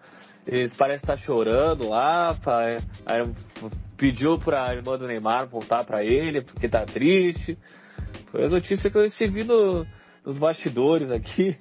[0.48, 2.36] Ele parece estar chorando lá.
[3.98, 7.58] Pediu pra irmã do Neymar voltar pra ele porque tá triste.
[8.32, 9.86] Foi a notícia que eu recebi no,
[10.26, 11.58] nos bastidores aqui.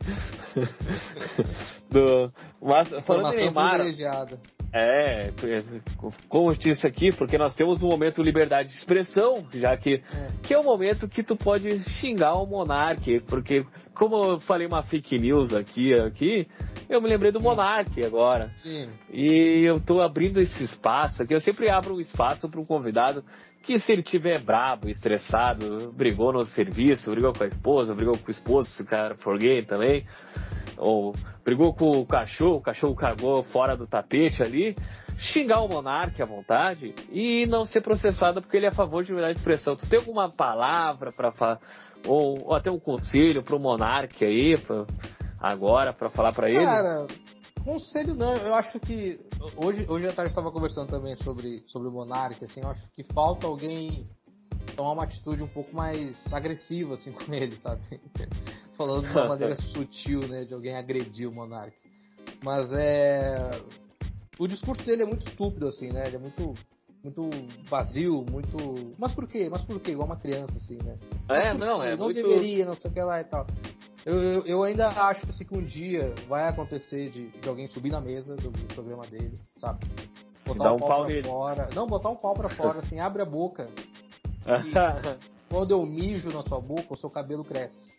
[1.90, 2.30] do,
[2.60, 3.80] mas, falando Formação em Neymar,
[4.72, 5.30] é,
[6.28, 10.28] como eu disse aqui, porque nós temos um momento liberdade de expressão, já que, É.
[10.42, 13.64] que é o momento que tu pode xingar o Monark, porque
[13.98, 16.46] como eu falei uma fake news aqui, aqui
[16.88, 18.50] eu me lembrei do Monark agora.
[18.56, 18.88] Sim.
[19.12, 21.34] E eu tô abrindo esse espaço aqui.
[21.34, 23.22] Eu sempre abro um espaço para um convidado
[23.64, 28.28] que, se ele tiver brabo, estressado, brigou no serviço, brigou com a esposa, brigou com
[28.28, 30.06] o esposo, se o cara for gay também,
[30.78, 31.14] ou
[31.44, 34.74] brigou com o cachorro, o cachorro cagou fora do tapete ali.
[35.18, 39.10] xingar o monarca à vontade e não ser processado porque ele é a favor de
[39.10, 39.76] liberdade de expressão.
[39.76, 41.58] Tu tem alguma palavra para falar,
[42.06, 44.86] ou, ou, até um conselho pro monarca aí, pra,
[45.38, 46.64] agora, para falar para ele?
[46.64, 47.06] Cara,
[47.64, 49.20] conselho não, eu acho que.
[49.56, 53.02] Hoje, hoje à tarde estava conversando também sobre, sobre o monarca, assim, eu acho que
[53.02, 54.08] falta alguém
[54.74, 57.82] tomar uma atitude um pouco mais agressiva assim com ele, sabe?
[58.76, 61.76] Falando de uma maneira sutil, né, de alguém agredir o monarca.
[62.42, 63.50] Mas é
[64.38, 66.06] o discurso dele é muito estúpido, assim, né?
[66.06, 66.54] Ele é muito,
[67.02, 67.30] muito
[67.68, 68.94] vazio, muito.
[68.98, 69.48] Mas por quê?
[69.50, 69.92] Mas por quê?
[69.92, 70.96] Igual uma criança, assim, né?
[71.28, 71.96] É, não, é.
[71.96, 72.16] Não muito...
[72.16, 73.46] deveria, não sei o que lá e tal.
[74.04, 77.90] Eu, eu, eu, ainda acho assim, que um dia vai acontecer de, de alguém subir
[77.90, 79.86] na mesa do, do programa dele, sabe?
[80.46, 81.28] Botar um, um, pau, pau pra nele.
[81.28, 81.68] fora.
[81.74, 83.68] Não, botar um pau pra fora, assim, abre a boca.
[85.50, 87.96] quando eu mijo na sua boca, o seu cabelo cresce.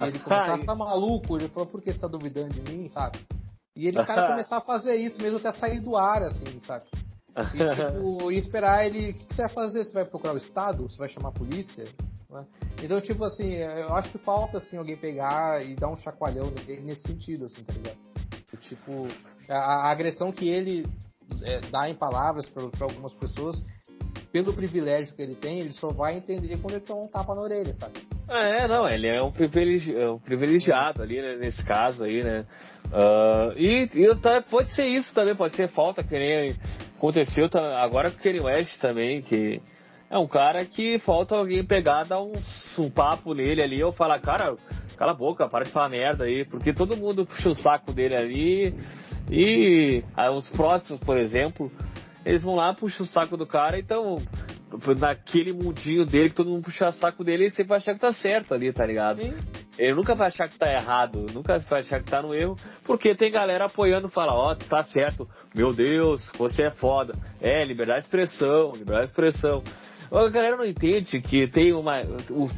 [0.00, 2.88] E ele começar a estar maluco, ele falou, por que você tá duvidando de mim,
[2.88, 3.18] sabe?
[3.76, 6.86] E ele, cara, começar a fazer isso mesmo até sair do ar, assim, sabe?
[7.54, 9.10] E, tipo, e esperar ele.
[9.10, 9.84] O que, você vai fazer?
[9.84, 10.82] Você vai procurar o Estado?
[10.82, 11.84] Você vai chamar a polícia?
[12.30, 12.46] Né?
[12.82, 16.52] Então, tipo assim, eu acho que falta assim, alguém pegar e dar um chacoalhão
[16.82, 17.98] nesse sentido, assim, tá ligado?
[18.60, 19.06] Tipo,
[19.48, 20.86] a, a agressão que ele
[21.42, 23.62] é, dá em palavras para algumas pessoas,
[24.32, 27.40] pelo privilégio que ele tem, ele só vai entender quando ele toma um tapa na
[27.40, 27.94] orelha, sabe?
[28.28, 32.46] É, não, ele é um, privilegi é um privilegiado ali, né, nesse caso aí, né?
[32.86, 36.54] Uh, e, e pode ser isso também, pode ser falta, que nem
[37.00, 37.48] aconteceu
[37.78, 39.62] agora com o Kenny West também, que
[40.10, 42.32] é um cara que falta alguém pegar, dar um,
[42.78, 44.54] um papo nele ali, ou falar, cara,
[44.98, 48.14] cala a boca, para de falar merda aí, porque todo mundo puxa o saco dele
[48.14, 48.74] ali,
[49.30, 51.72] e ah, os próximos, por exemplo,
[52.24, 54.18] eles vão lá, puxam o saco do cara, então
[54.98, 58.00] naquele mundinho dele que todo mundo puxa o saco dele, ele sempre vai achar que
[58.00, 59.22] tá certo ali, tá ligado?
[59.22, 59.32] Sim.
[59.80, 62.54] Ele nunca vai achar que tá errado, nunca vai achar que tá no erro,
[62.84, 65.26] porque tem galera apoiando e fala, ó, oh, tá certo,
[65.56, 67.14] meu Deus, você é foda.
[67.40, 69.62] É, liberdade de expressão, liberdade de expressão.
[70.12, 72.02] A galera não entende que tem uma.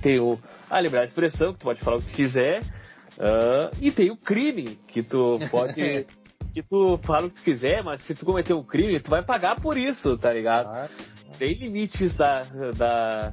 [0.02, 0.36] Tem o,
[0.68, 4.16] a liberdade de expressão, que tu pode falar o que quiser, uh, e tem o
[4.16, 6.04] crime, que tu pode.
[6.52, 9.22] que tu fala o que tu quiser, mas se tu cometer um crime, tu vai
[9.22, 10.90] pagar por isso, tá ligado?
[11.38, 12.42] Tem limites da,
[12.76, 13.32] da.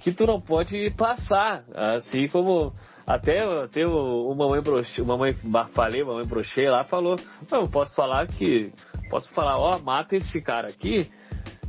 [0.00, 1.62] que tu não pode passar.
[1.72, 2.72] Assim como
[3.14, 5.34] até, até o, o Mamãe Brochê, Mamãe
[5.72, 7.16] Falei, Mamãe Brochê lá falou,
[7.50, 8.72] não, posso falar que,
[9.10, 11.10] posso falar, ó, oh, mata esse cara aqui,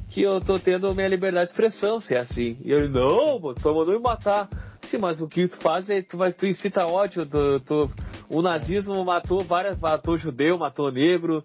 [0.09, 2.57] que eu tô tendo minha liberdade de expressão, se é assim.
[2.63, 4.47] E ele, não, só mandou me matar.
[4.81, 7.91] Sim, mas o que tu faz é, tu, vai, tu incita ódio, tu, tu,
[8.29, 11.43] o nazismo matou várias, matou judeu, matou negro,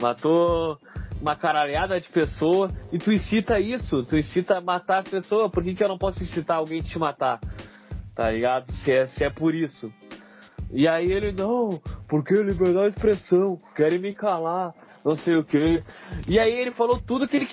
[0.00, 0.78] matou
[1.22, 5.74] uma caralhada de pessoa, e tu incita isso, tu incita matar a pessoa, por que,
[5.74, 7.40] que eu não posso incitar alguém a te matar?
[8.18, 8.66] Tá ligado?
[8.72, 9.92] Se é, se é por isso.
[10.72, 14.74] E aí ele, não, porque liberdade de expressão, querem me calar,
[15.04, 15.78] não sei o que.
[16.26, 17.46] E aí ele falou tudo que ele,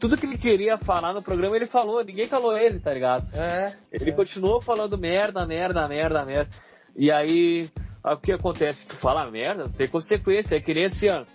[0.00, 3.32] tudo que ele queria falar no programa, ele falou, ninguém calou ele, tá ligado?
[3.32, 4.12] É, ele é.
[4.12, 6.50] continuou falando merda, merda, merda, merda.
[6.96, 7.70] E aí,
[8.04, 8.88] o que acontece?
[8.88, 11.26] Tu fala merda, tem consequência, é que nem esse ano.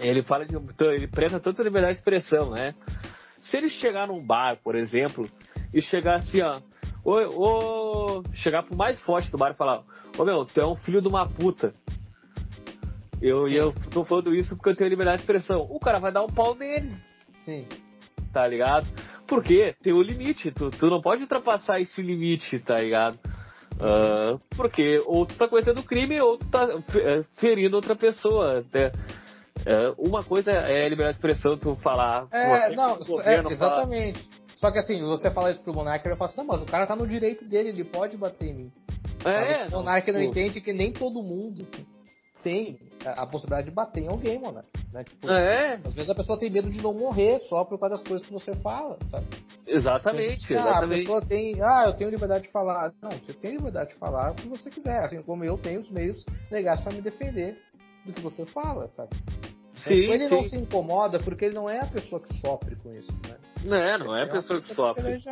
[0.00, 0.56] Ele fala de.
[0.56, 2.74] Ele presta tanta liberdade de expressão, né?
[3.36, 5.30] Se ele chegar num bar, por exemplo,
[5.72, 6.60] e chegar assim, ó
[7.06, 9.84] ou, ou chegar pro mais forte do bar e falar,
[10.18, 11.72] ô meu, tu é um filho de uma puta.
[13.22, 15.60] Eu, eu tô falando isso porque eu tenho liberdade de expressão.
[15.70, 16.92] O cara vai dar um pau nele.
[17.38, 17.66] Sim.
[18.32, 18.86] Tá ligado?
[19.26, 23.18] Porque tem o um limite, tu, tu não pode ultrapassar esse limite, tá ligado?
[23.74, 26.66] Uh, porque ou tu tá cometendo crime ou tu tá
[26.96, 28.58] é, ferindo outra pessoa.
[28.58, 28.88] Até.
[29.58, 32.26] Uh, uma coisa é a liberdade de expressão, tu falar.
[32.32, 34.22] É, não, é, exatamente.
[34.22, 36.66] Falar, só que assim, você fala isso pro Monark, ele fala assim, não, mas o
[36.66, 38.72] cara tá no direito dele, ele pode bater em mim.
[39.24, 41.66] É, mas o Monark não, não entende que nem todo mundo
[42.42, 44.62] tem a, possibilidade de bater em alguém, mano.
[44.92, 45.04] Né?
[45.04, 45.80] Tipo, é.
[45.84, 48.32] Às vezes a pessoa tem medo de não morrer só por causa das coisas que
[48.32, 49.26] você fala, sabe?
[49.66, 50.94] Exatamente, então, exatamente.
[50.94, 52.92] a pessoa tem, ah, eu tenho liberdade de falar.
[53.02, 55.90] Não, você tem liberdade de falar o que você quiser, assim como eu tenho os
[55.90, 57.60] meios legais para me defender
[58.04, 59.10] do que você fala, sabe?
[59.16, 60.34] Então, sim, tipo, ele sim.
[60.34, 63.36] não se incomoda porque ele não é a pessoa que sofre com isso, né?
[63.66, 65.22] Não é, não é a pessoa que sofre.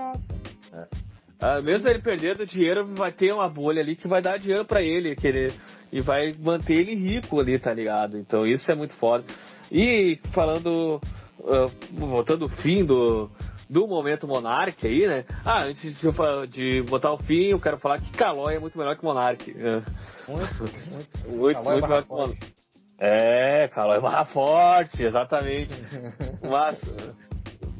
[0.73, 1.05] É.
[1.41, 4.83] Ah, mesmo ele perdendo dinheiro, vai ter uma bolha ali que vai dar dinheiro para
[4.83, 5.53] ele, querer
[5.93, 8.19] e vai manter ele rico ali, tá ligado?
[8.19, 9.25] Então isso é muito foda.
[9.71, 11.01] E falando,
[11.41, 13.31] uh, voltando o fim do,
[13.69, 15.25] do momento Monark aí, né?
[15.45, 18.79] Ah, antes de, eu, de botar o fim, eu quero falar que Calói é muito
[18.79, 19.55] melhor que Monark.
[19.55, 21.29] Muito, muito.
[21.29, 22.39] muito, muito melhor que Monark.
[22.99, 25.75] É, Calói é barra forte, exatamente.
[26.43, 26.79] Mas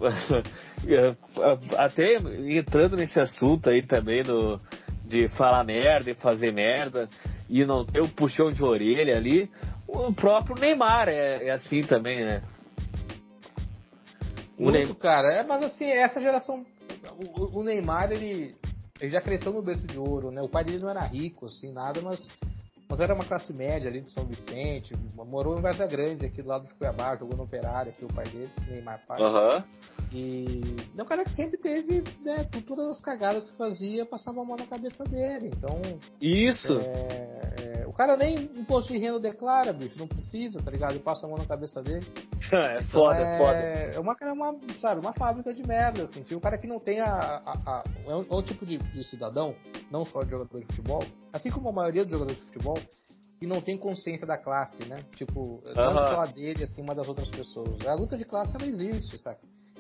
[1.79, 4.61] até entrando nesse assunto aí também do,
[5.05, 7.09] de falar merda e fazer merda
[7.49, 9.51] e não ter o um puxão de orelha ali,
[9.87, 12.43] o próprio Neymar é, é, assim também, né?
[14.59, 15.33] O Muito, Neymar- cara.
[15.33, 16.65] É, mas assim, essa geração.
[17.37, 18.55] O, o Neymar, ele,
[19.01, 20.41] ele já cresceu no berço de ouro, né?
[20.43, 22.27] O pai dele não era rico, assim, nada, mas,
[22.89, 24.95] mas era uma classe média ali de São Vicente.
[25.15, 28.27] Morou em Vaza Grande, aqui do lado de Cuiabá, jogou no Operário, aqui o pai
[28.27, 29.23] dele, Neymar pai.
[29.23, 29.65] Aham.
[30.13, 30.61] E
[30.97, 32.45] é um cara que sempre teve, né?
[32.45, 35.51] por Todas as cagadas que fazia, passava a mão na cabeça dele.
[35.57, 35.81] Então,
[36.21, 36.79] Isso.
[36.79, 37.44] é,
[37.95, 40.93] cara nem imposto de renda declara, bicho, não precisa, tá ligado?
[40.93, 42.05] Ele passa a mão na cabeça dele.
[42.53, 43.57] É, Então, foda, é, foda.
[43.97, 46.23] É uma, cara, uma, sabe, uma fábrica de merda, assim.
[46.23, 47.07] Tipo, um cara que não tem a.
[47.45, 49.55] a- a- é, um, é um tipo de, de cidadão,
[49.91, 51.03] não só de jogador de futebol,
[51.33, 52.79] assim como a maioria dos jogadores de futebol,
[53.41, 54.99] que não tem consciência da classe, né?
[55.17, 57.85] Tipo, não só a dele, assim, uma das outras pessoas.
[57.87, 59.39] A luta de classe, ela existe, sabe?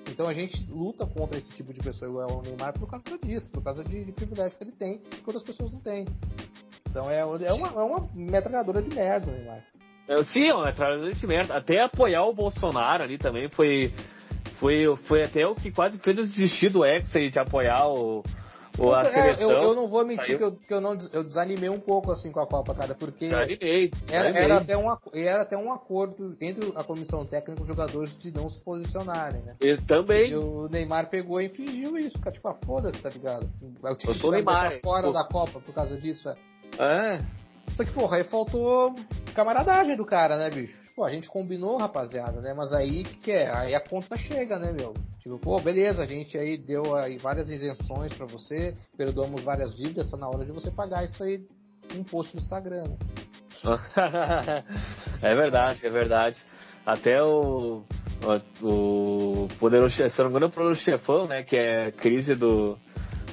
[0.08, 3.50] Então a gente luta contra esse tipo de pessoa igual o Neymar por causa disso,
[3.50, 6.06] por causa de, de privilégio que ele tem, que outras pessoas não têm.
[6.94, 9.64] Então é, é, uma, é uma metralhadora de merda, Neymar.
[10.06, 11.56] É, Sim, é uma trabalhadora de merda.
[11.56, 13.92] Até apoiar o Bolsonaro ali também foi.
[14.60, 18.22] Foi, foi até o que quase fez eu desistir do Hexa e de apoiar o,
[18.78, 19.04] o a É,
[19.34, 19.50] seleção.
[19.50, 20.38] eu, eu não vou mentir Saiu.
[20.38, 23.28] que, eu, que eu não eu desanimei um pouco assim com a Copa, cara, porque
[23.28, 23.90] Já animei.
[24.08, 27.66] já era, era até um, era até um acordo entre a comissão técnica e os
[27.66, 29.56] jogadores de não se posicionarem, né?
[29.60, 30.30] Eu também.
[30.30, 32.30] E o Neymar pegou e fingiu isso, cara.
[32.34, 33.50] Tipo, ah, foda-se, tá ligado?
[33.82, 35.12] O time Eu sou Neymar, fora pô.
[35.12, 36.36] da Copa por causa disso, é.
[36.78, 37.20] É.
[37.76, 38.94] Só que, porra, aí faltou
[39.34, 40.78] camaradagem do cara, né, bicho?
[40.94, 42.54] Pô, a gente combinou, rapaziada, né?
[42.54, 43.54] Mas aí, que, que é?
[43.54, 44.94] Aí a conta chega, né, meu?
[45.18, 50.10] Tipo, pô, beleza, a gente aí deu aí várias isenções pra você, perdoamos várias dívidas,
[50.10, 51.44] tá na hora de você pagar isso aí
[51.96, 52.96] um post no Instagram, né?
[55.22, 56.36] é verdade, é verdade.
[56.86, 57.82] Até o,
[58.62, 61.42] o, poderoso, se não engano, o poderoso chefão, né?
[61.42, 62.78] Que é crise do,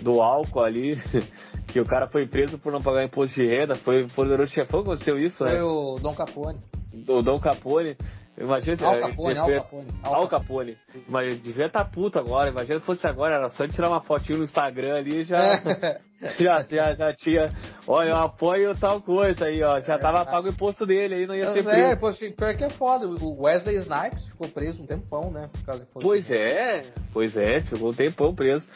[0.01, 0.91] do álcool ali,
[1.71, 3.75] que o cara foi preso por não pagar imposto de renda.
[3.75, 5.63] Foi poderoso chefão que aconteceu isso, Foi né?
[5.63, 6.59] o Dom Capone.
[7.07, 7.95] O Dom Capone.
[8.37, 8.83] Imagina se.
[8.85, 9.87] Al é, Capone, Al Capone.
[10.03, 10.77] Al Capone.
[11.07, 12.49] Mas devia estar puto agora.
[12.49, 15.61] Imagina se fosse agora, era só tirar uma fotinho no Instagram ali e já.
[16.37, 17.47] Já, já, já tinha.
[17.87, 19.79] Olha, eu apoio tal coisa aí, ó.
[19.79, 21.99] Já tava pago o imposto dele aí, não ia ser Mas é, preso.
[21.99, 23.07] pô, pior que é foda.
[23.07, 25.49] O Wesley Snipes ficou preso um tempão, né?
[25.51, 28.67] Por causa do imposto Pois é, pois é, ficou um tempão preso.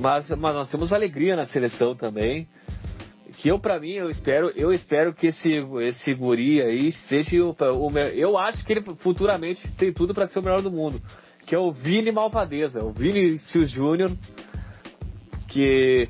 [0.00, 2.48] Mas, mas nós temos alegria na seleção também.
[3.36, 5.50] Que eu, pra mim, eu espero, eu espero que esse,
[5.82, 10.38] esse guri aí seja o, o Eu acho que ele futuramente tem tudo pra ser
[10.38, 11.00] o melhor do mundo.
[11.46, 14.10] Que é o Vini Malvadeza, o Vinicius Júnior.
[15.48, 16.08] Que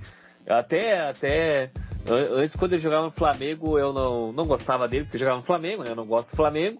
[0.48, 1.70] até, até
[2.08, 5.44] an- antes, quando ele jogava no Flamengo, eu não, não gostava dele, porque jogava no
[5.46, 5.90] Flamengo, né?
[5.90, 6.78] Eu não gosto do Flamengo.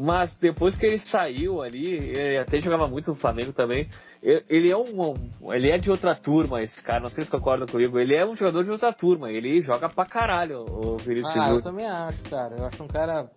[0.00, 3.88] Mas depois que ele saiu ali, ele até jogava muito no Flamengo também.
[4.22, 5.14] Ele é um.
[5.52, 7.98] Ele é de outra turma, esse cara, não sei se concorda comigo.
[7.98, 11.62] Ele é um jogador de outra turma, ele joga pra caralho, o Vinícius Ah, eu
[11.62, 12.56] também acho, cara.
[12.56, 13.30] Eu acho um cara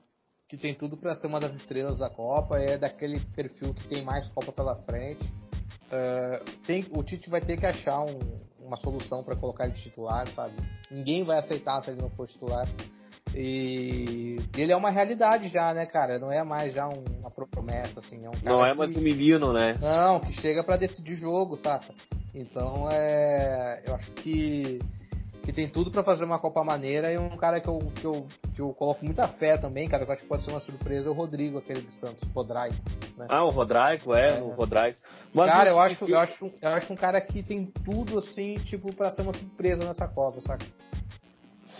[0.49, 4.03] que tem tudo pra ser uma das estrelas da Copa, é daquele perfil que tem
[4.03, 5.25] mais Copa pela frente.
[5.91, 10.27] É, tem, o Tite vai ter que achar um- uma solução pra colocar ele titular,
[10.29, 10.53] sabe?
[10.89, 12.65] Ninguém vai aceitar se ele não for titular.
[13.35, 16.19] E ele é uma realidade já, né, cara?
[16.19, 18.25] Não é mais já um- uma promessa, assim.
[18.25, 19.73] É um cara Não é que- mais um menino, né?
[19.79, 21.93] não, que chega pra decidir jogo, saca?
[22.33, 23.81] Então é.
[23.85, 24.79] Eu acho que,
[25.43, 28.27] que tem tudo pra fazer uma Copa maneira e um cara que eu, que, eu,
[28.53, 31.07] que eu coloco muita fé também, cara, que eu acho que pode ser uma surpresa,
[31.09, 32.75] é o Rodrigo, aquele de Santos, Rodrigo.
[33.17, 33.25] Né?
[33.29, 34.41] Ah, o Rodrigo, é, É.
[34.41, 34.97] o Rodrigo.
[35.33, 38.55] Mas cara, o- eu acho, eu, acho, eu acho um cara que tem tudo assim,
[38.55, 40.65] tipo, pra ser uma surpresa nessa Copa, saca?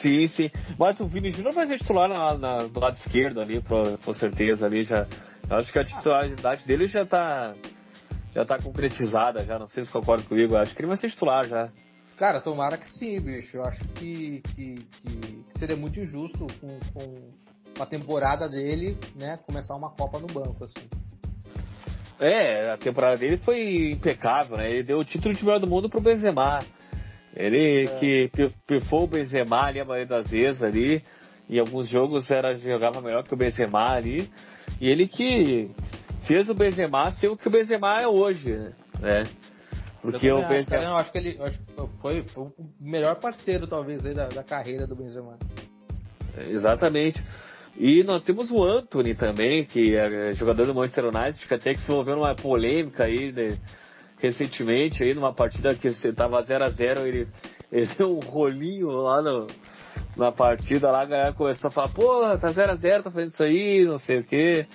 [0.01, 0.51] Sim, sim.
[0.79, 4.13] Mas o Vini Júnior vai ser titular na, na- do lado esquerdo ali, pro- com
[4.13, 5.05] certeza ali já.
[5.49, 7.53] Eu acho que a titularidade dele já tá.
[8.33, 9.59] Já tá concretizada, já.
[9.59, 10.55] Não sei se concorda comigo.
[10.55, 11.69] Acho que ele vai ser titular já.
[12.17, 13.57] Cara, tomara que sim, bicho.
[13.57, 19.37] Eu acho que, que, que, que seria muito injusto com, com a temporada dele, né,
[19.45, 20.87] começar uma Copa no banco, assim.
[22.19, 24.69] É, a temporada dele foi impecável, né?
[24.69, 26.59] Ele deu o título de melhor do mundo pro Benzema.
[27.35, 31.01] Ele que pi- pifou o Benzema ali a maioria das vezes ali.
[31.49, 34.29] Em alguns jogos era, jogava melhor que o Benzema ali.
[34.79, 35.69] E ele que
[36.23, 38.57] fez o Benzema ser o que o Benzema é hoje,
[38.99, 39.23] né?
[40.01, 40.83] Porque eu o cara, Benzema...
[40.83, 44.43] eu acho que ele acho que foi, foi o melhor parceiro, talvez, aí, da, da
[44.43, 45.37] carreira do Benzema.
[46.49, 47.23] Exatamente.
[47.77, 51.79] E nós temos o Anthony também, que é jogador do Manchester United, que até que
[51.79, 53.57] se envolveu numa polêmica aí né,
[54.22, 57.27] recentemente, aí numa partida que você tava 0 a 0 ele,
[57.72, 59.48] ele deu um rolinho lá no,
[60.15, 63.31] na partida, lá a galera começou a falar, porra, tá 0 a 0 tá fazendo
[63.31, 64.65] isso aí, não sei o quê.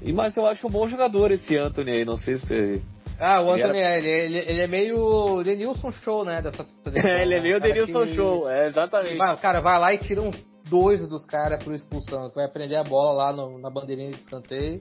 [0.00, 2.82] E, mas eu acho um bom jogador esse Anthony aí, não sei se.
[3.20, 6.42] Ah, o Anthony, ele, ele, ele é meio Denilson Show, né?
[6.42, 7.40] Dessa seleção, ele é né?
[7.42, 9.16] meio Cara Denilson que- Show, é, exatamente.
[9.16, 12.28] Vai, cara, vai lá e tira uns dois dos caras por expulsão.
[12.30, 14.80] que Vai prender a bola lá no- na bandeirinha de escanteio.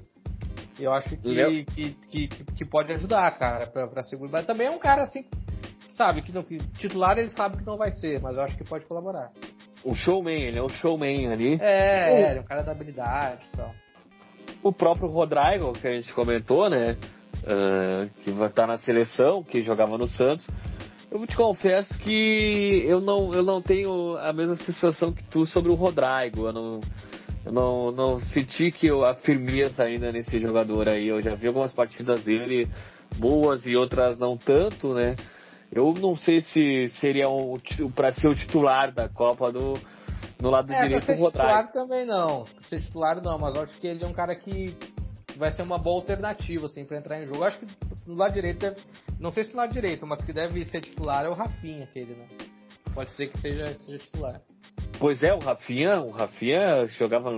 [0.84, 4.32] Eu acho que, que, que, que, pode ajudar, cara, pra, pra segurar.
[4.32, 5.26] Mas também é um cara assim,
[5.92, 8.64] sabe, que, não, que titular ele sabe que não vai ser, mas eu acho que
[8.64, 9.32] pode colaborar.
[9.84, 11.58] O showman, ele é o showman ali.
[11.60, 12.16] É, Uh.
[12.16, 13.74] é, ele é um cara da habilidade e tal.
[14.64, 16.98] O próprio Rodrigo, que a gente comentou, né?
[17.46, 20.46] ah, que vai estar na seleção, que jogava no Santos.
[21.10, 25.70] Eu te confesso que eu não, eu não tenho a mesma sensação que tu sobre
[25.70, 26.48] o Rodrigo.
[26.48, 26.80] Eu não,
[27.46, 31.08] eu não, não senti que eu, a firmeza ainda nesse jogador aí.
[31.08, 32.68] Eu já vi algumas partidas dele
[33.18, 35.16] boas e outras não tanto, né?
[35.72, 37.56] Eu não sei se seria um,
[37.96, 39.74] para ser o titular da Copa do,
[40.42, 41.32] no lado É, direito ser o Rodrigo.
[41.32, 42.46] titular também não.
[42.68, 44.76] Ser titular não, mas acho que ele é um cara que
[45.38, 47.44] vai ser uma boa alternativa, assim, pra entrar em jogo.
[47.44, 47.68] Acho que
[48.06, 48.82] no lado direito deve.
[49.20, 52.16] Não sei se no lado direito, mas que deve ser titular é o Rafinha, aquele,
[52.16, 52.28] né?
[52.94, 54.42] Pode ser que seja, seja titular.
[55.00, 57.32] Pois é, o Rafinha, o Rafinha jogava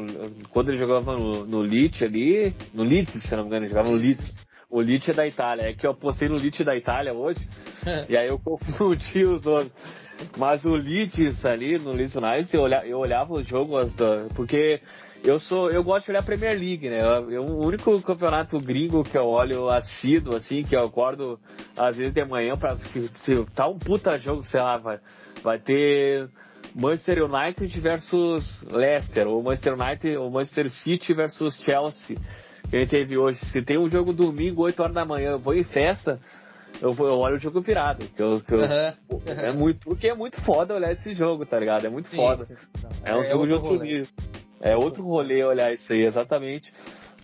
[0.50, 3.90] quando ele jogava no, no Leeds ali, no Leeds, se não me engano, ele jogava
[3.90, 4.44] no Leeds.
[4.70, 7.40] O Leeds é da Itália, é que eu apostei no Leeds da Itália hoje,
[8.10, 9.72] e aí eu confundi os dois.
[10.38, 13.76] Mas o Leeds ali, no Leeds United, eu, olha, eu olhava o jogo,
[14.36, 14.82] porque
[15.24, 17.00] eu sou, eu gosto de olhar a Premier League, né?
[17.30, 21.40] Eu, o único campeonato gringo que eu olho assíduo, assim, que eu acordo
[21.78, 25.00] às vezes de manhã pra se, se tá um puta jogo, sei lá, vai,
[25.42, 26.28] vai ter
[26.76, 32.18] Manchester United versus Leicester, ou Manchester United, ou Manchester City versus Chelsea,
[32.70, 33.40] que a gente teve hoje.
[33.46, 36.20] Se tem um jogo domingo, 8 horas da manhã, eu vou em festa,
[36.82, 38.06] eu, vou, eu olho o jogo virado.
[38.16, 38.94] Que eu, que eu- Aham.
[39.28, 41.86] é muito, porque é muito foda olhar esse jogo, tá ligado?
[41.86, 42.46] É muito Sim, foda.
[42.46, 42.56] sim.
[43.06, 43.84] É um jogo de outro rolê.
[43.94, 44.08] nível.
[44.60, 46.74] É outro rolê olhar isso aí, exatamente.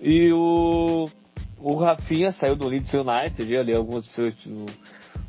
[0.02, 1.10] E o,
[1.58, 4.06] o Rafinha saiu do Leeds United, ali alguns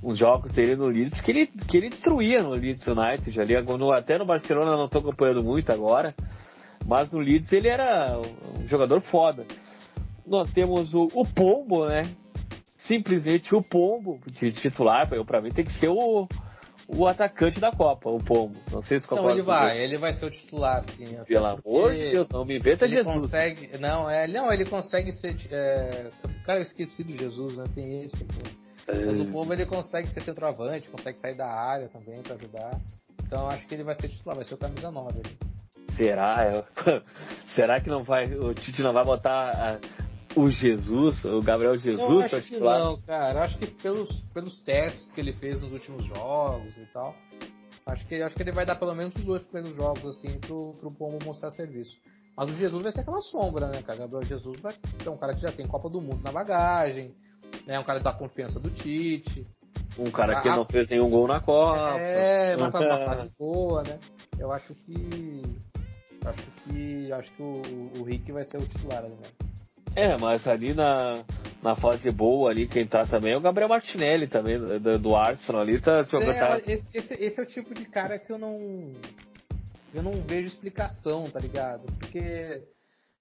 [0.02, 3.60] uns jogos dele no Leeds, que ele, que ele destruía no Leeds United ali.
[3.62, 6.14] No- até no Barcelona eu não tô acompanhando muito agora,
[6.86, 8.18] mas no Leeds ele era
[8.58, 9.44] um jogador foda.
[10.26, 12.02] Nós temos o, o Pombo, né?
[12.76, 16.26] Simplesmente o Pombo, de titular, pra mim tem que ser o,
[16.88, 18.56] o atacante da Copa, o Pombo.
[18.72, 21.04] Não sei se Não, ele vai, ele vai ser o titular, sim.
[21.26, 23.14] Pelo amor de Deus, não me inventa Ele Jesus.
[23.14, 23.70] consegue.
[23.78, 25.36] Não, é, não, ele consegue ser.
[25.50, 26.08] É,
[26.44, 27.64] cara, eu esqueci do Jesus, né?
[27.74, 28.24] Tem esse.
[28.24, 28.69] pô.
[28.86, 32.80] Mas o povo ele consegue ser centroavante, consegue sair da área também pra ajudar.
[33.24, 35.38] Então acho que ele vai ser titular, vai ser o camisa 9 ali.
[35.96, 36.50] Será?
[36.52, 36.64] Eu-
[37.54, 39.78] Será que não vai, o Tite não vai botar ah,
[40.36, 42.78] o Jesus, o Gabriel Jesus pra titular?
[42.78, 43.44] não, cara.
[43.44, 47.14] Acho que pelos, pelos testes que ele fez nos últimos jogos e tal,
[47.86, 50.72] acho que, acho que ele vai dar pelo menos os dois primeiros jogos, assim, pro,
[50.72, 51.96] pro Pombo mostrar serviço.
[52.36, 53.98] Mas o Jesus vai ser aquela sombra, né, cara?
[53.98, 54.72] Gabriel Jesus vai
[55.04, 57.12] é um cara que já tem Copa do Mundo na bagagem,
[57.66, 57.78] né?
[57.78, 59.46] Um cara da confiança do Tite.
[59.98, 61.98] Um cara que Ah, não fez nenhum gol na Copa.
[61.98, 63.98] É, mas tá numa fase boa, né?
[64.38, 65.42] Eu acho que.
[66.24, 67.12] Acho que.
[67.12, 67.62] Acho que o,
[67.98, 69.50] o Rick vai ser o titular ali, né?
[69.96, 71.22] É, mas ali na,
[71.62, 75.62] na fase boa ali, quem tá também é o Gabriel Martinelli também, do, do Arsenal
[75.62, 76.06] ali, tá.
[76.12, 78.94] É, tá- esse, esse, esse é o tipo de cara que eu não.
[79.92, 81.82] Eu não vejo explicação, tá ligado?
[81.98, 82.62] Porque.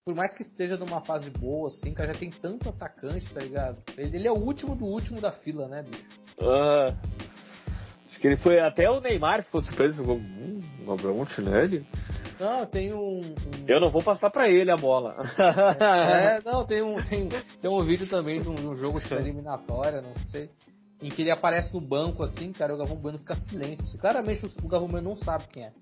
[0.06, 3.78] Por mais que esteja numa fase boa, assim, cara, já tem tanto atacante, tá ligado?
[3.98, 6.04] Ele, ele é o último do último da fila, né, bicho?
[6.42, 6.94] Ah,
[8.10, 11.86] acho que ele foi até o Neymar ficou surpreso, ficou, hum, Gabriel Martinelli?
[12.40, 13.20] Não, tem um.
[13.20, 15.10] um- Eu não vou passar pra ele a bola.
[15.78, 19.14] É, não, tem um, tem, tem um vídeo também de um, de um jogo de
[19.14, 20.50] eliminatória, não sei,
[21.02, 23.98] em que ele aparece no banco assim, cara, o Galvão Bueno fica silêncio.
[24.00, 25.74] Claramente o, o Galvão Bueno não sabe quem é.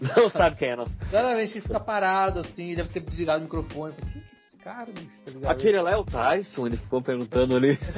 [0.16, 0.84] Não sabe quem é, não.
[1.10, 3.94] Claramente ele fica parado assim, deve ter desligado o microfone.
[3.94, 5.20] Quem que é esse cara, bicho?
[5.24, 5.52] Tá ligado?
[5.52, 7.78] Aquele lá é o Tyson, ele ficou perguntando ali.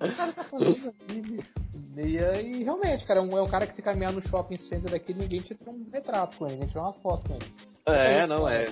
[0.00, 1.48] O que tá fazendo bicho?
[1.96, 5.12] E, realmente, cara, é um, é um cara que se caminhar no shopping center daqui,
[5.12, 7.44] ninguém tira um retrato com ele, ninguém tira uma foto com ele.
[7.86, 8.68] É, não, é.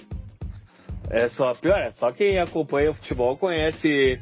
[1.10, 4.20] É só, pior, é só quem acompanha o futebol conhece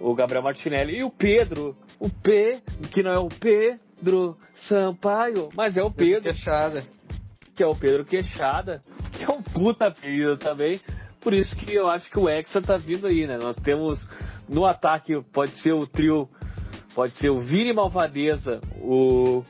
[0.00, 1.76] o Gabriel Martinelli e o Pedro.
[1.98, 2.60] O P,
[2.92, 4.36] que não é o Pedro
[4.68, 6.84] Sampaio, mas é o Pedro, Fechada.
[7.58, 8.80] Que é o Pedro Queixada,
[9.10, 10.80] que é um puta apelido também.
[11.20, 13.36] Por isso que eu acho que o Hexa tá vindo aí, né?
[13.36, 14.00] Nós temos
[14.48, 16.28] no ataque, pode ser o trio,
[16.94, 19.42] pode ser o Vini Malvadeza, o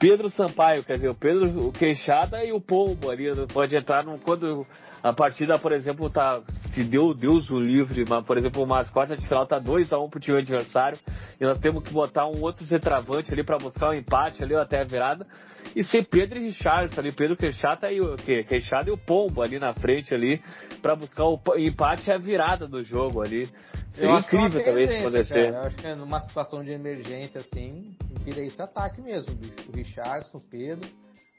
[0.00, 3.30] Pedro Sampaio, quer dizer, o Pedro Queixada e o Pombo ali.
[3.30, 3.46] né?
[3.52, 4.66] Pode entrar num, quando
[5.00, 6.42] a partida, por exemplo, tá.
[6.74, 10.18] Se deu Deus o livre, mas, por exemplo, umas quartas de final tá 2x1 pro
[10.20, 10.98] time adversário.
[11.40, 14.60] E nós temos que botar um outro centroavante ali pra buscar um empate ali ou
[14.60, 15.26] até a virada.
[15.74, 18.42] E ser Pedro e Richardson ali, Pedro Queixada e o que?
[18.44, 20.42] Queixada e o Pombo ali na frente ali,
[20.82, 23.48] pra buscar o pa- empate e a virada do jogo ali.
[23.92, 25.34] Seria é incrível também se acontecer.
[25.52, 25.62] cara.
[25.62, 29.70] Eu acho que é numa situação de emergência assim, vira esse ataque mesmo, bicho.
[29.72, 30.88] O Richardson, o Pedro.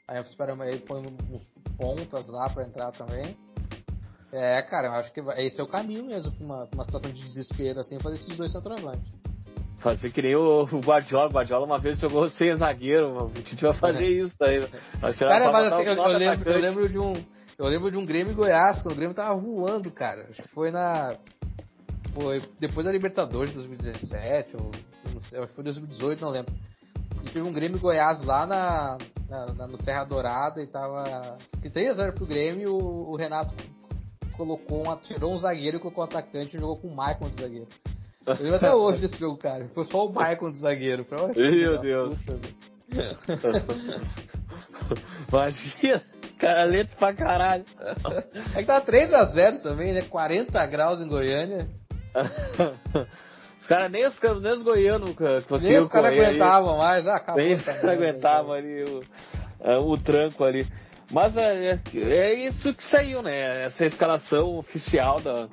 [0.08, 1.46] Aí esperamos aí põe uns
[1.76, 3.36] pontas lá pra entrar também.
[4.36, 7.10] É, cara, eu acho que esse é o caminho mesmo pra uma, pra uma situação
[7.10, 9.02] de desespero, assim, fazer esses dois centroavantes.
[9.78, 11.28] Fazer que nem o o Guardiola.
[11.28, 13.26] O Guardiola uma vez jogou sem zagueiro.
[13.26, 14.60] O Tite vai fazer isso daí.
[15.00, 17.12] Vai tirar Cara, mas assim, eu, eu lembro, eu lembro de um.
[17.58, 20.26] Eu lembro de um Grêmio Goiás, quando o Grêmio tava voando, cara.
[20.28, 21.14] Acho que foi na.
[22.14, 24.70] Foi depois da Libertadores de 2017, ou
[25.12, 26.52] não sei, acho que foi 2018, não lembro.
[27.24, 28.98] E teve um Grêmio Goiás lá na,
[29.28, 31.36] na- na- no Serra Dourada e tava.
[31.62, 32.76] Que 3x0 pro Grêmio e o,
[33.10, 33.54] o Renato
[34.36, 37.40] colocou um, tirou um zagueiro e colocou um atacante e jogou com o Maicon de
[37.40, 37.66] zagueiro.
[38.26, 39.68] Eu lembro até hoje desse jogo, cara.
[39.74, 41.04] Foi só o Maicon de zagueiro.
[41.04, 42.16] Filha Meu Deus.
[45.28, 46.02] Imagina.
[46.38, 47.64] Cara lento pra caralho.
[48.54, 50.02] É que tava 3x0 também, né?
[50.02, 51.66] 40 graus em Goiânia.
[53.66, 57.08] Os caras nem os, nem os goianos que Nem conseguiam os caras aguentavam mais.
[57.08, 57.42] Ah, acabou.
[57.42, 59.00] Nem os caras aguentavam ali o,
[59.60, 60.64] é, o tranco ali.
[61.12, 63.64] Mas é, é, é isso que saiu, né?
[63.66, 65.48] Essa escalação oficial da,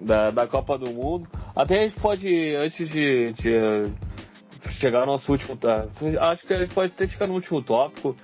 [0.00, 1.28] da, da Copa do Mundo.
[1.56, 3.52] Até a gente pode, antes de, de
[4.78, 5.58] chegar no nosso último.
[6.20, 8.14] Acho que a gente pode até chegar no último tópico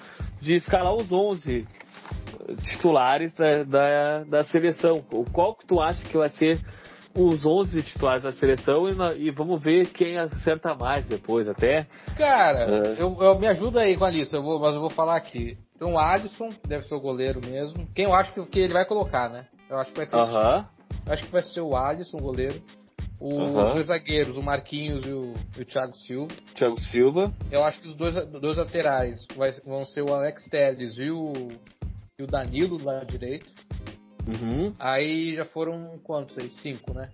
[0.41, 1.67] de escalar os 11
[2.65, 5.03] titulares da, da, da seleção.
[5.33, 6.59] Qual que tu acha que vai ser
[7.15, 11.87] os 11 titulares da seleção e, na- e vamos ver quem acerta mais depois até.
[12.17, 13.03] Cara, É.
[13.03, 15.53] eu, eu- me ajuda aí com a lista, eu vou- mas eu vou falar aqui.
[15.79, 17.87] Tem o Alisson, que deve ser o goleiro mesmo.
[17.95, 19.47] Quem eu acho que, que ele vai colocar, né?
[19.69, 22.63] Eu acho que vai ser, eu acho que vai ser o Alisson, goleiro.
[23.19, 23.75] Os Aham.
[23.75, 26.29] dois zagueiros, o Marquinhos e o, e o Thiago Silva.
[26.55, 27.33] Thiago Silva.
[27.51, 31.33] Eu acho que os dois, dois laterais vai- vão ser o Alex Telles e o,
[32.19, 33.47] e o Danilo do lado direito.
[34.27, 34.75] Uhum.
[34.79, 36.51] Aí já foram quantos aí?
[36.51, 37.09] Cinco, né?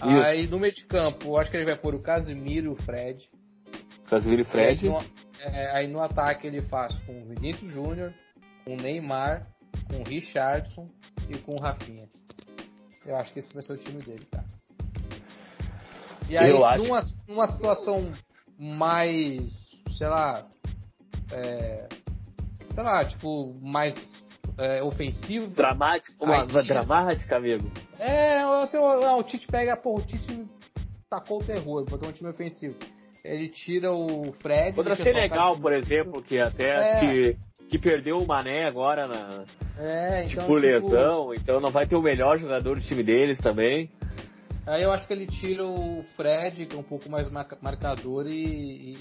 [0.00, 2.76] Aí no meio de campo, eu acho que ele vai pôr o Casimiro e o
[2.76, 3.28] Fred.
[4.08, 4.86] Casimiro e Fred.
[4.88, 4.98] No,
[5.52, 8.12] é, aí no ataque ele faz com o Vinícius Júnior,
[8.64, 9.46] com o Neymar,
[9.90, 10.88] com o Richardson
[11.28, 12.06] e com o Rafinha.
[13.04, 14.44] Eu acho que esse vai ser o time dele, cara.
[16.28, 18.10] E aí, Eu acho- numa, numa situação
[18.58, 20.46] mais, sei lá,
[21.32, 21.86] é,
[22.74, 24.22] sei lá, tipo, mais
[24.56, 25.48] é, ofensivo.
[25.48, 26.62] Dramático, uma Aí tira.
[26.62, 27.70] dramática, amigo.
[27.98, 30.46] É, assim, o, o Tite pega, pô, o Tite
[31.10, 32.76] tacou o terror, botou um time ofensivo.
[33.24, 34.76] Ele tira o Fred.
[34.76, 37.00] Contra Senegal, por exemplo, que até É.
[37.00, 37.36] que,
[37.70, 39.44] que perdeu o Mané agora na,
[39.78, 43.90] É, então, por lesão, então não vai ter o melhor jogador do time deles também.
[44.66, 48.26] Aí eu acho que ele tira o Fred, que é um pouco mais marca- marcador,
[48.26, 48.32] e,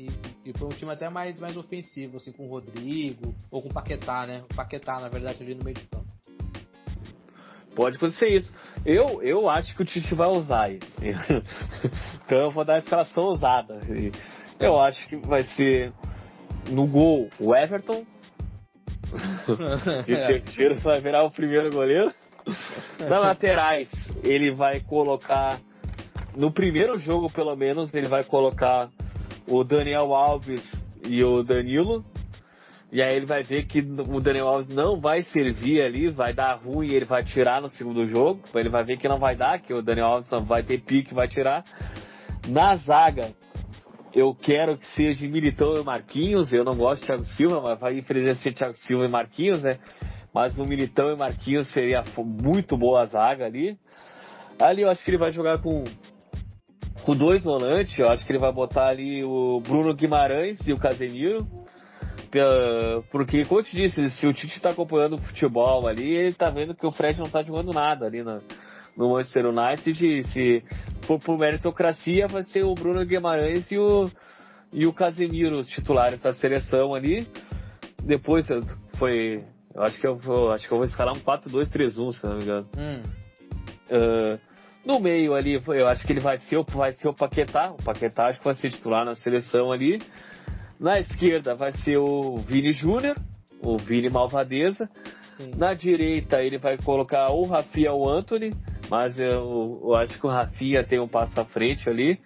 [0.08, 0.10] e,
[0.46, 3.74] e foi um time até mais, mais ofensivo, assim, com o Rodrigo, ou com o
[3.74, 4.44] Paquetá, né?
[4.52, 6.06] O Paquetá, na verdade, ali no meio de campo.
[7.76, 8.54] Pode acontecer isso.
[8.86, 10.80] Eu, eu acho que o Tite vai usar aí.
[12.26, 13.80] então eu vou dar a escalação ousada.
[14.60, 15.94] Eu acho que vai ser
[16.70, 18.06] no gol o Everton.
[20.08, 22.12] E o terceiro vai virar o primeiro goleiro.
[23.08, 23.90] Na laterais,
[24.24, 25.60] ele vai colocar.
[26.36, 28.90] No primeiro jogo, pelo menos, ele vai colocar
[29.48, 30.64] o Daniel Alves
[31.08, 32.04] e o Danilo.
[32.94, 36.60] E aí ele vai ver que o Daniel Alves não vai servir ali, vai dar
[36.60, 38.42] ruim e ele vai tirar no segundo jogo.
[38.54, 41.12] Ele vai ver que não vai dar, que o Daniel Alves não vai ter pique
[41.12, 41.64] vai tirar.
[42.48, 43.34] Na zaga,
[44.14, 46.54] eu quero que seja Militão e Marquinhos.
[46.54, 49.80] Eu não gosto de Thiago Silva, mas vai infelizmente ser Thiago Silva e Marquinhos, né?
[50.32, 53.76] Mas no Militão e Marquinhos seria muito boa a zaga ali.
[54.62, 55.84] Ali eu acho que ele vai jogar com,
[57.04, 57.98] com dois volantes.
[57.98, 61.63] Eu acho que ele vai botar ali o Bruno Guimarães e o Casemiro.
[62.34, 66.34] Pela- Porque, como eu te disse, se o Tite tá acompanhando o futebol ali, ele
[66.34, 68.40] tá vendo que o Fred não tá jogando nada ali na,
[68.98, 70.24] no Manchester United.
[70.30, 70.64] Se
[71.04, 74.10] for por meritocracia, vai ser o Bruno Guimarães e o,
[74.74, 77.28] e o Casemiro, os titulares da seleção ali.
[78.02, 78.48] Depois
[78.98, 79.44] foi.
[79.76, 80.50] Eu acho que eu vou.
[80.52, 82.68] Acho que eu vou escalar um 4-2-3-1, se não me engano.
[82.76, 83.02] Hum.
[83.92, 84.40] Ah,
[84.84, 87.72] no meio ali, eu acho que ele vai ser, vai ser o Paquetá.
[87.72, 90.02] O Paquetá acho que vai ser titular na seleção ali.
[90.80, 93.16] Na esquerda vai ser o Vini Júnior,
[93.62, 94.90] o Vini Malvadeza.
[95.38, 95.52] Sim.
[95.56, 98.52] Na direita ele vai colocar ou o Rafinha ou o Anthony,
[98.90, 102.20] mas eu, eu acho que o Rafinha tem um passo à frente ali.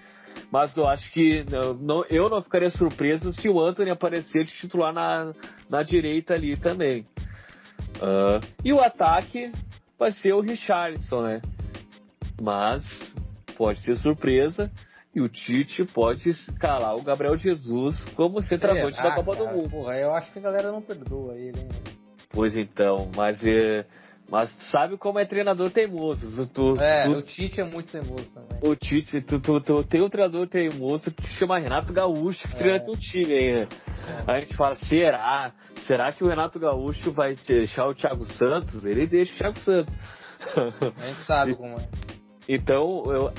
[0.51, 1.43] Mas eu acho que
[1.81, 5.33] não, eu não ficaria surpreso se o Anthony aparecer de titular na,
[5.69, 7.05] na direita ali também.
[8.01, 9.51] Ah, e o ataque
[9.97, 11.41] vai ser o Richarlison, né?
[12.41, 12.83] Mas
[13.57, 14.71] pode ter surpresa
[15.17, 19.55] e o Tite pode escalar o Gabriel Jesus como centroavante da Copa do cara?
[19.57, 19.69] Mundo.
[19.69, 21.69] Porra, eu acho que a galera não perdoa ele, hein?
[22.29, 23.85] Pois então, mas é,
[24.29, 26.45] mas sabe como é treinador teimoso.
[26.47, 28.59] Tu, É, tu- o Tite é muito teimoso também.
[28.61, 32.55] o Tite, tu, tu, tu tem um treinador teimoso que se chama Renato Gaúcho, que
[32.55, 32.57] É.
[32.57, 33.67] treina teu time aí?
[34.27, 35.51] Aí a gente fala, será?
[35.87, 38.85] Será que o Renato Gaúcho vai deixar o Thiago Santos?
[38.85, 39.93] Ele deixa o Thiago Santos.
[40.99, 42.16] A gente sabe como é.
[42.47, 43.33] Então, eu,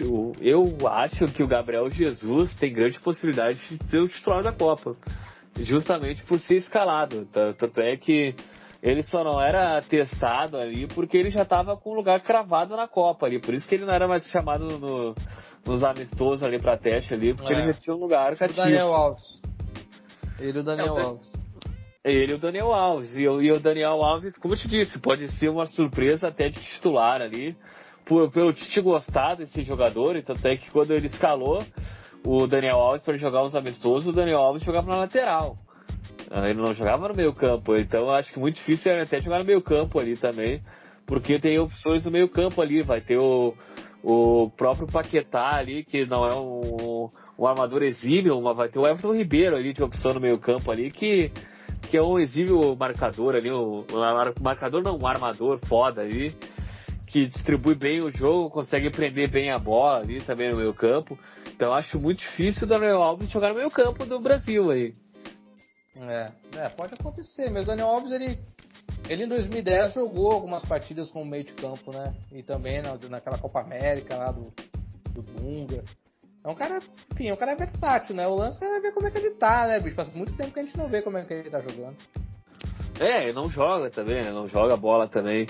[0.00, 4.52] eu, eu acho que o Gabriel Jesus tem grande possibilidade de ser o titular da
[4.52, 4.96] Copa.
[5.58, 7.26] Justamente por ser escalado.
[7.26, 8.34] Tanto é que
[8.82, 12.88] ele só não era testado ali porque ele já estava com o lugar cravado na
[12.88, 13.38] Copa ali.
[13.38, 15.14] Por isso que ele não era mais chamado no,
[15.66, 17.58] nos amistosos ali para teste ali, porque é.
[17.58, 18.32] ele já tinha um lugar.
[18.32, 19.40] O Daniel Alves.
[20.40, 21.32] Ele e o Daniel é, Alves.
[22.02, 23.14] Ele e o Daniel Alves.
[23.14, 26.60] E, e o Daniel Alves, como eu te disse, pode ser uma surpresa até de
[26.60, 27.54] titular ali
[28.04, 31.62] por, pelo Tite gostar desse jogador, e tanto é que quando ele escalou
[32.24, 35.58] o Daniel Alves para jogar os amistosos, o Daniel Alves jogava na lateral.
[36.30, 39.38] Ah, ele não jogava no meio campo, então acho que muito difícil era até jogar
[39.38, 40.62] no meio campo ali também,
[41.06, 43.54] porque tem opções no meio campo ali, vai ter o,
[44.02, 47.08] o próprio Paquetá ali, que não é um,
[47.38, 50.70] um armador exímio, mas vai ter o Everton Ribeiro ali de opção no meio campo
[50.70, 51.30] ali, que,
[51.90, 56.34] que é um exímio marcador ali, um, um marcador não, um armador foda ali,
[57.14, 61.16] que distribui bem o jogo, consegue prender bem a bola ali também no meio campo.
[61.46, 64.92] Então acho muito difícil o Daniel Alves jogar no meio campo do Brasil aí.
[66.00, 68.36] É, é, pode acontecer, mas o Daniel Alves ele,
[69.08, 72.12] ele em 2010 jogou algumas partidas com meio de campo, né?
[72.32, 74.52] E também na, naquela Copa América lá do,
[75.10, 75.84] do Dunga.
[76.42, 76.80] É um cara,
[77.12, 78.26] enfim, é um cara versátil, né?
[78.26, 79.94] O lance é ver como é que ele tá, né, bicho?
[79.94, 81.96] Faz muito tempo que a gente não vê como é que ele tá jogando.
[82.98, 84.32] É, ele não joga também, né?
[84.32, 85.46] Não joga bola também.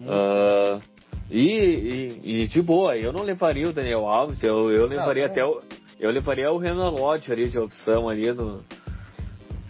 [0.00, 0.93] Uh,
[1.30, 5.30] e, e, e, de boa, eu não levaria o Daniel Alves, eu, eu levaria não,
[5.30, 5.60] até o.
[5.98, 8.62] Eu levaria o Renan Lodge ali de opção ali no,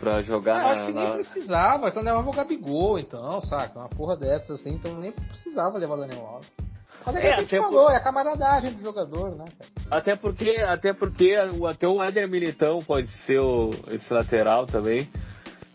[0.05, 0.61] pra jogar.
[0.61, 1.05] Eu acho que na...
[1.05, 3.79] nem precisava, então levava o Gabigol, então, saca?
[3.79, 6.51] Uma porra dessas assim, então nem precisava levar o Daniel Alves.
[7.07, 7.93] Mas é que é, a gente falou, por...
[7.93, 9.45] é a camaradagem do jogador, né?
[9.91, 11.35] Até porque, até porque
[11.69, 15.09] até o Éder Militão pode ser o, esse lateral também.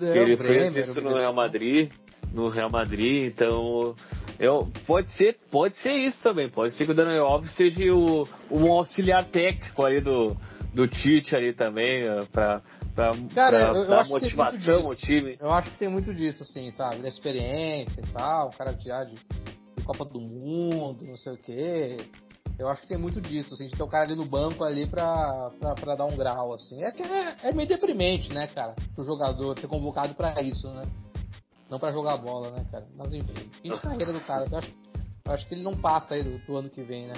[0.02, 1.92] É, que ele Bremer, fez isso no Real Madrid.
[2.34, 3.96] No Real Madrid, então
[4.40, 6.50] eu, pode ser, pode ser isso também.
[6.50, 10.36] Pode ser que o Daniel Alves seja o, um auxiliar técnico ali do,
[10.74, 12.62] do Tite ali também, eh, pra,
[12.96, 15.38] pra, cara, pra eu, eu dar motivação ao time.
[15.42, 16.98] Eu acho que tem muito disso, assim, sabe?
[16.98, 21.38] Da experiência e tal, o cara tirar de, de Copa do Mundo, não sei o
[21.38, 21.98] quê.
[22.58, 24.88] Eu acho que tem muito disso, assim, de ter o cara ali no banco ali
[24.88, 26.82] pra, pra, pra dar um grau, assim.
[26.84, 28.74] É que é, é meio deprimente, né, cara?
[28.96, 30.84] Pro jogador ser convocado pra isso, né?
[31.70, 32.86] Não para jogar bola, né, cara?
[32.98, 34.46] Mas enfim, fim de carreira do cara.
[34.52, 34.74] Eu acho,
[35.26, 37.14] eu acho que ele não passa aí do, do, ano que vem, né?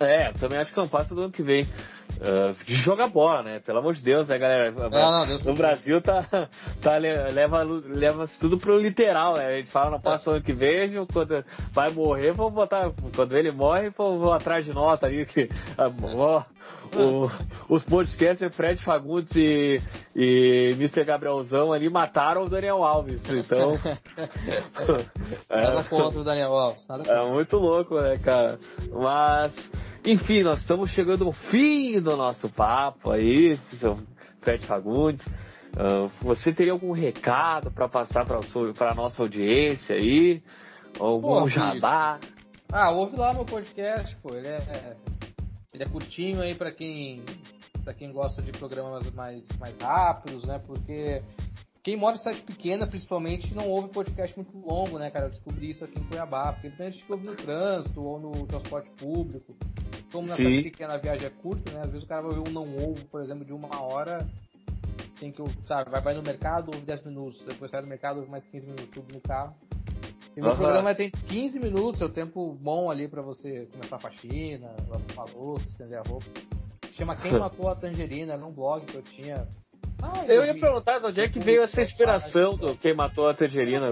[0.00, 1.64] É, também acho que não passa do ano que vem.
[1.64, 3.60] Uh, de jogar bola, né?
[3.60, 4.72] Pelo amor de Deus, né, galera?
[4.72, 6.24] Não, não, Deus no Brasil tá,
[6.82, 9.46] tá, leva, leva tudo pro literal, né?
[9.46, 12.90] A gente fala, não passa o ano que vem, quando vai morrer, vamos botar.
[13.14, 15.48] Quando ele morre, vou atrás de nota aí, que.
[16.16, 16.42] Ó,
[16.96, 17.30] o,
[17.68, 19.80] os podcasters Fred Fagundes e,
[20.16, 21.04] e Mr.
[21.04, 23.20] Gabrielzão ali mataram o Daniel Alves.
[23.28, 23.72] Então.
[25.50, 26.86] nada contra o Daniel Alves.
[27.06, 28.58] É muito louco, né, cara?
[28.90, 29.52] Mas,
[30.04, 33.98] enfim, nós estamos chegando ao fim do nosso papo aí, seu
[34.40, 35.26] Fred Fagundes.
[35.26, 40.42] Uh, você teria algum recado para passar para a nossa audiência aí?
[40.98, 42.18] Algum Pô, jabá?
[42.72, 44.34] Ah, ouve lá meu podcast, pô.
[44.34, 44.96] Ele é
[45.72, 47.22] ele é curtinho aí para quem
[47.84, 50.58] para quem gosta de programas mais, mais rápidos, né?
[50.58, 51.22] Porque
[51.82, 55.26] quem mora em cidade pequena, principalmente, não ouve podcast muito longo, né, cara?
[55.26, 58.90] Eu descobri isso aqui em Cuiabá, porque a gente ouve no trânsito ou no transporte
[58.90, 59.56] público.
[60.12, 60.42] Como na Sim.
[60.42, 61.80] cidade pequena a viagem é curta, né?
[61.80, 64.26] Às vezes o cara vai ouvir um não ovo, por exemplo, de uma hora,
[65.18, 68.30] tem que, sabe, vai, vai no mercado, ouve 10 minutos, depois sai do mercado, ouve
[68.30, 69.54] mais 15 minutos, tudo no carro.
[70.38, 70.56] E meu uhum.
[70.56, 75.26] programa tem 15 minutos, é o tempo bom ali para você começar a faxina, lavar
[75.26, 76.26] a louça, estender a roupa.
[76.92, 79.48] Chama Quem Matou a Tangerina, era um blog que eu tinha.
[80.00, 83.34] Ah, eu ia perguntar de onde é que veio essa inspiração do Quem Matou a
[83.34, 83.90] Tangerina.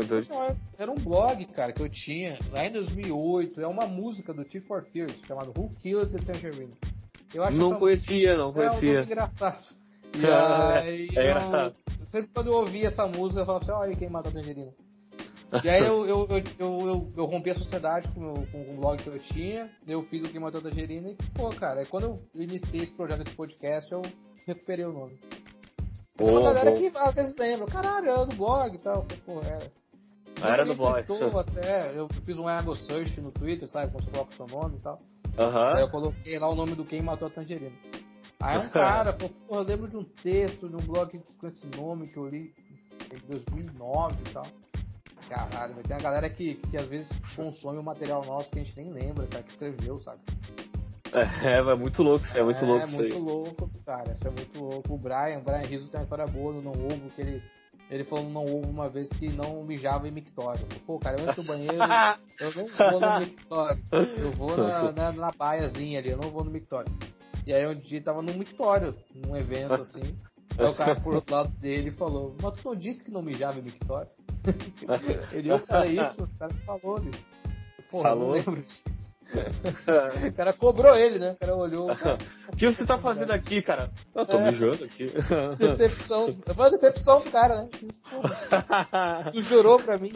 [0.78, 3.60] Era um blog, cara, que eu tinha lá em 2008.
[3.60, 6.74] É uma música do T for Fears, chamado Who Killed the Tangerine.
[7.34, 8.98] Eu acho não conhecia, não conhecia.
[8.98, 9.66] É um engraçado.
[10.16, 13.96] E aí, é, é eu, sempre quando eu ouvia essa música, eu falava assim, olha
[13.96, 14.72] quem matou a Tangerina.
[15.64, 19.00] E aí eu, eu, eu, eu, eu rompi a sociedade com, meu, com, o blog
[19.00, 22.04] que eu tinha, eu fiz o Queimador da Gerina e, pô, cara, quando
[22.34, 24.02] eu iniciei esse projeto, esse podcast, eu
[24.46, 25.16] recuperei o nome.
[26.16, 29.70] Tem uma galera que às vezes lembra, caralho, era do blog e tal, pô, era.
[30.42, 31.04] Ah, era do blog.
[31.38, 34.76] até, eu fiz um ego search no Twitter, sabe, quando você coloca o seu nome
[34.76, 35.00] e tal.
[35.38, 35.74] Uhum.
[35.74, 37.76] Aí eu coloquei lá o nome do quem matou a Tangerina.
[38.40, 42.08] Aí um cara, pô, eu lembro de um texto, de um blog com esse nome
[42.08, 42.52] que eu li
[43.12, 44.46] em 2009 e tal.
[45.28, 48.62] Caralho, tem uma galera que, que às vezes consome o um material nosso que a
[48.62, 50.20] gente nem lembra, cara, que escreveu, sabe?
[51.12, 52.82] É, é muito louco, isso é muito é, louco.
[52.82, 54.94] É muito louco, cara, isso é muito louco.
[54.94, 57.42] O Brian, o Brian Rizzo tem uma história boa no Não Ovo, que ele
[57.90, 60.66] Ele falou não houve uma vez que não mijava em mictório.
[60.86, 61.76] Pô, cara, eu entro no banheiro,
[62.40, 63.82] eu não vou no mictório.
[64.18, 66.92] Eu vou na, na, na baiazinha ali, eu não vou no mictório.
[67.46, 70.02] E aí um dia tava num mictório, num evento assim.
[70.58, 73.58] Aí o cara por outro lado dele falou, mas tu não disse que não mijava
[73.58, 74.08] em mictório?
[75.32, 77.10] ele, eu falei isso, o cara falou ali.
[77.90, 78.26] Porra, Falou?
[78.28, 78.82] não lembro disso.
[80.32, 81.32] o cara cobrou ele, né?
[81.32, 81.88] O cara olhou.
[81.90, 83.90] O que você tá fazendo aqui, cara?
[84.14, 84.50] Eu tô É.
[84.50, 85.12] mijando aqui.
[85.58, 86.28] Decepção.
[86.54, 87.68] Uma decepção do cara, né?
[89.32, 90.10] Tu jurou pra mim.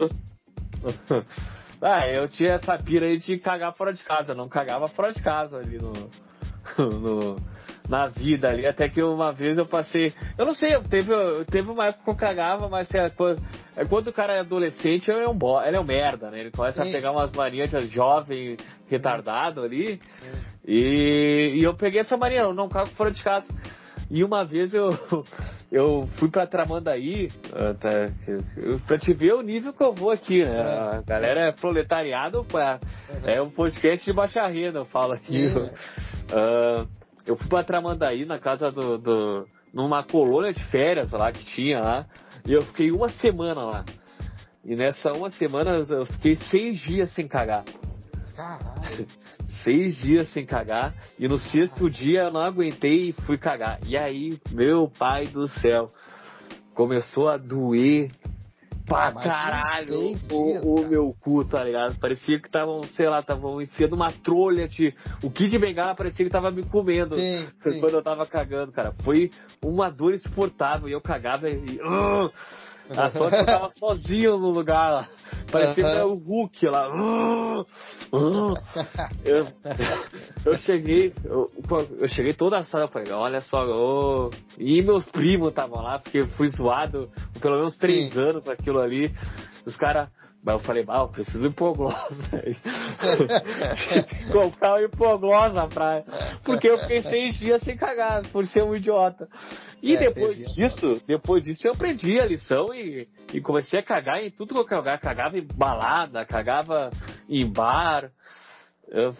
[1.81, 4.31] ah, eu tinha essa pira aí de cagar fora de casa.
[4.31, 5.91] Eu não cagava fora de casa ali no,
[6.77, 7.35] no-
[7.91, 8.65] na vida ali.
[8.65, 10.13] Até que uma vez eu passei.
[10.37, 11.13] Eu não sei, teve,
[11.51, 13.41] teve uma época que eu cagava, mas é quando,
[13.75, 16.39] é quando o cara é adolescente, ele é um, bo, ele é um merda, né?
[16.39, 16.89] Ele começa Sim.
[16.89, 18.55] a pegar umas manias de jovem
[18.89, 19.99] retardado ali.
[20.65, 23.47] E, e eu peguei essa mania, eu não cago fora de casa.
[24.09, 24.89] E uma vez eu,
[25.69, 27.27] eu fui pra Tramandaí,
[28.87, 30.59] pra te ver o nível que eu vou aqui, né?
[30.59, 30.97] É.
[30.97, 32.79] A galera é proletariado, pá.
[33.25, 35.49] é um podcast de baixa renda, eu falo aqui.
[35.49, 35.69] Sim.
[37.25, 39.47] Eu fui pra Tramandaí, na casa do, do.
[39.73, 42.05] numa colônia de férias lá que tinha lá,
[42.45, 43.85] e eu fiquei uma semana lá.
[44.63, 47.63] E nessa uma semana eu fiquei seis dias sem cagar
[48.35, 49.07] Caralho.
[49.63, 53.79] seis dias sem cagar e no sexto dia eu não aguentei e fui cagar.
[53.85, 55.87] E aí, meu pai do céu,
[56.73, 58.09] começou a doer
[58.85, 61.97] pra caralho o, o meu cu, tá ligado?
[61.99, 64.93] Parecia que estavam, sei lá, estavam enfiando uma trolha de.
[65.23, 67.15] O Kid Bengala parecia que tava me comendo.
[67.15, 67.79] Sim, sim.
[67.79, 68.93] Quando eu tava cagando, cara.
[69.03, 69.31] Foi
[69.63, 70.89] uma dor insuportável.
[70.89, 71.79] E eu cagava e.
[71.83, 72.29] Ah!
[72.97, 75.09] A sorte que eu tava sozinho no lugar lá.
[75.51, 76.87] Parecia era o Hulk lá.
[79.23, 79.47] Eu,
[80.45, 81.47] eu cheguei, eu,
[81.97, 84.29] eu cheguei toda a sala, falei, olha só, ô.
[84.57, 87.09] e meus primos estavam lá, porque eu fui zoado
[87.39, 88.21] pelo menos três Sim.
[88.21, 89.09] anos com aquilo ali.
[89.65, 90.09] Os caras.
[90.43, 91.95] Mas eu falei, bah, eu preciso de hipoglose.
[94.31, 96.03] Comprar um hipoglose na praia.
[96.43, 99.27] Porque eu fiquei seis dias sem cagar, por ser um idiota.
[99.81, 104.21] E É, depois disso, depois disso eu aprendi a lição e, e comecei a cagar
[104.23, 104.97] em tudo que eu cagava.
[104.97, 106.89] Cagava em balada, cagava
[107.29, 108.11] em bar.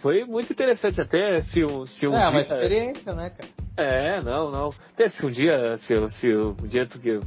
[0.02, 3.48] Foi muito interessante até se um, se um É, uma dia- experiência, né, cara?
[3.76, 4.70] é, não, não.
[4.92, 7.20] Até se um dia, se, se um dia tu que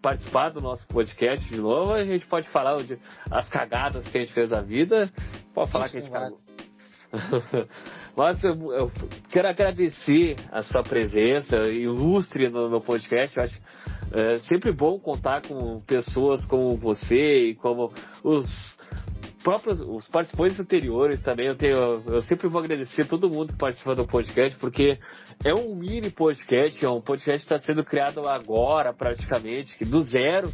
[0.00, 2.98] participar do nosso podcast de novo, a gente pode falar onde,
[3.30, 5.10] as cagadas que a gente fez na vida.
[5.54, 6.38] Pode falar que a Isso, gente cagou.
[8.16, 8.92] Mas eu, eu
[9.30, 13.36] quero agradecer a sua presença ilustre no, no podcast.
[13.36, 13.58] Eu acho
[14.12, 17.92] é, sempre bom contar com pessoas como você e como
[18.22, 18.77] os
[19.42, 21.46] próprios os participantes anteriores também.
[21.46, 24.98] Eu, tenho, eu sempre vou agradecer todo mundo que participa do podcast, porque
[25.44, 30.00] é um mini podcast, é um podcast que está sendo criado agora, praticamente, que do
[30.00, 30.50] zero.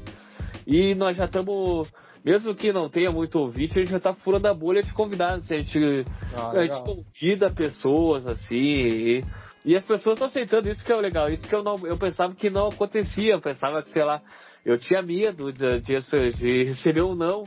[0.66, 1.92] E nós já estamos,
[2.24, 5.50] mesmo que não tenha muito ouvinte, a gente já está furando a bolha de convidados.
[5.50, 6.04] A gente
[6.36, 9.24] Ah, a gente convida pessoas assim e,
[9.64, 11.96] e as pessoas estão aceitando isso que é o legal isso que eu não eu
[11.96, 14.20] pensava que não acontecia eu pensava que sei lá
[14.64, 17.44] eu tinha medo de, de, de receber um não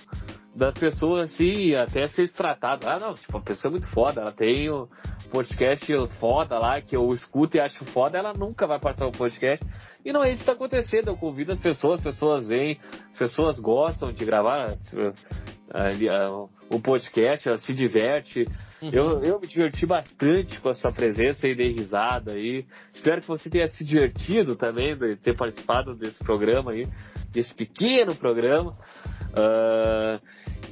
[0.58, 2.88] das pessoas assim até ser tratado.
[2.90, 4.88] Ah não tipo a pessoa é muito foda ela tem um
[5.30, 9.64] podcast foda lá que eu escuto e acho foda ela nunca vai participar do podcast.
[10.04, 12.80] E não é isso que está acontecendo eu convido as pessoas as pessoas vêm
[13.12, 14.76] as pessoas gostam de gravar
[15.70, 18.46] ah, o podcast ela se diverte.
[18.82, 22.66] Eu, eu me diverti bastante com a sua presença e dei risada aí.
[22.94, 26.86] Espero que você tenha se divertido também de ter participado desse programa aí,
[27.38, 28.72] desse pequeno programa.
[29.36, 30.20] Ah,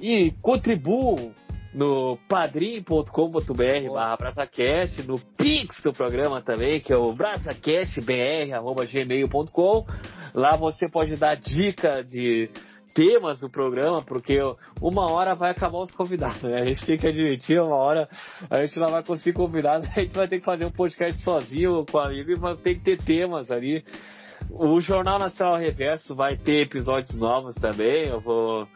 [0.01, 1.31] e contribuam
[1.73, 9.85] no padrim.com.br barra BrasaCast, no Pix do programa também, que é o brasacastbr.gmail.com.
[10.33, 12.49] Lá você pode dar dica de
[12.95, 14.39] temas do programa, porque
[14.81, 16.61] uma hora vai acabar os convidados, né?
[16.61, 18.07] A gente tem que admitir, uma hora
[18.49, 21.85] a gente não vai conseguir convidados, a gente vai ter que fazer um podcast sozinho
[21.91, 23.83] com amigo e vai ter que ter temas ali.
[24.49, 28.67] O Jornal Nacional Reverso vai ter episódios novos também, eu vou,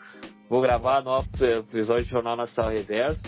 [0.49, 3.21] vou gravar novos episódios do Jornal Nacional Reverso.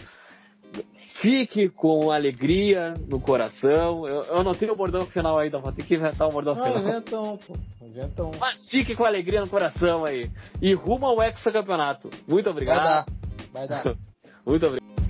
[1.22, 4.08] Fique com alegria no coração.
[4.08, 6.80] Eu, eu não tenho o bordão final ainda, vou ter que inventar um bordão final.
[6.80, 7.56] inventa um, pô.
[7.82, 8.32] Inventa um.
[8.40, 10.32] Mas fique com alegria no coração aí.
[10.60, 12.10] E rumo ao hexacampeonato.
[12.28, 12.84] Muito Vai obrigado.
[12.84, 13.06] dar.
[13.54, 13.84] Vai dar.
[14.44, 15.01] Muito obrigado.